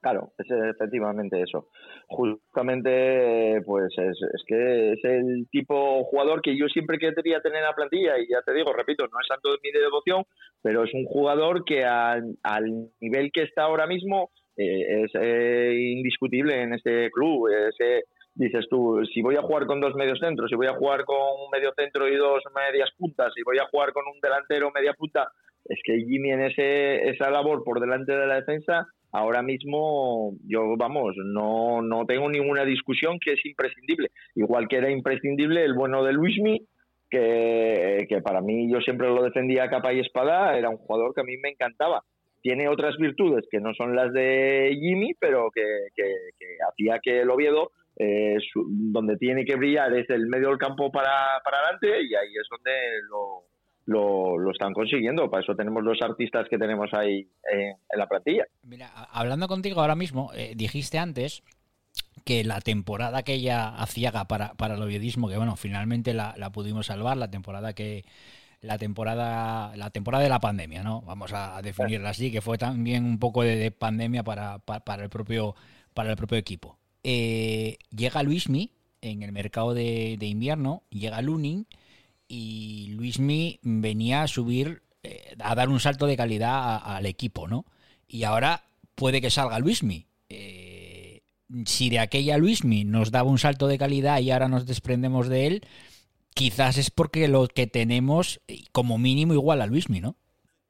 Claro, 0.00 0.32
es 0.38 0.46
efectivamente 0.50 1.42
eso. 1.42 1.68
Justamente, 2.06 3.60
pues 3.66 3.92
es, 3.96 4.16
es, 4.22 4.44
que 4.46 4.92
es 4.92 5.04
el 5.04 5.48
tipo 5.50 6.04
jugador 6.04 6.40
que 6.42 6.56
yo 6.56 6.66
siempre 6.68 6.98
quería 6.98 7.40
tener 7.40 7.58
en 7.58 7.64
la 7.64 7.74
plantilla 7.74 8.18
y 8.18 8.28
ya 8.28 8.42
te 8.44 8.52
digo, 8.52 8.72
repito, 8.72 9.04
no 9.04 9.18
es 9.20 9.28
tanto 9.28 9.50
de 9.50 9.58
mi 9.62 9.72
devoción, 9.72 10.24
pero 10.62 10.84
es 10.84 10.94
un 10.94 11.04
jugador 11.06 11.64
que 11.64 11.84
al, 11.84 12.36
al 12.42 12.90
nivel 13.00 13.32
que 13.32 13.42
está 13.42 13.62
ahora 13.62 13.86
mismo 13.86 14.30
eh, 14.56 15.04
es 15.04 15.10
eh, 15.14 15.74
indiscutible 15.74 16.62
en 16.62 16.74
este 16.74 17.10
club. 17.10 17.48
Ese, 17.48 18.04
dices 18.38 18.66
tú, 18.70 19.04
si 19.12 19.20
voy 19.20 19.34
a 19.34 19.42
jugar 19.42 19.66
con 19.66 19.80
dos 19.80 19.94
medios 19.94 20.18
centros, 20.20 20.48
si 20.48 20.54
voy 20.54 20.68
a 20.68 20.76
jugar 20.76 21.04
con 21.04 21.16
un 21.16 21.50
medio 21.50 21.72
centro 21.76 22.08
y 22.08 22.16
dos 22.16 22.42
medias 22.54 22.90
puntas, 22.96 23.32
si 23.34 23.42
voy 23.42 23.58
a 23.58 23.66
jugar 23.66 23.92
con 23.92 24.04
un 24.06 24.20
delantero 24.20 24.70
media 24.72 24.94
punta, 24.94 25.32
es 25.64 25.78
que 25.84 25.98
Jimmy 25.98 26.30
en 26.30 26.42
ese, 26.42 27.08
esa 27.10 27.30
labor 27.30 27.64
por 27.64 27.80
delante 27.80 28.12
de 28.12 28.26
la 28.26 28.36
defensa, 28.36 28.86
ahora 29.10 29.42
mismo 29.42 30.34
yo, 30.46 30.76
vamos, 30.76 31.16
no, 31.16 31.82
no 31.82 32.06
tengo 32.06 32.30
ninguna 32.30 32.64
discusión 32.64 33.18
que 33.18 33.32
es 33.32 33.44
imprescindible. 33.44 34.10
Igual 34.36 34.68
que 34.68 34.76
era 34.76 34.90
imprescindible 34.90 35.64
el 35.64 35.74
bueno 35.74 36.04
de 36.04 36.12
Luismi, 36.12 36.64
que, 37.10 38.06
que 38.08 38.20
para 38.22 38.40
mí 38.40 38.72
yo 38.72 38.80
siempre 38.80 39.08
lo 39.08 39.24
defendía 39.24 39.64
a 39.64 39.70
capa 39.70 39.92
y 39.92 39.98
espada, 39.98 40.56
era 40.56 40.70
un 40.70 40.76
jugador 40.76 41.12
que 41.12 41.22
a 41.22 41.24
mí 41.24 41.36
me 41.38 41.50
encantaba 41.50 42.04
tiene 42.40 42.68
otras 42.68 42.96
virtudes 42.96 43.44
que 43.50 43.60
no 43.60 43.74
son 43.74 43.96
las 43.96 44.12
de 44.12 44.70
Jimmy, 44.80 45.12
pero 45.18 45.50
que, 45.52 45.64
que, 45.94 46.04
que 46.38 46.46
hacía 46.70 47.00
que 47.02 47.20
el 47.20 47.30
Oviedo, 47.30 47.72
eh, 47.98 48.36
donde 48.54 49.16
tiene 49.16 49.44
que 49.44 49.56
brillar 49.56 49.92
es 49.94 50.08
el 50.10 50.26
medio 50.26 50.48
del 50.48 50.58
campo 50.58 50.90
para, 50.90 51.40
para 51.44 51.58
adelante 51.58 51.88
y 51.88 52.14
ahí 52.14 52.32
es 52.40 52.46
donde 52.48 52.72
lo, 53.08 54.38
lo, 54.38 54.50
están 54.52 54.72
consiguiendo. 54.72 55.30
Para 55.30 55.42
eso 55.42 55.54
tenemos 55.56 55.82
los 55.82 56.00
artistas 56.02 56.46
que 56.48 56.58
tenemos 56.58 56.92
ahí 56.94 57.28
en, 57.52 57.98
la 57.98 58.06
plantilla. 58.06 58.44
Mira, 58.62 58.88
hablando 59.10 59.48
contigo 59.48 59.80
ahora 59.80 59.96
mismo, 59.96 60.30
eh, 60.34 60.52
dijiste 60.54 60.98
antes 60.98 61.42
que 62.24 62.44
la 62.44 62.60
temporada 62.60 63.22
que 63.22 63.34
ella 63.34 63.68
hacía 63.68 64.12
para, 64.12 64.54
para 64.54 64.74
el 64.74 64.82
oviedismo, 64.82 65.28
que 65.28 65.36
bueno, 65.36 65.56
finalmente 65.56 66.14
la, 66.14 66.34
la 66.36 66.50
pudimos 66.50 66.86
salvar, 66.86 67.16
la 67.16 67.30
temporada 67.30 67.72
que 67.72 68.04
la 68.60 68.76
temporada 68.76 69.76
la 69.76 69.90
temporada 69.90 70.24
de 70.24 70.30
la 70.30 70.40
pandemia, 70.40 70.82
¿no? 70.82 71.02
Vamos 71.02 71.32
a 71.32 71.62
definirla 71.62 72.10
así, 72.10 72.32
que 72.32 72.40
fue 72.40 72.58
también 72.58 73.04
un 73.04 73.18
poco 73.18 73.42
de, 73.42 73.56
de 73.56 73.70
pandemia 73.70 74.24
para, 74.24 74.58
para, 74.58 75.02
el 75.02 75.08
propio 75.08 75.54
para 75.94 76.10
el 76.10 76.16
propio 76.16 76.38
equipo. 76.38 76.77
Eh, 77.04 77.78
llega 77.90 78.22
Luismi 78.22 78.72
en 79.00 79.22
el 79.22 79.32
mercado 79.32 79.74
de, 79.74 80.18
invierno, 80.20 80.82
llega 80.90 81.22
Lunin 81.22 81.66
y 82.26 82.88
Luismi 82.90 83.60
venía 83.62 84.22
a 84.22 84.28
subir, 84.28 84.82
eh, 85.02 85.36
a 85.38 85.54
dar 85.54 85.68
un 85.68 85.80
salto 85.80 86.06
de 86.06 86.16
calidad 86.16 86.80
al 86.84 87.06
equipo, 87.06 87.48
¿no? 87.48 87.64
Y 88.06 88.24
ahora 88.24 88.64
puede 88.94 89.20
que 89.20 89.30
salga 89.30 89.58
Luismi. 89.58 90.06
Eh, 90.28 91.22
si 91.64 91.88
de 91.88 92.00
aquella 92.00 92.36
Luismi 92.36 92.84
nos 92.84 93.10
daba 93.10 93.30
un 93.30 93.38
salto 93.38 93.68
de 93.68 93.78
calidad 93.78 94.20
y 94.20 94.30
ahora 94.30 94.48
nos 94.48 94.66
desprendemos 94.66 95.28
de 95.28 95.46
él, 95.46 95.66
quizás 96.34 96.76
es 96.78 96.90
porque 96.90 97.28
lo 97.28 97.46
que 97.48 97.66
tenemos 97.66 98.40
como 98.72 98.98
mínimo 98.98 99.34
igual 99.34 99.62
a 99.62 99.66
Luismi, 99.66 100.00
¿no? 100.00 100.16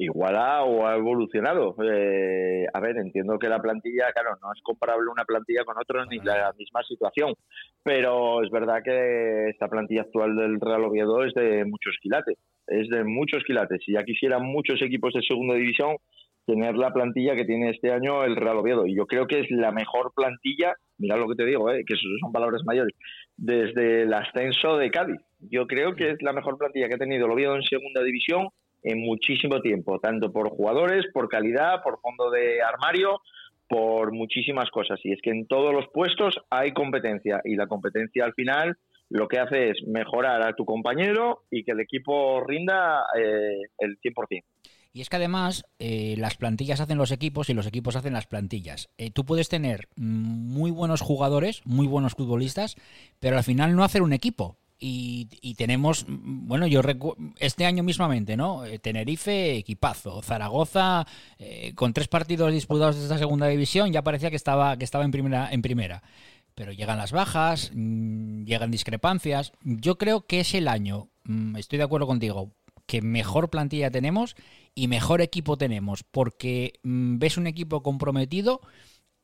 Iguala 0.00 0.62
o 0.62 0.86
ha 0.86 0.94
evolucionado. 0.94 1.74
Eh, 1.82 2.66
a 2.72 2.80
ver, 2.80 2.96
entiendo 2.98 3.38
que 3.38 3.48
la 3.48 3.60
plantilla, 3.60 4.12
claro, 4.12 4.38
no 4.40 4.52
es 4.54 4.62
comparable 4.62 5.10
una 5.10 5.24
plantilla 5.24 5.64
con 5.64 5.76
otra 5.76 6.06
ni 6.06 6.18
la 6.18 6.52
misma 6.56 6.82
situación, 6.84 7.34
pero 7.82 8.44
es 8.44 8.50
verdad 8.50 8.80
que 8.84 9.48
esta 9.48 9.68
plantilla 9.68 10.02
actual 10.02 10.36
del 10.36 10.60
Real 10.60 10.84
Oviedo 10.84 11.24
es 11.24 11.34
de 11.34 11.64
muchos 11.64 11.96
quilates, 12.00 12.38
es 12.68 12.88
de 12.88 13.02
muchos 13.02 13.42
quilates. 13.44 13.82
Si 13.84 13.92
ya 13.92 14.04
quisieran 14.04 14.44
muchos 14.44 14.80
equipos 14.82 15.12
de 15.14 15.22
segunda 15.22 15.54
división 15.54 15.96
tener 16.46 16.76
la 16.76 16.92
plantilla 16.92 17.34
que 17.34 17.44
tiene 17.44 17.70
este 17.70 17.92
año 17.92 18.24
el 18.24 18.36
Real 18.36 18.58
Oviedo, 18.58 18.86
y 18.86 18.96
yo 18.96 19.06
creo 19.06 19.26
que 19.26 19.40
es 19.40 19.50
la 19.50 19.72
mejor 19.72 20.12
plantilla, 20.14 20.74
mira 20.96 21.16
lo 21.16 21.28
que 21.28 21.34
te 21.34 21.44
digo, 21.44 21.70
eh, 21.70 21.84
que 21.84 21.96
son 22.20 22.32
palabras 22.32 22.62
mayores, 22.64 22.94
desde 23.36 24.02
el 24.02 24.14
ascenso 24.14 24.76
de 24.78 24.90
Cádiz 24.90 25.20
yo 25.40 25.66
creo 25.66 25.94
que 25.94 26.10
es 26.10 26.22
la 26.22 26.32
mejor 26.32 26.58
plantilla 26.58 26.88
que 26.88 26.94
ha 26.94 26.98
tenido 26.98 27.26
el 27.26 27.32
Oviedo 27.32 27.54
en 27.54 27.62
segunda 27.62 28.02
división 28.02 28.48
en 28.82 29.00
muchísimo 29.00 29.60
tiempo, 29.60 29.98
tanto 30.00 30.32
por 30.32 30.50
jugadores, 30.50 31.06
por 31.12 31.28
calidad, 31.28 31.82
por 31.82 32.00
fondo 32.00 32.30
de 32.30 32.62
armario, 32.62 33.20
por 33.68 34.12
muchísimas 34.12 34.70
cosas. 34.70 34.98
Y 35.04 35.12
es 35.12 35.20
que 35.22 35.30
en 35.30 35.46
todos 35.46 35.72
los 35.72 35.86
puestos 35.92 36.38
hay 36.50 36.72
competencia 36.72 37.40
y 37.44 37.56
la 37.56 37.66
competencia 37.66 38.24
al 38.24 38.34
final 38.34 38.76
lo 39.10 39.28
que 39.28 39.38
hace 39.38 39.70
es 39.70 39.78
mejorar 39.86 40.42
a 40.42 40.54
tu 40.54 40.64
compañero 40.64 41.44
y 41.50 41.64
que 41.64 41.72
el 41.72 41.80
equipo 41.80 42.44
rinda 42.44 43.04
eh, 43.18 43.62
el 43.78 43.98
100%. 44.00 44.42
Y 44.92 45.00
es 45.00 45.10
que 45.10 45.16
además 45.16 45.64
eh, 45.78 46.14
las 46.18 46.36
plantillas 46.36 46.80
hacen 46.80 46.98
los 46.98 47.12
equipos 47.12 47.50
y 47.50 47.54
los 47.54 47.66
equipos 47.66 47.94
hacen 47.94 48.14
las 48.14 48.26
plantillas. 48.26 48.88
Eh, 48.98 49.10
tú 49.10 49.24
puedes 49.24 49.48
tener 49.48 49.88
muy 49.96 50.70
buenos 50.70 51.02
jugadores, 51.02 51.62
muy 51.64 51.86
buenos 51.86 52.14
futbolistas, 52.14 52.76
pero 53.20 53.36
al 53.36 53.44
final 53.44 53.76
no 53.76 53.84
hacer 53.84 54.02
un 54.02 54.12
equipo. 54.12 54.56
Y, 54.80 55.54
tenemos, 55.56 56.06
bueno, 56.08 56.66
yo 56.66 56.82
este 57.38 57.66
año 57.66 57.82
mismamente, 57.82 58.36
¿no? 58.36 58.64
Eh, 58.64 58.78
Tenerife, 58.78 59.56
equipazo. 59.56 60.22
Zaragoza, 60.22 61.06
con 61.74 61.92
tres 61.92 62.06
partidos 62.08 62.52
disputados 62.52 62.96
de 62.96 63.02
esta 63.02 63.18
segunda 63.18 63.48
división, 63.48 63.92
ya 63.92 64.02
parecía 64.02 64.30
que 64.30 64.36
estaba, 64.36 64.76
que 64.76 64.84
estaba 64.84 65.04
en, 65.04 65.10
primera, 65.10 65.48
en 65.50 65.62
primera. 65.62 66.02
Pero 66.54 66.72
llegan 66.72 66.98
las 66.98 67.12
bajas, 67.12 67.70
mm, 67.72 68.44
llegan 68.44 68.72
discrepancias. 68.72 69.52
Yo 69.62 69.96
creo 69.96 70.26
que 70.26 70.40
es 70.40 70.54
el 70.54 70.66
año, 70.66 71.08
mm, 71.22 71.56
estoy 71.56 71.78
de 71.78 71.84
acuerdo 71.84 72.08
contigo, 72.08 72.52
que 72.86 73.00
mejor 73.00 73.48
plantilla 73.50 73.92
tenemos 73.92 74.34
y 74.74 74.88
mejor 74.88 75.20
equipo 75.20 75.56
tenemos, 75.56 76.02
porque 76.02 76.80
mm, 76.82 77.18
ves 77.18 77.36
un 77.36 77.46
equipo 77.46 77.82
comprometido 77.84 78.60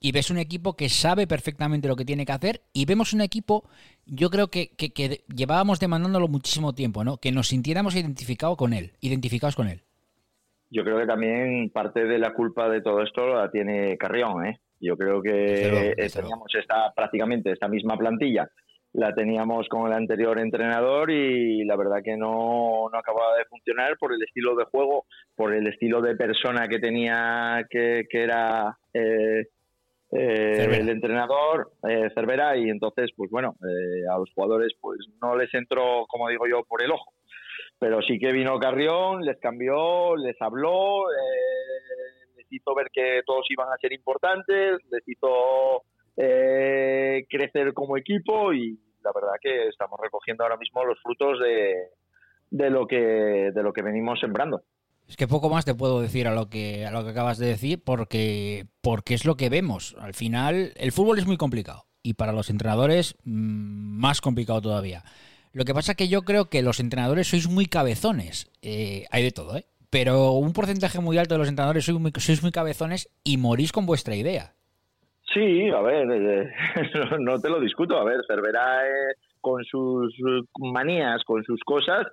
y 0.04 0.12
ves 0.12 0.30
un 0.30 0.36
equipo 0.36 0.76
que 0.76 0.90
sabe 0.90 1.26
perfectamente 1.26 1.88
lo 1.88 1.96
que 1.96 2.04
tiene 2.04 2.26
que 2.26 2.32
hacer 2.32 2.60
y 2.74 2.84
vemos 2.84 3.14
un 3.14 3.22
equipo, 3.22 3.64
yo 4.04 4.28
creo 4.28 4.48
que, 4.48 4.68
que, 4.76 5.24
llevábamos 5.34 5.80
demandándolo 5.80 6.28
muchísimo 6.28 6.74
tiempo, 6.74 7.04
¿no? 7.04 7.16
Que 7.16 7.32
nos 7.32 7.48
sintiéramos 7.48 7.96
identificados 7.96 8.58
con 8.58 8.74
él, 8.74 8.92
identificados 9.00 9.56
con 9.56 9.66
él. 9.66 9.80
Yo 10.68 10.84
creo 10.84 10.98
que 10.98 11.06
también 11.06 11.70
parte 11.70 12.04
de 12.04 12.18
la 12.18 12.34
culpa 12.34 12.68
de 12.68 12.82
todo 12.82 13.02
esto 13.02 13.28
la 13.28 13.50
tiene 13.50 13.96
Carrión, 13.96 14.44
¿eh? 14.44 14.60
Yo 14.78 14.94
creo 14.98 15.22
que 15.22 15.94
teníamos 16.12 16.54
esta, 16.54 16.92
prácticamente 16.94 17.52
esta 17.52 17.68
misma 17.68 17.96
plantilla 17.96 18.46
la 18.94 19.12
teníamos 19.12 19.68
con 19.68 19.88
el 19.88 19.92
anterior 19.92 20.38
entrenador 20.38 21.10
y 21.10 21.64
la 21.64 21.76
verdad 21.76 22.02
que 22.04 22.16
no, 22.16 22.88
no, 22.92 22.98
acababa 22.98 23.36
de 23.36 23.44
funcionar 23.46 23.96
por 23.98 24.12
el 24.12 24.22
estilo 24.22 24.54
de 24.54 24.66
juego, 24.66 25.06
por 25.34 25.52
el 25.52 25.66
estilo 25.66 26.00
de 26.00 26.14
persona 26.14 26.68
que 26.68 26.78
tenía, 26.78 27.66
que, 27.68 28.06
que 28.08 28.22
era 28.22 28.78
eh, 28.92 29.48
eh, 30.16 30.78
el 30.78 30.88
entrenador, 30.88 31.72
eh, 31.88 32.08
Cervera, 32.14 32.56
y 32.56 32.70
entonces, 32.70 33.10
pues 33.16 33.30
bueno, 33.30 33.56
eh, 33.62 34.04
a 34.08 34.16
los 34.16 34.30
jugadores 34.32 34.72
pues 34.80 35.00
no 35.20 35.36
les 35.36 35.52
entró, 35.54 36.06
como 36.06 36.28
digo 36.28 36.46
yo, 36.46 36.62
por 36.62 36.84
el 36.84 36.92
ojo. 36.92 37.12
Pero 37.80 38.00
sí 38.00 38.20
que 38.20 38.30
vino 38.30 38.60
Carrión, 38.60 39.22
les 39.22 39.40
cambió, 39.40 40.16
les 40.16 40.40
habló, 40.40 41.06
les 42.36 42.46
hizo 42.48 42.74
ver 42.76 42.86
que 42.92 43.22
todos 43.26 43.44
iban 43.50 43.68
a 43.72 43.76
ser 43.78 43.92
importantes, 43.92 44.78
les 44.88 45.02
hizo 45.08 45.82
crecer 46.16 47.74
como 47.74 47.96
equipo 47.96 48.52
y 48.52 48.78
la 49.02 49.10
verdad 49.12 49.34
que 49.42 49.66
estamos 49.66 49.98
recogiendo 50.00 50.44
ahora 50.44 50.56
mismo 50.56 50.84
los 50.84 51.00
frutos 51.02 51.40
de, 51.40 51.88
de 52.50 52.70
lo 52.70 52.86
que 52.86 53.50
de 53.52 53.62
lo 53.64 53.72
que 53.72 53.82
venimos 53.82 54.20
sembrando. 54.20 54.62
Es 55.08 55.16
que 55.16 55.28
poco 55.28 55.50
más 55.50 55.64
te 55.64 55.74
puedo 55.74 56.00
decir 56.00 56.26
a 56.26 56.34
lo 56.34 56.48
que 56.48 56.86
a 56.86 56.90
lo 56.90 57.04
que 57.04 57.10
acabas 57.10 57.38
de 57.38 57.46
decir 57.46 57.82
porque 57.84 58.66
porque 58.80 59.14
es 59.14 59.24
lo 59.24 59.36
que 59.36 59.50
vemos. 59.50 59.96
Al 60.00 60.14
final 60.14 60.72
el 60.76 60.92
fútbol 60.92 61.18
es 61.18 61.26
muy 61.26 61.36
complicado 61.36 61.84
y 62.02 62.14
para 62.14 62.32
los 62.32 62.50
entrenadores 62.50 63.16
mm, 63.24 63.98
más 63.98 64.20
complicado 64.20 64.60
todavía. 64.60 65.02
Lo 65.52 65.64
que 65.64 65.72
pasa 65.72 65.92
es 65.92 65.96
que 65.96 66.08
yo 66.08 66.22
creo 66.22 66.46
que 66.46 66.62
los 66.62 66.80
entrenadores 66.80 67.28
sois 67.28 67.48
muy 67.48 67.66
cabezones. 67.66 68.50
Eh, 68.60 69.04
hay 69.10 69.22
de 69.22 69.30
todo, 69.30 69.56
¿eh? 69.56 69.64
Pero 69.88 70.32
un 70.32 70.52
porcentaje 70.52 70.98
muy 71.00 71.16
alto 71.16 71.34
de 71.34 71.38
los 71.38 71.48
entrenadores 71.48 71.84
sois 71.84 72.42
muy, 72.42 72.50
cabezones 72.50 73.08
y 73.22 73.38
morís 73.38 73.70
con 73.70 73.86
vuestra 73.86 74.16
idea. 74.16 74.54
Sí, 75.32 75.70
a 75.70 75.80
ver, 75.80 76.10
eh, 76.10 76.50
no, 77.20 77.38
te 77.38 77.48
lo 77.48 77.60
discuto. 77.60 77.96
A 77.96 78.04
ver, 78.04 78.20
Cervera 78.26 78.84
eh, 78.84 79.14
con 79.40 79.64
sus 79.64 80.12
manías, 80.58 81.22
con 81.24 81.44
sus 81.44 81.60
cosas, 81.62 82.04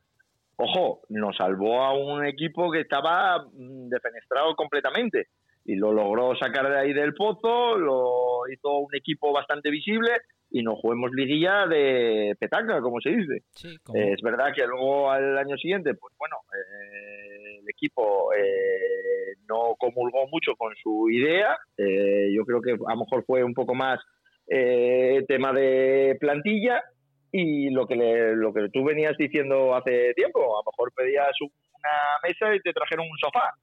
ojo, 0.61 1.01
nos 1.09 1.35
salvó 1.35 1.81
a 1.83 1.93
un 1.93 2.25
equipo 2.25 2.71
que 2.71 2.81
estaba 2.81 3.39
mm, 3.39 3.89
defenestrado 3.89 4.55
completamente 4.55 5.27
y 5.65 5.75
lo 5.75 5.91
logró 5.91 6.35
sacar 6.35 6.69
de 6.69 6.79
ahí 6.79 6.93
del 6.93 7.13
pozo, 7.13 7.77
lo 7.77 8.47
hizo 8.51 8.79
un 8.79 8.95
equipo 8.95 9.31
bastante 9.31 9.69
visible 9.69 10.09
y 10.49 10.63
nos 10.63 10.79
juguemos 10.79 11.11
liguilla 11.13 11.65
de 11.67 12.35
petaca, 12.39 12.81
como 12.81 12.99
se 12.99 13.11
dice. 13.11 13.43
Eh, 13.93 14.13
es 14.13 14.21
verdad 14.21 14.53
que 14.53 14.65
luego 14.65 15.09
al 15.11 15.37
año 15.37 15.55
siguiente, 15.57 15.93
pues 15.93 16.13
bueno, 16.17 16.37
el 16.51 17.69
equipo 17.69 18.31
no 19.51 19.75
comulgó 19.77 20.27
mucho 20.27 20.55
con 20.55 20.73
su 20.81 21.09
idea. 21.09 21.57
Eh, 21.77 22.31
yo 22.33 22.43
creo 22.45 22.61
que 22.61 22.71
a 22.71 22.93
lo 22.93 22.99
mejor 22.99 23.23
fue 23.25 23.43
un 23.43 23.53
poco 23.53 23.75
más 23.75 23.99
eh, 24.47 25.23
tema 25.27 25.53
de 25.53 26.17
plantilla 26.19 26.83
y 27.31 27.69
lo 27.69 27.87
que 27.87 27.95
lo 27.95 28.53
que 28.53 28.69
tú 28.69 28.83
venías 28.83 29.17
diciendo 29.17 29.75
hace 29.75 30.13
tiempo. 30.15 30.39
A 30.39 30.63
lo 30.63 30.71
mejor 30.71 30.91
pedías 30.95 31.31
una 31.41 31.89
mesa 32.23 32.55
y 32.55 32.59
te 32.59 32.73
trajeron 32.73 33.07
un 33.09 33.17
sofá. 33.17 33.53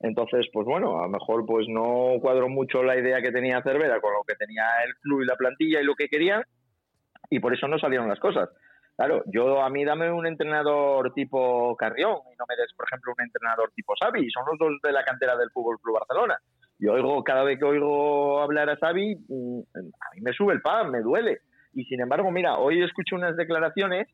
Entonces, 0.00 0.46
pues 0.52 0.66
bueno, 0.66 0.98
a 0.98 1.02
lo 1.02 1.10
mejor 1.10 1.44
pues 1.44 1.66
no 1.68 2.16
cuadró 2.20 2.48
mucho 2.48 2.82
la 2.82 2.96
idea 2.96 3.20
que 3.20 3.32
tenía 3.32 3.62
Cervera 3.62 4.00
con 4.00 4.12
lo 4.14 4.22
que 4.26 4.34
tenía 4.34 4.64
el 4.86 4.94
club 5.02 5.22
y 5.22 5.26
la 5.26 5.36
plantilla 5.36 5.80
y 5.80 5.84
lo 5.84 5.94
que 5.94 6.08
querían 6.08 6.42
y 7.30 7.38
por 7.38 7.54
eso 7.54 7.68
no 7.68 7.78
salieron 7.78 8.08
las 8.08 8.18
cosas. 8.18 8.50
Claro, 8.96 9.22
yo 9.26 9.62
a 9.62 9.70
mí 9.70 9.84
dame 9.84 10.12
un 10.12 10.26
entrenador 10.26 11.14
tipo 11.14 11.74
Carrión 11.76 12.18
y 12.32 12.36
no 12.36 12.44
me 12.46 12.56
des, 12.56 12.72
por 12.76 12.86
ejemplo, 12.86 13.14
un 13.16 13.24
entrenador 13.24 13.70
tipo 13.74 13.94
Xavi. 13.98 14.30
Son 14.30 14.44
los 14.46 14.58
dos 14.58 14.72
de 14.82 14.92
la 14.92 15.04
cantera 15.04 15.36
del 15.36 15.50
Fútbol 15.52 15.78
Club 15.80 15.98
Barcelona. 15.98 16.38
Yo 16.78 16.92
oigo, 16.92 17.22
cada 17.24 17.42
vez 17.42 17.58
que 17.58 17.64
oigo 17.64 18.42
hablar 18.42 18.68
a 18.68 18.76
Xavi, 18.76 19.16
mm, 19.26 19.60
a 19.74 20.14
mí 20.14 20.20
me 20.20 20.32
sube 20.32 20.52
el 20.52 20.60
pan, 20.60 20.90
me 20.90 21.00
duele. 21.00 21.40
Y 21.74 21.84
sin 21.84 22.00
embargo, 22.00 22.30
mira, 22.30 22.58
hoy 22.58 22.82
escucho 22.82 23.16
unas 23.16 23.36
declaraciones 23.36 24.08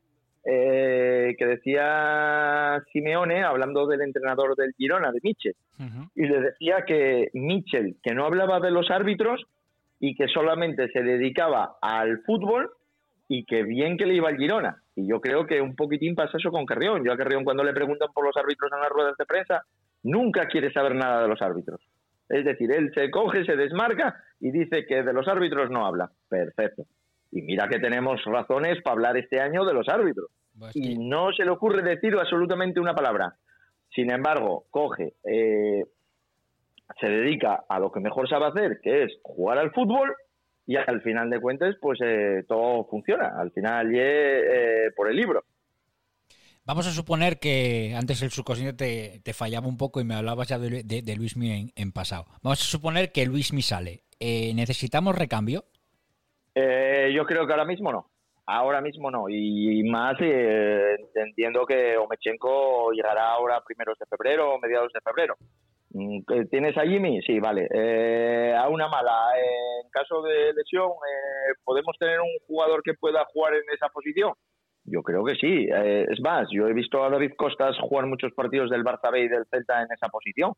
eh, 0.45 1.35
que 1.37 1.45
decía 1.45 2.81
Simeone, 2.91 3.43
hablando 3.43 3.87
del 3.87 4.01
entrenador 4.01 4.55
del 4.55 4.73
Girona, 4.77 5.11
de 5.11 5.19
Michel, 5.21 5.55
y 6.15 6.27
le 6.27 6.41
decía 6.41 6.83
que 6.85 7.29
Michel, 7.33 7.97
que 8.01 8.13
no 8.13 8.25
hablaba 8.25 8.59
de 8.59 8.71
los 8.71 8.89
árbitros 8.89 9.43
y 9.99 10.15
que 10.15 10.27
solamente 10.27 10.89
se 10.91 11.01
dedicaba 11.01 11.77
al 11.81 12.19
fútbol, 12.19 12.71
y 13.27 13.43
que 13.45 13.63
bien 13.63 13.97
que 13.97 14.05
le 14.05 14.15
iba 14.15 14.29
al 14.29 14.37
Girona. 14.37 14.81
Y 14.95 15.07
yo 15.07 15.19
creo 15.19 15.45
que 15.45 15.61
un 15.61 15.75
poquitín 15.75 16.15
pasa 16.15 16.37
eso 16.37 16.51
con 16.51 16.65
Carrión. 16.65 17.03
Yo 17.03 17.11
a 17.11 17.17
Carrión 17.17 17.43
cuando 17.43 17.63
le 17.63 17.73
preguntan 17.73 18.09
por 18.13 18.25
los 18.25 18.35
árbitros 18.37 18.71
en 18.73 18.79
las 18.79 18.89
ruedas 18.89 19.17
de 19.17 19.25
prensa, 19.25 19.63
nunca 20.03 20.47
quiere 20.47 20.71
saber 20.71 20.95
nada 20.95 21.21
de 21.21 21.27
los 21.27 21.41
árbitros. 21.41 21.81
Es 22.29 22.45
decir, 22.45 22.71
él 22.71 22.91
se 22.93 23.09
coge, 23.09 23.45
se 23.45 23.55
desmarca 23.55 24.15
y 24.39 24.51
dice 24.51 24.85
que 24.85 25.03
de 25.03 25.13
los 25.13 25.27
árbitros 25.27 25.69
no 25.69 25.85
habla. 25.85 26.09
Perfecto. 26.29 26.85
Y 27.31 27.41
mira 27.41 27.67
que 27.67 27.79
tenemos 27.79 28.23
razones 28.25 28.81
para 28.81 28.93
hablar 28.93 29.17
este 29.17 29.39
año 29.39 29.65
de 29.65 29.73
los 29.73 29.87
árbitros. 29.89 30.29
Pues 30.57 30.75
y 30.75 30.97
no 30.97 31.31
se 31.33 31.43
le 31.43 31.51
ocurre 31.51 31.83
decir 31.83 32.15
absolutamente 32.15 32.79
una 32.79 32.95
palabra. 32.95 33.35
Sin 33.93 34.11
embargo, 34.11 34.65
coge, 34.69 35.13
eh, 35.23 35.83
se 36.99 37.07
dedica 37.07 37.65
a 37.67 37.79
lo 37.79 37.91
que 37.91 37.99
mejor 37.99 38.27
sabe 38.29 38.47
hacer, 38.47 38.79
que 38.81 39.03
es 39.03 39.19
jugar 39.21 39.57
al 39.57 39.71
fútbol, 39.71 40.15
y 40.65 40.75
al 40.75 41.01
final 41.01 41.29
de 41.29 41.39
cuentas, 41.39 41.75
pues 41.79 41.99
eh, 42.03 42.43
todo 42.47 42.85
funciona. 42.89 43.33
Al 43.39 43.51
final, 43.51 43.91
eh, 43.93 44.91
por 44.95 45.09
el 45.09 45.15
libro. 45.15 45.45
Vamos 46.65 46.85
a 46.85 46.91
suponer 46.91 47.39
que 47.39 47.95
antes 47.97 48.21
el 48.21 48.31
subconsciente 48.31 49.21
te, 49.23 49.33
fallaba 49.33 49.67
un 49.67 49.77
poco 49.77 50.01
y 50.01 50.03
me 50.03 50.15
hablabas 50.15 50.49
ya 50.49 50.59
de, 50.59 50.83
de, 50.83 51.15
Luismi 51.15 51.71
en, 51.73 51.91
pasado. 51.93 52.25
Vamos 52.43 52.59
a 52.59 52.65
suponer 52.65 53.13
que 53.13 53.25
Luismi 53.25 53.61
sale. 53.61 54.03
¿Necesitamos 54.19 55.15
recambio? 55.15 55.63
Eh, 56.59 57.11
yo 57.13 57.23
creo 57.25 57.45
que 57.45 57.53
ahora 57.53 57.65
mismo 57.65 57.91
no. 57.91 58.07
Ahora 58.47 58.81
mismo 58.81 59.11
no. 59.11 59.29
Y, 59.29 59.83
más 59.83 60.15
entiendo 60.19 61.65
que 61.65 61.97
Omechenko 61.97 62.91
llegará 62.93 63.31
ahora 63.31 63.61
primeros 63.63 63.97
de 63.99 64.05
febrero 64.07 64.53
o 64.53 64.59
mediados 64.59 64.91
de 64.91 65.01
febrero. 65.01 65.35
Mm, 65.91 66.21
¿Tienes 66.49 66.75
a 66.77 66.81
Jimmy? 66.81 67.21
Sí, 67.21 67.39
vale. 67.39 67.67
Eh, 67.71 68.55
a 68.57 68.69
una 68.69 68.87
mala. 68.87 69.11
en 69.37 69.89
caso 69.91 70.23
de 70.23 70.53
lesión, 70.53 70.89
eh, 70.89 71.53
¿podemos 71.63 71.95
tener 71.99 72.19
un 72.21 72.39
jugador 72.47 72.81
que 72.81 72.95
pueda 72.95 73.23
jugar 73.33 73.53
en 73.53 73.63
esa 73.73 73.89
posición? 73.89 74.33
Yo 74.85 75.03
creo 75.03 75.23
que 75.23 75.35
sí. 75.35 75.67
Eh, 75.71 76.07
es 76.09 76.19
más, 76.21 76.47
yo 76.51 76.67
he 76.67 76.73
visto 76.73 77.03
a 77.03 77.09
David 77.09 77.33
Costas 77.37 77.77
jugar 77.81 78.07
muchos 78.07 78.33
partidos 78.33 78.71
del 78.71 78.83
Barça 78.83 79.11
B 79.11 79.21
y 79.21 79.27
del 79.27 79.45
Celta 79.51 79.81
en 79.81 79.91
esa 79.93 80.07
posición. 80.07 80.53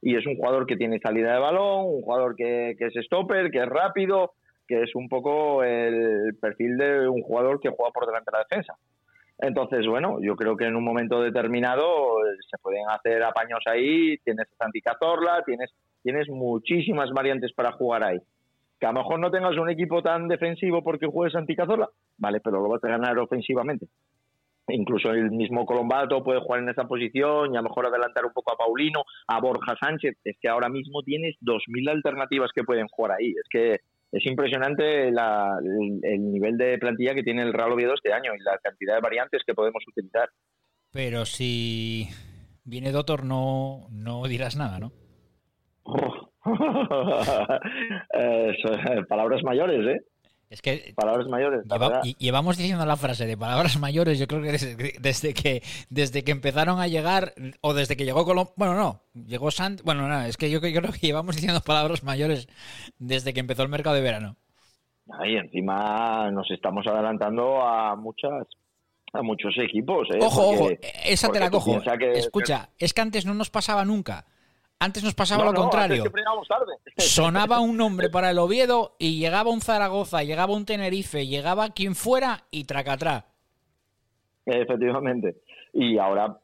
Y 0.00 0.16
es 0.16 0.26
un 0.26 0.36
jugador 0.36 0.66
que 0.66 0.76
tiene 0.76 1.00
salida 1.00 1.34
de 1.34 1.40
balón, 1.40 1.86
un 1.86 2.02
jugador 2.02 2.34
que 2.36 2.76
es 2.78 2.94
stopper, 3.06 3.50
que 3.50 3.58
es 3.58 3.68
rápido, 3.68 4.32
que 4.66 4.82
es 4.82 4.94
un 4.94 5.08
poco 5.08 5.62
el 5.62 6.36
perfil 6.40 6.76
de 6.76 7.08
un 7.08 7.22
jugador 7.22 7.60
que 7.60 7.70
juega 7.70 7.92
por 7.92 8.06
delante 8.06 8.30
de 8.30 8.38
la 8.38 8.46
defensa. 8.48 8.74
Entonces, 9.38 9.86
bueno, 9.86 10.18
yo 10.22 10.36
creo 10.36 10.56
que 10.56 10.66
en 10.66 10.76
un 10.76 10.84
momento 10.84 11.20
determinado 11.20 12.24
eh, 12.24 12.36
se 12.48 12.56
pueden 12.58 12.84
hacer 12.88 13.22
apaños 13.22 13.60
ahí, 13.66 14.16
tienes 14.18 14.46
a 14.52 14.64
Santi 14.64 14.80
Cazorla, 14.80 15.42
tienes, 15.44 15.72
tienes 16.02 16.28
muchísimas 16.28 17.10
variantes 17.10 17.52
para 17.52 17.72
jugar 17.72 18.04
ahí. 18.04 18.18
Que 18.78 18.86
a 18.86 18.92
lo 18.92 19.00
mejor 19.00 19.18
no 19.18 19.30
tengas 19.30 19.56
un 19.56 19.70
equipo 19.70 20.02
tan 20.02 20.28
defensivo 20.28 20.82
porque 20.82 21.06
juegues 21.06 21.32
Santi 21.32 21.56
Cazorla, 21.56 21.90
vale, 22.16 22.40
pero 22.40 22.60
lo 22.60 22.68
vas 22.68 22.84
a 22.84 22.88
ganar 22.88 23.18
ofensivamente. 23.18 23.86
incluso 24.68 25.10
el 25.10 25.32
mismo 25.32 25.66
Colombato 25.66 26.22
puede 26.22 26.40
jugar 26.40 26.62
en 26.62 26.68
esa 26.68 26.84
posición 26.84 27.52
y 27.52 27.56
a 27.56 27.60
lo 27.60 27.68
mejor 27.68 27.86
adelantar 27.86 28.24
un 28.24 28.32
poco 28.32 28.52
a 28.52 28.56
Paulino, 28.56 29.02
a 29.26 29.40
Borja 29.40 29.74
Sánchez. 29.80 30.16
Es 30.24 30.36
que 30.40 30.48
ahora 30.48 30.68
mismo 30.68 31.02
tienes 31.02 31.36
2.000 31.40 31.90
alternativas 31.90 32.50
que 32.54 32.62
pueden 32.62 32.86
jugar 32.86 33.18
ahí. 33.18 33.30
Es 33.30 33.48
que 33.50 33.80
es 34.16 34.26
impresionante 34.26 35.10
la- 35.10 35.58
el, 35.62 36.00
el 36.02 36.32
nivel 36.32 36.56
de 36.56 36.78
plantilla 36.78 37.14
que 37.14 37.22
tiene 37.22 37.42
el 37.42 37.52
Real 37.52 37.72
Oviedo 37.72 37.94
este 37.94 38.12
año 38.12 38.34
y 38.34 38.42
la 38.42 38.58
cantidad 38.62 38.94
de 38.94 39.00
variantes 39.00 39.42
que 39.46 39.54
podemos 39.54 39.82
utilizar. 39.88 40.28
Pero 40.92 41.24
si 41.24 42.08
viene 42.64 42.92
Dotor 42.92 43.24
no, 43.24 43.86
no 43.90 44.26
dirás 44.26 44.56
nada, 44.56 44.78
¿no? 44.78 44.92
Eh, 48.16 48.52
palabras 49.08 49.42
mayores, 49.42 49.86
¿eh? 49.96 50.00
Es 50.50 50.62
que 50.62 50.92
palabras 50.94 51.26
mayores. 51.28 51.64
Lleva- 51.64 52.00
y- 52.04 52.16
llevamos 52.18 52.56
diciendo 52.56 52.84
la 52.86 52.96
frase 52.96 53.26
de 53.26 53.36
palabras 53.36 53.78
mayores, 53.78 54.18
yo 54.18 54.26
creo 54.26 54.42
que 54.42 54.52
desde, 54.52 54.76
desde 55.00 55.34
que 55.34 55.62
desde 55.90 56.22
que 56.22 56.32
empezaron 56.32 56.80
a 56.80 56.86
llegar, 56.86 57.34
o 57.60 57.74
desde 57.74 57.96
que 57.96 58.04
llegó 58.04 58.24
Colom... 58.24 58.48
Bueno, 58.56 58.74
no, 58.74 59.00
llegó 59.26 59.50
Sant... 59.50 59.80
Bueno, 59.82 60.06
no, 60.06 60.22
es 60.22 60.36
que 60.36 60.50
yo, 60.50 60.60
yo 60.60 60.80
creo 60.80 60.92
que 60.92 61.06
llevamos 61.06 61.34
diciendo 61.36 61.60
palabras 61.60 62.04
mayores 62.04 62.46
desde 62.98 63.32
que 63.34 63.40
empezó 63.40 63.62
el 63.62 63.68
mercado 63.68 63.96
de 63.96 64.02
verano. 64.02 64.36
Y 65.26 65.36
encima 65.36 66.30
nos 66.30 66.50
estamos 66.50 66.86
adelantando 66.86 67.60
a 67.62 67.94
muchas 67.96 68.46
a 69.12 69.22
muchos 69.22 69.54
equipos. 69.58 70.08
¿eh? 70.12 70.18
Ojo, 70.20 70.48
ojo, 70.50 70.68
esa 71.04 71.28
te 71.30 71.38
la 71.38 71.48
cojo. 71.50 71.80
que- 71.98 72.12
Escucha, 72.18 72.70
es 72.78 72.92
que 72.94 73.00
antes 73.00 73.24
no 73.26 73.32
nos 73.34 73.48
pasaba 73.50 73.84
nunca. 73.84 74.26
Antes 74.80 75.02
nos 75.02 75.14
pasaba 75.14 75.44
No, 75.44 75.52
lo 75.52 75.60
contrario. 75.60 76.04
tarde. 76.04 76.72
Sonaba 76.96 77.60
un 77.60 77.76
nombre 77.76 78.10
para 78.10 78.30
el 78.30 78.38
Oviedo 78.38 78.96
y 78.98 79.18
llegaba 79.18 79.50
un 79.50 79.60
Zaragoza, 79.60 80.22
llegaba 80.22 80.54
un 80.54 80.66
Tenerife, 80.66 81.26
llegaba 81.26 81.70
quien 81.70 81.94
fuera 81.94 82.44
y 82.50 82.64
tracatrá. 82.64 83.26
Efectivamente. 84.46 85.36
Y 85.72 85.98
ahora, 85.98 86.38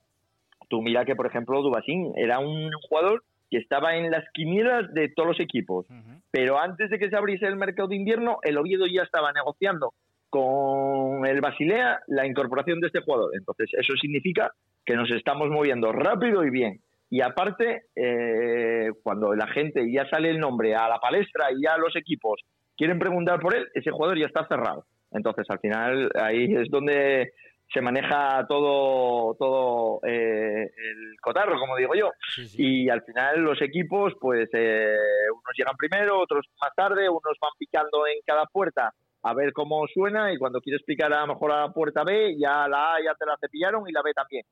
tú 0.68 0.80
mira 0.80 1.04
que, 1.04 1.14
por 1.16 1.26
ejemplo, 1.26 1.60
Dubasín 1.62 2.12
era 2.16 2.38
un 2.38 2.70
jugador 2.88 3.22
que 3.50 3.58
estaba 3.58 3.96
en 3.96 4.10
las 4.10 4.24
quinielas 4.32 4.92
de 4.94 5.08
todos 5.08 5.28
los 5.30 5.40
equipos. 5.40 5.86
Pero 6.30 6.58
antes 6.58 6.88
de 6.88 6.98
que 6.98 7.10
se 7.10 7.16
abriese 7.16 7.46
el 7.46 7.56
mercado 7.56 7.88
de 7.88 7.96
invierno, 7.96 8.38
el 8.42 8.56
Oviedo 8.56 8.86
ya 8.86 9.02
estaba 9.02 9.32
negociando 9.32 9.92
con 10.30 11.26
el 11.26 11.40
Basilea 11.40 12.00
la 12.06 12.26
incorporación 12.26 12.80
de 12.80 12.86
este 12.86 13.00
jugador. 13.00 13.32
Entonces, 13.36 13.68
eso 13.76 13.92
significa 14.00 14.52
que 14.86 14.94
nos 14.94 15.10
estamos 15.10 15.48
moviendo 15.50 15.92
rápido 15.92 16.44
y 16.44 16.50
bien. 16.50 16.80
Y 17.10 17.20
aparte, 17.22 17.86
eh, 17.96 18.90
cuando 19.02 19.34
la 19.34 19.48
gente 19.48 19.90
ya 19.92 20.08
sale 20.08 20.30
el 20.30 20.38
nombre 20.38 20.76
a 20.76 20.88
la 20.88 21.00
palestra 21.00 21.50
y 21.52 21.62
ya 21.62 21.76
los 21.76 21.94
equipos 21.96 22.40
quieren 22.76 22.98
preguntar 22.98 23.40
por 23.40 23.54
él, 23.54 23.66
ese 23.74 23.90
jugador 23.90 24.18
ya 24.18 24.26
está 24.26 24.46
cerrado. 24.46 24.86
Entonces, 25.10 25.44
al 25.50 25.58
final, 25.58 26.10
ahí 26.14 26.54
es 26.54 26.70
donde 26.70 27.32
se 27.72 27.80
maneja 27.80 28.46
todo, 28.48 29.34
todo 29.34 30.00
eh, 30.06 30.62
el 30.62 31.20
cotarro, 31.20 31.58
como 31.58 31.76
digo 31.76 31.94
yo. 31.94 32.10
Y 32.54 32.88
al 32.88 33.02
final 33.02 33.40
los 33.40 33.60
equipos, 33.62 34.14
pues 34.20 34.48
eh, 34.52 34.96
unos 35.30 35.56
llegan 35.56 35.76
primero, 35.76 36.20
otros 36.20 36.46
más 36.60 36.74
tarde, 36.74 37.08
unos 37.08 37.36
van 37.40 37.52
picando 37.58 38.06
en 38.06 38.20
cada 38.24 38.46
puerta 38.46 38.92
a 39.22 39.34
ver 39.34 39.52
cómo 39.52 39.86
suena 39.86 40.32
y 40.32 40.38
cuando 40.38 40.60
quieres 40.60 40.82
picar 40.84 41.12
a 41.12 41.20
lo 41.20 41.34
mejor 41.34 41.52
a 41.52 41.66
la 41.66 41.72
puerta 41.72 42.02
B, 42.04 42.36
ya 42.38 42.66
la 42.66 42.94
A 42.94 43.02
ya 43.04 43.14
te 43.14 43.26
la 43.26 43.36
cepillaron 43.38 43.88
y 43.88 43.92
la 43.92 44.02
B 44.02 44.12
también. 44.14 44.44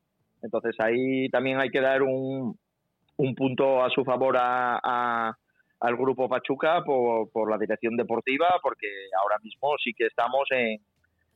Entonces 0.43 0.75
ahí 0.81 1.29
también 1.31 1.61
hay 1.61 1.71
que 1.71 1.81
dar 1.81 2.03
un, 2.03 2.59
un 3.17 3.35
punto 3.35 3.83
a 3.85 3.91
su 3.91 4.05
favor 4.05 4.37
a, 4.39 5.37
al 5.81 5.97
grupo 5.97 6.29
Pachuca 6.29 6.83
por, 6.85 7.31
por 7.31 7.51
la 7.51 7.59
dirección 7.59 7.97
deportiva, 7.97 8.47
porque 8.63 8.87
ahora 9.21 9.37
mismo 9.43 9.75
sí 9.83 9.93
que 9.97 10.07
estamos 10.07 10.49
en, 10.51 10.81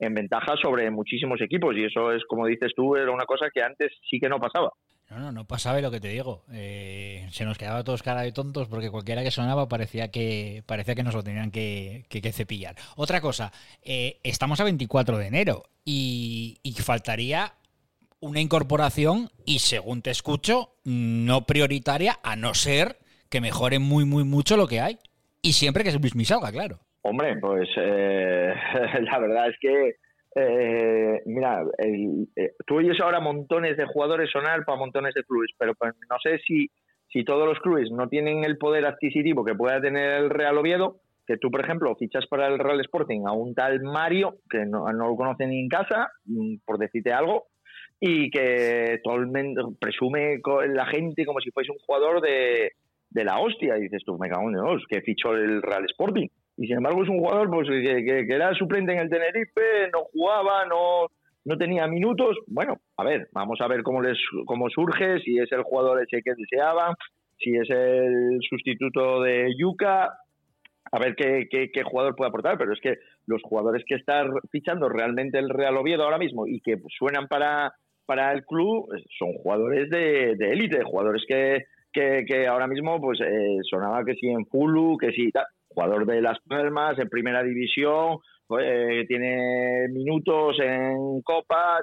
en 0.01 0.15
ventaja 0.15 0.55
sobre 0.61 0.91
muchísimos 0.91 1.41
equipos 1.41 1.77
y 1.77 1.85
eso 1.85 2.13
es, 2.13 2.25
como 2.25 2.47
dices 2.47 2.73
tú, 2.75 2.97
era 2.97 3.11
una 3.13 3.25
cosa 3.25 3.47
que 3.53 3.63
antes 3.63 3.93
sí 4.11 4.19
que 4.19 4.29
no 4.29 4.39
pasaba. 4.41 4.71
No, 5.11 5.19
no, 5.19 5.31
no 5.31 5.45
pasaba 5.45 5.79
lo 5.83 5.91
que 5.91 6.01
te 6.01 6.09
digo. 6.09 6.43
eh, 6.53 7.27
se 7.33 7.45
nos 7.45 7.59
quedaba 7.59 7.85
todos 7.85 8.03
cara 8.03 8.23
de 8.23 8.33
tontos 8.33 8.67
porque 8.69 8.91
cualquiera 8.91 9.23
que 9.23 9.31
sonaba 9.31 9.69
parecía 9.69 10.11
que 10.11 10.63
parecía 10.67 10.95
que 10.95 11.03
nos 11.03 11.15
lo 11.15 11.23
tenían 11.23 11.51
que, 11.51 12.05
que- 12.09 12.23
que 12.23 12.33
cepillar. 12.33 12.77
Otra 12.97 13.21
cosa, 13.21 13.53
eh, 13.85 14.19
estamos 14.23 14.59
a 14.61 14.65
24 14.65 15.19
de 15.19 15.27
enero 15.27 15.65
y, 15.85 16.57
y 16.63 16.73
faltaría 16.73 17.53
una 18.23 18.41
incorporación 18.41 19.29
y 19.45 19.59
según 19.59 20.01
te 20.01 20.11
escucho, 20.11 20.71
no 20.85 21.43
prioritaria 21.45 22.19
a 22.23 22.37
no 22.37 22.55
ser 22.55 22.97
que 23.29 23.41
mejore 23.41 23.79
muy, 23.79 24.05
muy 24.05 24.25
mucho 24.25 24.57
lo 24.57 24.67
que 24.67 24.81
hay. 24.81 24.99
Y 25.43 25.53
siempre 25.55 25.83
que 25.85 25.93
Luis 25.93 26.15
Mi 26.15 26.25
salga, 26.25 26.51
claro. 26.53 26.79
Hombre, 27.03 27.37
pues 27.41 27.69
eh, 27.77 28.55
la 29.03 29.19
verdad 29.19 29.49
es 29.49 29.57
que, 29.61 29.97
eh, 30.37 31.21
mira, 31.27 31.65
el- 31.79 32.29
eh, 32.37 32.53
tú 32.67 32.77
oyes 32.77 33.01
ahora 33.01 33.19
montones 33.21 33.77
de 33.77 33.87
jugadores 33.87 34.31
sonar 34.31 34.65
para 34.65 34.79
montones 34.79 35.15
de 35.15 35.25
clubes, 35.25 35.51
pero 35.59 35.75
pues, 35.75 35.93
no 36.09 36.17
sé 36.23 36.39
si, 36.47 36.71
si 37.13 37.25
todos 37.25 37.47
los 37.47 37.59
clubes 37.59 37.91
no 37.91 38.09
tienen 38.09 38.45
el 38.45 38.57
poder 38.57 38.87
adquisitivo 38.87 39.45
que 39.45 39.55
pueda 39.57 39.81
tener 39.81 40.13
el 40.23 40.31
Real 40.31 40.59
Oviedo, 40.59 41.01
que 41.27 41.37
tú, 41.39 41.51
por 41.51 41.65
ejemplo, 41.65 41.95
fichas 41.97 42.27
para 42.29 42.47
el 42.47 42.59
Real 42.61 42.81
Sporting 42.81 43.23
a 43.27 43.33
un 43.33 43.55
tal 43.55 43.81
Mario, 43.83 44.37
que 44.49 44.65
no, 44.65 44.93
no 44.93 45.09
lo 45.09 45.17
conoce 45.17 45.47
ni 45.47 45.61
en 45.61 45.69
casa, 45.69 46.11
mm, 46.25 46.57
por 46.65 46.79
decirte 46.79 47.13
algo, 47.13 47.47
y 48.05 48.31
que 48.33 48.99
todo 49.05 49.15
el 49.15 49.29
mundo 49.29 49.75
presume 49.81 50.41
la 50.71 50.87
gente 50.87 51.25
como 51.25 51.39
si 51.39 51.53
fuese 51.53 51.71
un 51.71 51.79
jugador 51.79 52.21
de, 52.21 52.73
de 53.11 53.25
la 53.25 53.39
hostia. 53.39 53.75
Dices 53.77 54.03
tú, 54.05 54.19
me 54.19 54.29
cago 54.29 54.49
en 54.49 54.55
Dios, 54.55 54.83
que 54.89 55.03
fichó 55.03 55.33
el 55.35 55.63
Real 55.63 55.85
Sporting. 55.85 56.27
Y 56.57 56.67
sin 56.67 56.79
embargo 56.79 57.05
es 57.05 57.09
un 57.09 57.21
jugador 57.21 57.49
pues 57.49 57.69
que, 57.69 58.05
que- 58.05 58.27
era 58.35 58.53
suplente 58.55 58.93
en 58.93 58.99
el 58.99 59.09
Tenerife, 59.09 59.89
no 59.93 60.01
jugaba, 60.13 60.65
no, 60.67 61.07
no 61.45 61.57
tenía 61.57 61.87
minutos. 61.87 62.39
Bueno, 62.49 62.79
a 62.97 63.05
ver, 63.05 63.29
vamos 63.33 63.61
a 63.61 63.69
ver 63.69 63.85
cómo 63.85 64.03
les 64.03 64.19
cómo 64.47 64.69
surge, 64.69 65.21
si 65.21 65.39
es 65.39 65.53
el 65.53 65.63
jugador 65.63 66.03
ese 66.03 66.23
que 66.25 66.35
deseaban, 66.37 66.95
si 67.39 67.55
es 67.55 67.71
el 67.71 68.39
sustituto 68.51 69.23
de 69.23 69.55
Yuca, 69.57 70.13
a 70.91 70.99
ver 70.99 71.15
qué, 71.15 71.47
qué- 71.49 71.71
qué 71.73 71.83
jugador 71.85 72.17
puede 72.17 72.31
aportar, 72.31 72.59
pero 72.59 72.73
es 72.73 72.81
que 72.81 72.97
los 73.27 73.41
jugadores 73.43 73.85
que 73.87 73.95
está 73.95 74.25
fichando 74.51 74.89
realmente 74.89 75.39
el 75.39 75.49
Real 75.51 75.77
Oviedo 75.77 76.03
ahora 76.03 76.19
mismo 76.19 76.49
y 76.49 76.61
que 76.61 76.77
suenan 76.99 77.29
para, 77.29 77.73
para 78.07 78.33
el 78.33 78.45
club 78.45 78.89
eh, 78.95 79.03
son 79.19 79.33
jugadores 79.35 79.89
de 79.91 80.33
élite, 80.33 80.83
jugadores 80.85 81.25
que, 81.27 81.65
que, 81.93 82.47
ahora 82.47 82.67
mismo 82.67 83.01
pues 83.01 83.21
eh, 83.21 83.59
sonaba 83.69 84.05
que 84.05 84.15
sí 84.15 84.29
en 84.29 84.47
Fulu, 84.47 84.97
que 84.97 85.13
sí 85.13 85.31
jugador 85.69 86.07
de 86.07 86.21
Las 86.21 86.39
Palmas 86.47 86.99
en 86.99 87.09
primera 87.09 87.43
división, 87.43 88.19
eh, 88.61 89.05
tiene 89.09 89.89
minutos 89.89 90.57
en 90.61 91.23
Copa, 91.23 91.79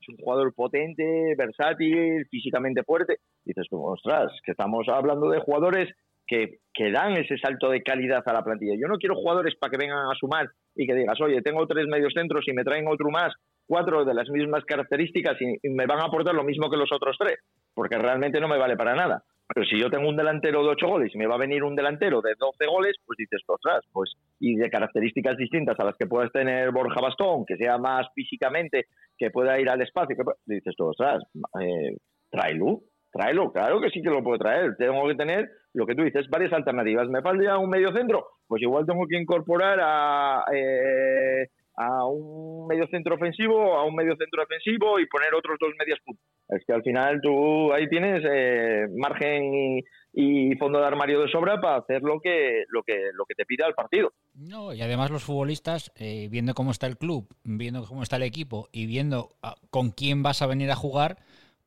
es 0.00 0.08
un 0.08 0.16
jugador 0.16 0.54
potente, 0.54 1.34
versátil, 1.36 2.26
físicamente 2.30 2.84
fuerte. 2.84 3.16
Dices 3.44 3.66
tú, 3.68 3.84
ostras, 3.84 4.32
que 4.44 4.52
estamos 4.52 4.86
hablando 4.88 5.28
de 5.30 5.40
jugadores 5.40 5.92
que, 6.26 6.58
que 6.72 6.90
dan 6.92 7.16
ese 7.16 7.36
salto 7.38 7.70
de 7.70 7.82
calidad 7.82 8.22
a 8.24 8.32
la 8.32 8.44
plantilla. 8.44 8.74
Yo 8.80 8.88
no 8.88 8.98
quiero 8.98 9.16
jugadores 9.16 9.54
para 9.56 9.70
que 9.70 9.78
vengan 9.78 10.10
a 10.10 10.14
sumar 10.18 10.48
y 10.76 10.86
que 10.86 10.94
digas, 10.94 11.20
oye, 11.20 11.42
tengo 11.42 11.66
tres 11.66 11.86
medios 11.86 12.12
centros 12.14 12.44
y 12.46 12.52
me 12.52 12.64
traen 12.64 12.86
otro 12.86 13.10
más, 13.10 13.32
cuatro 13.66 14.04
de 14.04 14.14
las 14.14 14.28
mismas 14.30 14.64
características 14.64 15.36
y, 15.40 15.68
me 15.70 15.86
van 15.86 16.00
a 16.00 16.06
aportar 16.06 16.34
lo 16.34 16.44
mismo 16.44 16.70
que 16.70 16.76
los 16.76 16.92
otros 16.92 17.16
tres, 17.18 17.38
porque 17.74 17.98
realmente 17.98 18.40
no 18.40 18.48
me 18.48 18.58
vale 18.58 18.76
para 18.76 18.94
nada. 18.94 19.22
Pero 19.54 19.64
si 19.66 19.78
yo 19.78 19.90
tengo 19.90 20.08
un 20.08 20.16
delantero 20.16 20.62
de 20.64 20.70
8 20.70 20.86
goles 20.88 21.14
y 21.14 21.18
me 21.18 21.26
va 21.26 21.36
a 21.36 21.38
venir 21.38 21.62
un 21.62 21.76
delantero 21.76 22.20
de 22.20 22.34
12 22.36 22.66
goles, 22.66 22.96
pues 23.06 23.16
dices, 23.16 23.42
ostras, 23.46 23.84
pues 23.92 24.12
y 24.40 24.56
de 24.56 24.68
características 24.68 25.36
distintas 25.36 25.78
a 25.78 25.84
las 25.84 25.96
que 25.96 26.06
puedas 26.06 26.32
tener 26.32 26.72
Borja 26.72 27.00
Bastón, 27.00 27.44
que 27.46 27.56
sea 27.56 27.78
más 27.78 28.08
físicamente, 28.14 28.86
que 29.16 29.30
pueda 29.30 29.58
ir 29.60 29.68
al 29.68 29.82
espacio, 29.82 30.16
que 30.16 30.24
dices 30.46 30.74
ostras, 30.78 31.22
eh, 31.60 31.96
tráelo, 32.28 32.80
tráelo, 33.12 33.52
claro 33.52 33.80
que 33.80 33.90
sí 33.90 34.02
que 34.02 34.10
lo 34.10 34.22
puedo 34.22 34.38
traer. 34.38 34.76
Tengo 34.76 35.06
que 35.06 35.14
tener 35.14 35.48
lo 35.74 35.86
que 35.86 35.94
tú 35.94 36.02
dices, 36.02 36.28
varias 36.28 36.52
alternativas. 36.52 37.08
¿Me 37.08 37.22
falta 37.22 37.58
un 37.58 37.70
medio 37.70 37.92
centro? 37.92 38.26
Pues 38.48 38.62
igual 38.62 38.84
tengo 38.86 39.06
que 39.06 39.18
incorporar 39.18 39.78
a, 39.80 40.44
eh, 40.52 41.48
a 41.76 42.06
un 42.06 42.66
medio 42.66 42.86
centro 42.88 43.14
ofensivo, 43.14 43.74
a 43.74 43.84
un 43.84 43.94
medio 43.94 44.16
centro 44.16 44.42
defensivo 44.42 44.98
y 44.98 45.06
poner 45.06 45.34
otros 45.34 45.58
dos 45.60 45.72
medias 45.78 45.98
puntas. 46.04 46.24
Es 46.48 46.64
que 46.64 46.72
al 46.72 46.82
final 46.82 47.20
tú 47.20 47.72
ahí 47.72 47.88
tienes 47.88 48.22
eh, 48.26 48.86
margen 48.96 49.44
y, 49.52 49.84
y 50.14 50.56
fondo 50.56 50.78
de 50.78 50.86
armario 50.86 51.20
de 51.20 51.28
sobra 51.28 51.60
para 51.60 51.76
hacer 51.76 52.02
lo 52.02 52.20
que, 52.20 52.64
lo 52.68 52.82
que, 52.82 53.10
lo 53.12 53.26
que 53.26 53.34
te 53.34 53.44
pida 53.44 53.66
el 53.66 53.74
partido. 53.74 54.12
No, 54.34 54.72
y 54.72 54.80
además 54.80 55.10
los 55.10 55.24
futbolistas, 55.24 55.92
eh, 55.96 56.28
viendo 56.30 56.54
cómo 56.54 56.70
está 56.70 56.86
el 56.86 56.96
club, 56.96 57.28
viendo 57.44 57.84
cómo 57.84 58.02
está 58.02 58.16
el 58.16 58.22
equipo 58.22 58.68
y 58.72 58.86
viendo 58.86 59.30
ah, 59.42 59.56
con 59.70 59.90
quién 59.90 60.22
vas 60.22 60.40
a 60.40 60.46
venir 60.46 60.70
a 60.70 60.76
jugar, 60.76 61.16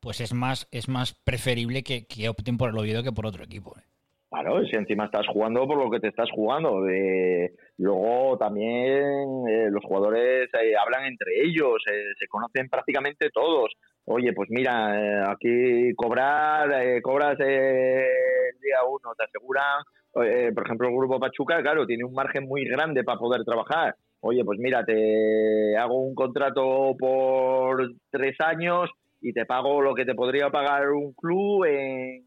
pues 0.00 0.20
es 0.20 0.34
más, 0.34 0.66
es 0.72 0.88
más 0.88 1.14
preferible 1.14 1.82
que, 1.84 2.06
que 2.06 2.28
opten 2.28 2.56
por 2.56 2.70
el 2.70 2.78
Oviedo 2.78 3.02
que 3.02 3.12
por 3.12 3.26
otro 3.26 3.44
equipo. 3.44 3.76
¿eh? 3.78 3.82
Claro, 4.30 4.64
si 4.64 4.76
encima 4.76 5.06
estás 5.06 5.26
jugando 5.26 5.66
por 5.66 5.76
lo 5.76 5.90
que 5.90 5.98
te 5.98 6.06
estás 6.06 6.30
jugando. 6.32 6.82
De... 6.82 7.52
Luego 7.80 8.36
también 8.36 9.48
eh, 9.48 9.70
los 9.70 9.82
jugadores 9.82 10.50
eh, 10.52 10.76
hablan 10.76 11.06
entre 11.06 11.40
ellos, 11.42 11.82
eh, 11.90 12.12
se 12.18 12.26
conocen 12.28 12.68
prácticamente 12.68 13.30
todos. 13.30 13.72
Oye, 14.04 14.34
pues 14.34 14.50
mira, 14.50 15.00
eh, 15.00 15.24
aquí 15.26 15.94
cobrar, 15.94 16.68
cobras 17.00 17.40
el 17.40 18.60
día 18.60 18.84
uno, 18.86 19.14
te 19.16 19.24
aseguran, 19.24 19.82
por 20.12 20.66
ejemplo, 20.66 20.88
el 20.88 20.94
grupo 20.94 21.18
Pachuca, 21.18 21.62
claro, 21.62 21.86
tiene 21.86 22.04
un 22.04 22.12
margen 22.12 22.44
muy 22.44 22.66
grande 22.66 23.02
para 23.02 23.18
poder 23.18 23.44
trabajar. 23.44 23.94
oye, 24.20 24.44
pues 24.44 24.58
mira, 24.58 24.84
te 24.84 25.74
hago 25.78 26.02
un 26.02 26.14
contrato 26.14 26.94
por 26.98 27.92
tres 28.10 28.36
años 28.40 28.90
y 29.22 29.32
te 29.32 29.46
pago 29.46 29.80
lo 29.80 29.94
que 29.94 30.04
te 30.04 30.14
podría 30.14 30.50
pagar 30.50 30.90
un 30.90 31.14
club 31.14 31.64
en, 31.64 32.26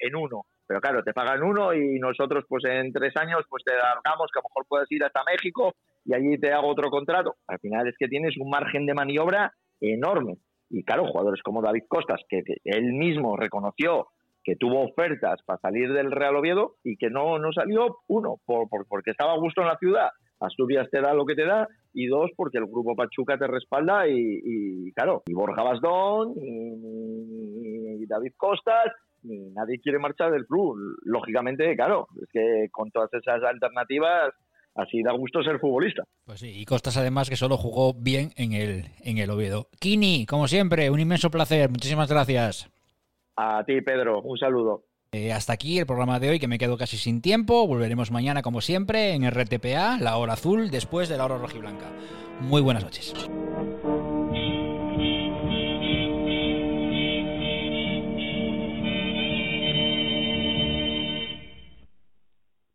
en 0.00 0.16
uno. 0.16 0.44
Pero 0.68 0.80
claro, 0.80 1.02
te 1.02 1.14
pagan 1.14 1.42
uno 1.42 1.72
y 1.74 1.98
nosotros 1.98 2.44
pues 2.46 2.62
en 2.66 2.92
tres 2.92 3.16
años 3.16 3.40
pues 3.48 3.64
te 3.64 3.72
largamos 3.72 4.30
que 4.32 4.38
a 4.38 4.42
lo 4.42 4.48
mejor 4.50 4.66
puedes 4.68 4.92
ir 4.92 5.02
hasta 5.02 5.22
México 5.24 5.72
y 6.04 6.14
allí 6.14 6.38
te 6.38 6.52
hago 6.52 6.68
otro 6.68 6.90
contrato. 6.90 7.36
Al 7.48 7.58
final 7.58 7.88
es 7.88 7.96
que 7.98 8.06
tienes 8.06 8.36
un 8.38 8.50
margen 8.50 8.84
de 8.86 8.94
maniobra 8.94 9.52
enorme. 9.80 10.36
Y 10.70 10.84
claro, 10.84 11.06
jugadores 11.06 11.42
como 11.42 11.62
David 11.62 11.84
Costas, 11.88 12.20
que, 12.28 12.42
él 12.64 12.92
mismo 12.92 13.36
reconoció 13.36 14.08
que 14.44 14.56
tuvo 14.56 14.84
ofertas 14.84 15.40
para 15.46 15.58
salir 15.60 15.92
del 15.92 16.12
Real 16.12 16.36
Oviedo 16.36 16.74
y 16.84 16.96
que 16.96 17.08
no, 17.10 17.38
no 17.38 17.52
salió, 17.52 17.96
uno, 18.06 18.36
por, 18.44 18.68
por- 18.68 18.86
porque 18.86 19.10
estaba 19.10 19.32
a 19.32 19.38
gusto 19.38 19.62
en 19.62 19.68
la 19.68 19.78
ciudad, 19.78 20.08
Asturias 20.40 20.88
te 20.90 21.00
da 21.00 21.12
lo 21.14 21.26
que 21.26 21.34
te 21.34 21.44
da, 21.44 21.66
y 21.92 22.06
dos, 22.06 22.30
porque 22.36 22.58
el 22.58 22.66
grupo 22.66 22.94
Pachuca 22.94 23.36
te 23.36 23.46
respalda 23.46 24.06
y, 24.08 24.92
claro, 24.92 25.22
y 25.26 25.34
Borja 25.34 25.62
Bastón, 25.62 26.34
y, 26.36 28.06
David 28.06 28.32
Costas, 28.36 28.86
nadie 29.22 29.80
quiere 29.80 29.98
marchar 29.98 30.32
del 30.32 30.46
club. 30.46 30.76
Lógicamente, 31.04 31.74
claro, 31.76 32.08
es 32.20 32.28
que 32.32 32.68
con 32.70 32.90
todas 32.90 33.12
esas 33.14 33.42
alternativas, 33.42 34.32
así 34.74 35.02
da 35.02 35.12
gusto 35.12 35.42
ser 35.42 35.58
futbolista. 35.58 36.04
Pues 36.24 36.40
sí, 36.40 36.52
y 36.54 36.64
Costas 36.64 36.96
además 36.96 37.28
que 37.28 37.36
solo 37.36 37.56
jugó 37.56 37.94
bien 37.94 38.30
en 38.36 38.52
el, 38.52 38.84
en 39.02 39.18
el 39.18 39.30
Oviedo. 39.30 39.68
Kini, 39.80 40.26
como 40.26 40.48
siempre, 40.48 40.90
un 40.90 41.00
inmenso 41.00 41.30
placer. 41.30 41.70
Muchísimas 41.70 42.08
gracias. 42.08 42.70
A 43.36 43.62
ti, 43.64 43.80
Pedro, 43.82 44.20
un 44.22 44.38
saludo. 44.38 44.84
Eh, 45.12 45.32
hasta 45.32 45.54
aquí 45.54 45.78
el 45.78 45.86
programa 45.86 46.20
de 46.20 46.30
hoy, 46.30 46.38
que 46.38 46.48
me 46.48 46.58
quedo 46.58 46.76
casi 46.76 46.98
sin 46.98 47.22
tiempo. 47.22 47.66
Volveremos 47.66 48.10
mañana, 48.10 48.42
como 48.42 48.60
siempre, 48.60 49.14
en 49.14 49.28
RTPA, 49.30 49.98
la 50.00 50.16
hora 50.18 50.34
azul, 50.34 50.70
después 50.70 51.08
de 51.08 51.16
la 51.16 51.24
hora 51.24 51.38
rojiblanca. 51.38 51.86
Muy 52.40 52.60
buenas 52.60 52.84
noches. 52.84 53.14